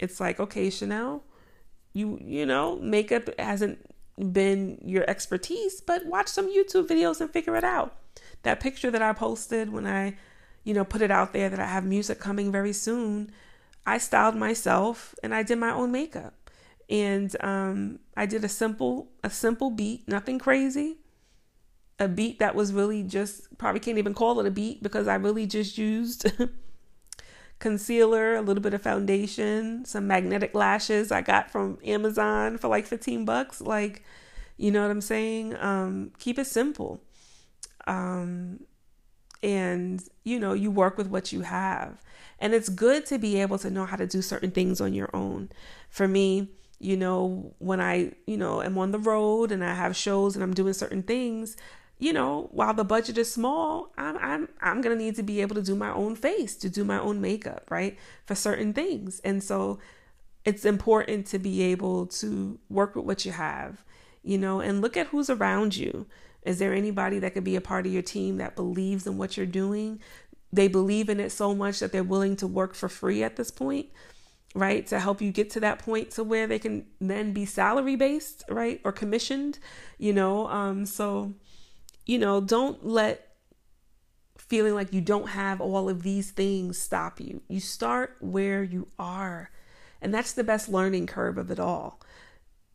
it's 0.00 0.20
like, 0.20 0.40
okay, 0.40 0.70
Chanel, 0.70 1.22
you 1.92 2.18
you 2.22 2.46
know, 2.46 2.76
makeup 2.76 3.28
hasn't 3.38 3.78
been 4.32 4.78
your 4.84 5.08
expertise, 5.08 5.80
but 5.80 6.06
watch 6.06 6.28
some 6.28 6.48
YouTube 6.48 6.86
videos 6.86 7.20
and 7.20 7.30
figure 7.30 7.56
it 7.56 7.64
out. 7.64 7.96
That 8.42 8.60
picture 8.60 8.90
that 8.90 9.02
I 9.02 9.12
posted 9.12 9.72
when 9.72 9.86
I, 9.86 10.16
you 10.62 10.74
know, 10.74 10.84
put 10.84 11.02
it 11.02 11.10
out 11.10 11.32
there 11.32 11.48
that 11.48 11.58
I 11.58 11.66
have 11.66 11.84
music 11.84 12.20
coming 12.20 12.52
very 12.52 12.72
soon 12.72 13.32
I 13.86 13.98
styled 13.98 14.36
myself 14.36 15.14
and 15.22 15.34
I 15.34 15.42
did 15.42 15.58
my 15.58 15.70
own 15.70 15.92
makeup. 15.92 16.34
And 16.88 17.34
um, 17.42 18.00
I 18.16 18.26
did 18.26 18.44
a 18.44 18.48
simple 18.48 19.08
a 19.22 19.30
simple 19.30 19.70
beat, 19.70 20.06
nothing 20.06 20.38
crazy. 20.38 20.98
A 21.98 22.08
beat 22.08 22.38
that 22.40 22.54
was 22.54 22.72
really 22.72 23.02
just 23.02 23.56
probably 23.56 23.80
can't 23.80 23.98
even 23.98 24.14
call 24.14 24.40
it 24.40 24.46
a 24.46 24.50
beat 24.50 24.82
because 24.82 25.08
I 25.08 25.14
really 25.14 25.46
just 25.46 25.78
used 25.78 26.30
concealer, 27.64 28.34
a 28.34 28.42
little 28.42 28.62
bit 28.62 28.74
of 28.74 28.82
foundation, 28.82 29.86
some 29.86 30.06
magnetic 30.06 30.54
lashes 30.54 31.10
I 31.10 31.22
got 31.22 31.50
from 31.50 31.78
Amazon 31.82 32.58
for 32.58 32.68
like 32.68 32.84
15 32.84 33.24
bucks. 33.24 33.62
Like, 33.62 34.04
you 34.58 34.70
know 34.70 34.82
what 34.82 34.90
I'm 34.90 35.00
saying? 35.00 35.56
Um, 35.56 36.12
keep 36.18 36.38
it 36.38 36.46
simple. 36.46 37.00
Um, 37.86 38.60
and 39.42 40.04
you 40.24 40.38
know, 40.38 40.52
you 40.52 40.70
work 40.70 40.98
with 40.98 41.06
what 41.06 41.32
you 41.32 41.40
have. 41.40 42.02
And 42.38 42.52
it's 42.52 42.68
good 42.68 43.06
to 43.06 43.18
be 43.18 43.40
able 43.40 43.56
to 43.60 43.70
know 43.70 43.86
how 43.86 43.96
to 43.96 44.06
do 44.06 44.20
certain 44.20 44.50
things 44.50 44.82
on 44.82 44.92
your 44.92 45.08
own. 45.14 45.48
For 45.88 46.06
me, 46.06 46.50
you 46.78 46.98
know, 46.98 47.54
when 47.60 47.80
I, 47.80 48.12
you 48.26 48.36
know, 48.36 48.60
am 48.60 48.76
on 48.76 48.90
the 48.90 48.98
road 48.98 49.50
and 49.50 49.64
I 49.64 49.72
have 49.72 49.96
shows 49.96 50.34
and 50.34 50.44
I'm 50.44 50.52
doing 50.52 50.74
certain 50.74 51.02
things, 51.02 51.56
you 51.98 52.12
know, 52.12 52.48
while 52.52 52.74
the 52.74 52.84
budget 52.84 53.18
is 53.18 53.32
small, 53.32 53.92
I'm 53.96 54.18
I'm 54.18 54.48
I'm 54.60 54.82
to 54.82 54.96
need 54.96 55.16
to 55.16 55.22
be 55.22 55.40
able 55.40 55.54
to 55.56 55.62
do 55.62 55.76
my 55.76 55.92
own 55.92 56.16
face, 56.16 56.56
to 56.56 56.68
do 56.68 56.84
my 56.84 56.98
own 56.98 57.20
makeup, 57.20 57.70
right? 57.70 57.98
For 58.26 58.34
certain 58.34 58.72
things. 58.72 59.20
And 59.24 59.42
so 59.42 59.78
it's 60.44 60.64
important 60.64 61.26
to 61.28 61.38
be 61.38 61.62
able 61.62 62.06
to 62.06 62.58
work 62.68 62.96
with 62.96 63.04
what 63.04 63.24
you 63.24 63.32
have, 63.32 63.84
you 64.22 64.36
know, 64.36 64.60
and 64.60 64.80
look 64.80 64.96
at 64.96 65.08
who's 65.08 65.30
around 65.30 65.76
you. 65.76 66.06
Is 66.42 66.58
there 66.58 66.74
anybody 66.74 67.18
that 67.20 67.32
could 67.32 67.44
be 67.44 67.56
a 67.56 67.60
part 67.62 67.86
of 67.86 67.92
your 67.92 68.02
team 68.02 68.36
that 68.36 68.54
believes 68.54 69.06
in 69.06 69.16
what 69.16 69.36
you're 69.36 69.46
doing? 69.46 70.00
they 70.54 70.68
believe 70.68 71.08
in 71.08 71.18
it 71.18 71.32
so 71.32 71.54
much 71.54 71.80
that 71.80 71.90
they're 71.90 72.04
willing 72.04 72.36
to 72.36 72.46
work 72.46 72.74
for 72.74 72.88
free 72.88 73.22
at 73.22 73.36
this 73.36 73.50
point 73.50 73.88
right 74.54 74.86
to 74.86 75.00
help 75.00 75.20
you 75.20 75.32
get 75.32 75.50
to 75.50 75.60
that 75.60 75.80
point 75.80 76.12
to 76.12 76.22
where 76.22 76.46
they 76.46 76.60
can 76.60 76.86
then 77.00 77.32
be 77.32 77.44
salary 77.44 77.96
based 77.96 78.44
right 78.48 78.80
or 78.84 78.92
commissioned 78.92 79.58
you 79.98 80.12
know 80.12 80.48
um 80.48 80.86
so 80.86 81.34
you 82.06 82.18
know 82.18 82.40
don't 82.40 82.84
let 82.86 83.34
feeling 84.36 84.74
like 84.74 84.92
you 84.92 85.00
don't 85.00 85.30
have 85.30 85.60
all 85.60 85.88
of 85.88 86.02
these 86.02 86.30
things 86.30 86.78
stop 86.78 87.20
you. 87.20 87.40
You 87.48 87.60
start 87.60 88.16
where 88.20 88.62
you 88.62 88.88
are. 88.98 89.50
And 90.02 90.12
that's 90.12 90.32
the 90.32 90.44
best 90.44 90.68
learning 90.68 91.06
curve 91.06 91.38
of 91.38 91.50
it 91.50 91.58
all. 91.58 92.00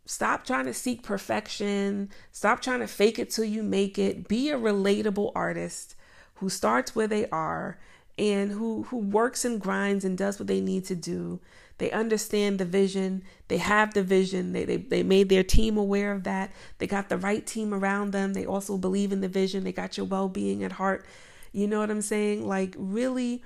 Stop 0.05 0.45
trying 0.45 0.65
to 0.65 0.73
seek 0.73 1.03
perfection. 1.03 2.09
Stop 2.31 2.61
trying 2.61 2.79
to 2.79 2.87
fake 2.87 3.19
it 3.19 3.29
till 3.29 3.45
you 3.45 3.61
make 3.61 3.99
it. 3.99 4.27
Be 4.27 4.49
a 4.49 4.57
relatable 4.57 5.31
artist 5.35 5.95
who 6.35 6.49
starts 6.49 6.95
where 6.95 7.07
they 7.07 7.29
are 7.29 7.77
and 8.17 8.51
who 8.51 8.83
who 8.83 8.97
works 8.97 9.45
and 9.45 9.61
grinds 9.61 10.03
and 10.03 10.17
does 10.17 10.39
what 10.39 10.47
they 10.47 10.61
need 10.61 10.85
to 10.85 10.95
do. 10.95 11.39
They 11.79 11.91
understand 11.91 12.59
the 12.59 12.65
vision. 12.65 13.23
They 13.47 13.57
have 13.57 13.93
the 13.93 14.03
vision. 14.03 14.53
They, 14.53 14.65
they 14.65 14.77
they 14.77 15.03
made 15.03 15.29
their 15.29 15.43
team 15.43 15.77
aware 15.77 16.11
of 16.11 16.23
that. 16.23 16.51
They 16.77 16.87
got 16.87 17.09
the 17.09 17.17
right 17.17 17.45
team 17.45 17.73
around 17.73 18.11
them. 18.11 18.33
They 18.33 18.45
also 18.45 18.77
believe 18.77 19.11
in 19.11 19.21
the 19.21 19.27
vision. 19.27 19.63
They 19.63 19.71
got 19.71 19.97
your 19.97 20.05
well-being 20.05 20.63
at 20.63 20.73
heart. 20.73 21.05
You 21.51 21.67
know 21.67 21.79
what 21.79 21.89
I'm 21.89 22.01
saying? 22.01 22.47
Like 22.47 22.75
really 22.77 23.43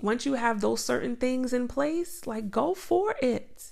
once 0.00 0.26
you 0.26 0.34
have 0.34 0.60
those 0.60 0.84
certain 0.84 1.16
things 1.16 1.52
in 1.52 1.68
place, 1.68 2.26
like 2.26 2.50
go 2.50 2.74
for 2.74 3.14
it. 3.22 3.70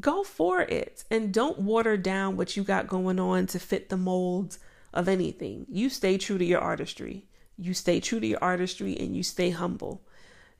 Go 0.00 0.22
for 0.22 0.60
it 0.60 1.04
and 1.10 1.34
don't 1.34 1.58
water 1.58 1.96
down 1.96 2.36
what 2.36 2.56
you 2.56 2.62
got 2.62 2.86
going 2.86 3.18
on 3.18 3.46
to 3.48 3.58
fit 3.58 3.88
the 3.88 3.96
molds 3.96 4.60
of 4.94 5.08
anything. 5.08 5.66
You 5.68 5.90
stay 5.90 6.18
true 6.18 6.38
to 6.38 6.44
your 6.44 6.60
artistry 6.60 7.28
you 7.58 7.74
stay 7.74 7.98
true 8.00 8.20
to 8.20 8.26
your 8.26 8.42
artistry 8.42 8.96
and 8.96 9.16
you 9.16 9.22
stay 9.22 9.50
humble. 9.50 10.00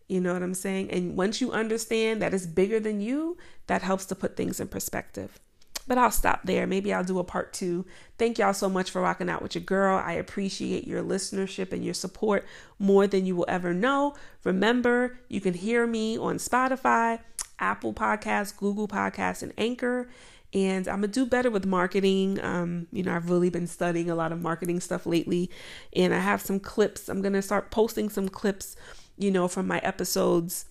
You 0.08 0.20
know 0.20 0.32
what 0.32 0.42
I'm 0.42 0.54
saying? 0.54 0.90
And 0.90 1.16
once 1.16 1.40
you 1.40 1.52
understand 1.52 2.22
that 2.22 2.32
it's 2.34 2.46
bigger 2.46 2.80
than 2.80 3.00
you, 3.00 3.36
that 3.66 3.82
helps 3.82 4.06
to 4.06 4.14
put 4.14 4.36
things 4.36 4.58
in 4.58 4.68
perspective. 4.68 5.38
But 5.86 5.98
I'll 5.98 6.10
stop 6.10 6.40
there. 6.44 6.66
Maybe 6.66 6.92
I'll 6.92 7.04
do 7.04 7.18
a 7.18 7.24
part 7.24 7.52
two. 7.52 7.86
Thank 8.18 8.38
y'all 8.38 8.52
so 8.52 8.68
much 8.68 8.90
for 8.90 9.00
rocking 9.00 9.30
out 9.30 9.42
with 9.42 9.54
your 9.54 9.64
girl. 9.64 9.98
I 9.98 10.12
appreciate 10.12 10.86
your 10.86 11.02
listenership 11.02 11.72
and 11.72 11.84
your 11.84 11.94
support 11.94 12.46
more 12.78 13.06
than 13.06 13.24
you 13.24 13.36
will 13.36 13.46
ever 13.48 13.72
know. 13.72 14.14
Remember, 14.44 15.18
you 15.28 15.40
can 15.40 15.54
hear 15.54 15.86
me 15.86 16.18
on 16.18 16.36
Spotify, 16.36 17.20
Apple 17.58 17.94
Podcasts, 17.94 18.54
Google 18.54 18.88
Podcasts, 18.88 19.42
and 19.42 19.52
Anchor 19.56 20.08
and 20.54 20.88
I'm 20.88 20.96
gonna 20.96 21.08
do 21.08 21.26
better 21.26 21.50
with 21.50 21.66
marketing. 21.66 22.42
Um, 22.42 22.86
you 22.90 23.02
know, 23.02 23.14
I've 23.14 23.30
really 23.30 23.50
been 23.50 23.66
studying 23.66 24.08
a 24.08 24.14
lot 24.14 24.32
of 24.32 24.40
marketing 24.40 24.80
stuff 24.80 25.04
lately, 25.04 25.50
and 25.94 26.14
I 26.14 26.20
have 26.20 26.40
some 26.40 26.58
clips. 26.58 27.08
I'm 27.08 27.20
gonna 27.20 27.42
start 27.42 27.70
posting 27.70 28.08
some 28.08 28.28
clips, 28.28 28.76
you 29.18 29.30
know, 29.30 29.48
from 29.48 29.66
my 29.66 29.78
episodes 29.78 30.66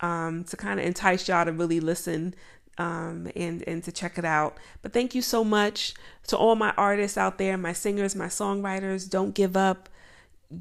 um, 0.00 0.44
to 0.44 0.56
kind 0.56 0.78
of 0.80 0.86
entice 0.86 1.28
y'all 1.28 1.44
to 1.44 1.52
really 1.52 1.80
listen 1.80 2.34
um, 2.78 3.30
and 3.34 3.64
and 3.66 3.82
to 3.84 3.92
check 3.92 4.18
it 4.18 4.24
out. 4.24 4.56
But 4.82 4.92
thank 4.92 5.14
you 5.14 5.22
so 5.22 5.44
much 5.44 5.94
to 6.28 6.36
all 6.36 6.54
my 6.54 6.72
artists 6.76 7.18
out 7.18 7.38
there, 7.38 7.58
my 7.58 7.72
singers, 7.72 8.14
my 8.14 8.26
songwriters. 8.26 9.08
Don't 9.08 9.34
give 9.34 9.56
up. 9.56 9.88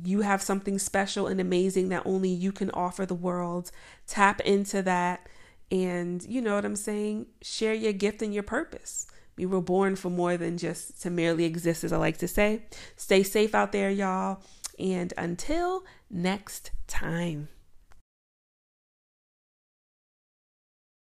You 0.03 0.21
have 0.21 0.41
something 0.41 0.79
special 0.79 1.27
and 1.27 1.39
amazing 1.39 1.89
that 1.89 2.03
only 2.05 2.29
you 2.29 2.51
can 2.51 2.71
offer 2.71 3.05
the 3.05 3.13
world. 3.13 3.71
Tap 4.05 4.41
into 4.41 4.81
that 4.81 5.27
and 5.71 6.23
you 6.23 6.41
know 6.41 6.55
what 6.55 6.65
I'm 6.65 6.75
saying? 6.75 7.27
Share 7.41 7.73
your 7.73 7.93
gift 7.93 8.21
and 8.21 8.33
your 8.33 8.43
purpose. 8.43 9.07
We 9.35 9.45
were 9.45 9.61
born 9.61 9.95
for 9.95 10.09
more 10.09 10.37
than 10.37 10.57
just 10.57 11.01
to 11.03 11.09
merely 11.09 11.45
exist, 11.45 11.83
as 11.83 11.93
I 11.93 11.97
like 11.97 12.17
to 12.19 12.27
say. 12.27 12.63
Stay 12.95 13.21
safe 13.23 13.53
out 13.53 13.71
there, 13.71 13.91
y'all. 13.91 14.41
And 14.79 15.13
until 15.17 15.83
next 16.09 16.71
time. 16.87 17.49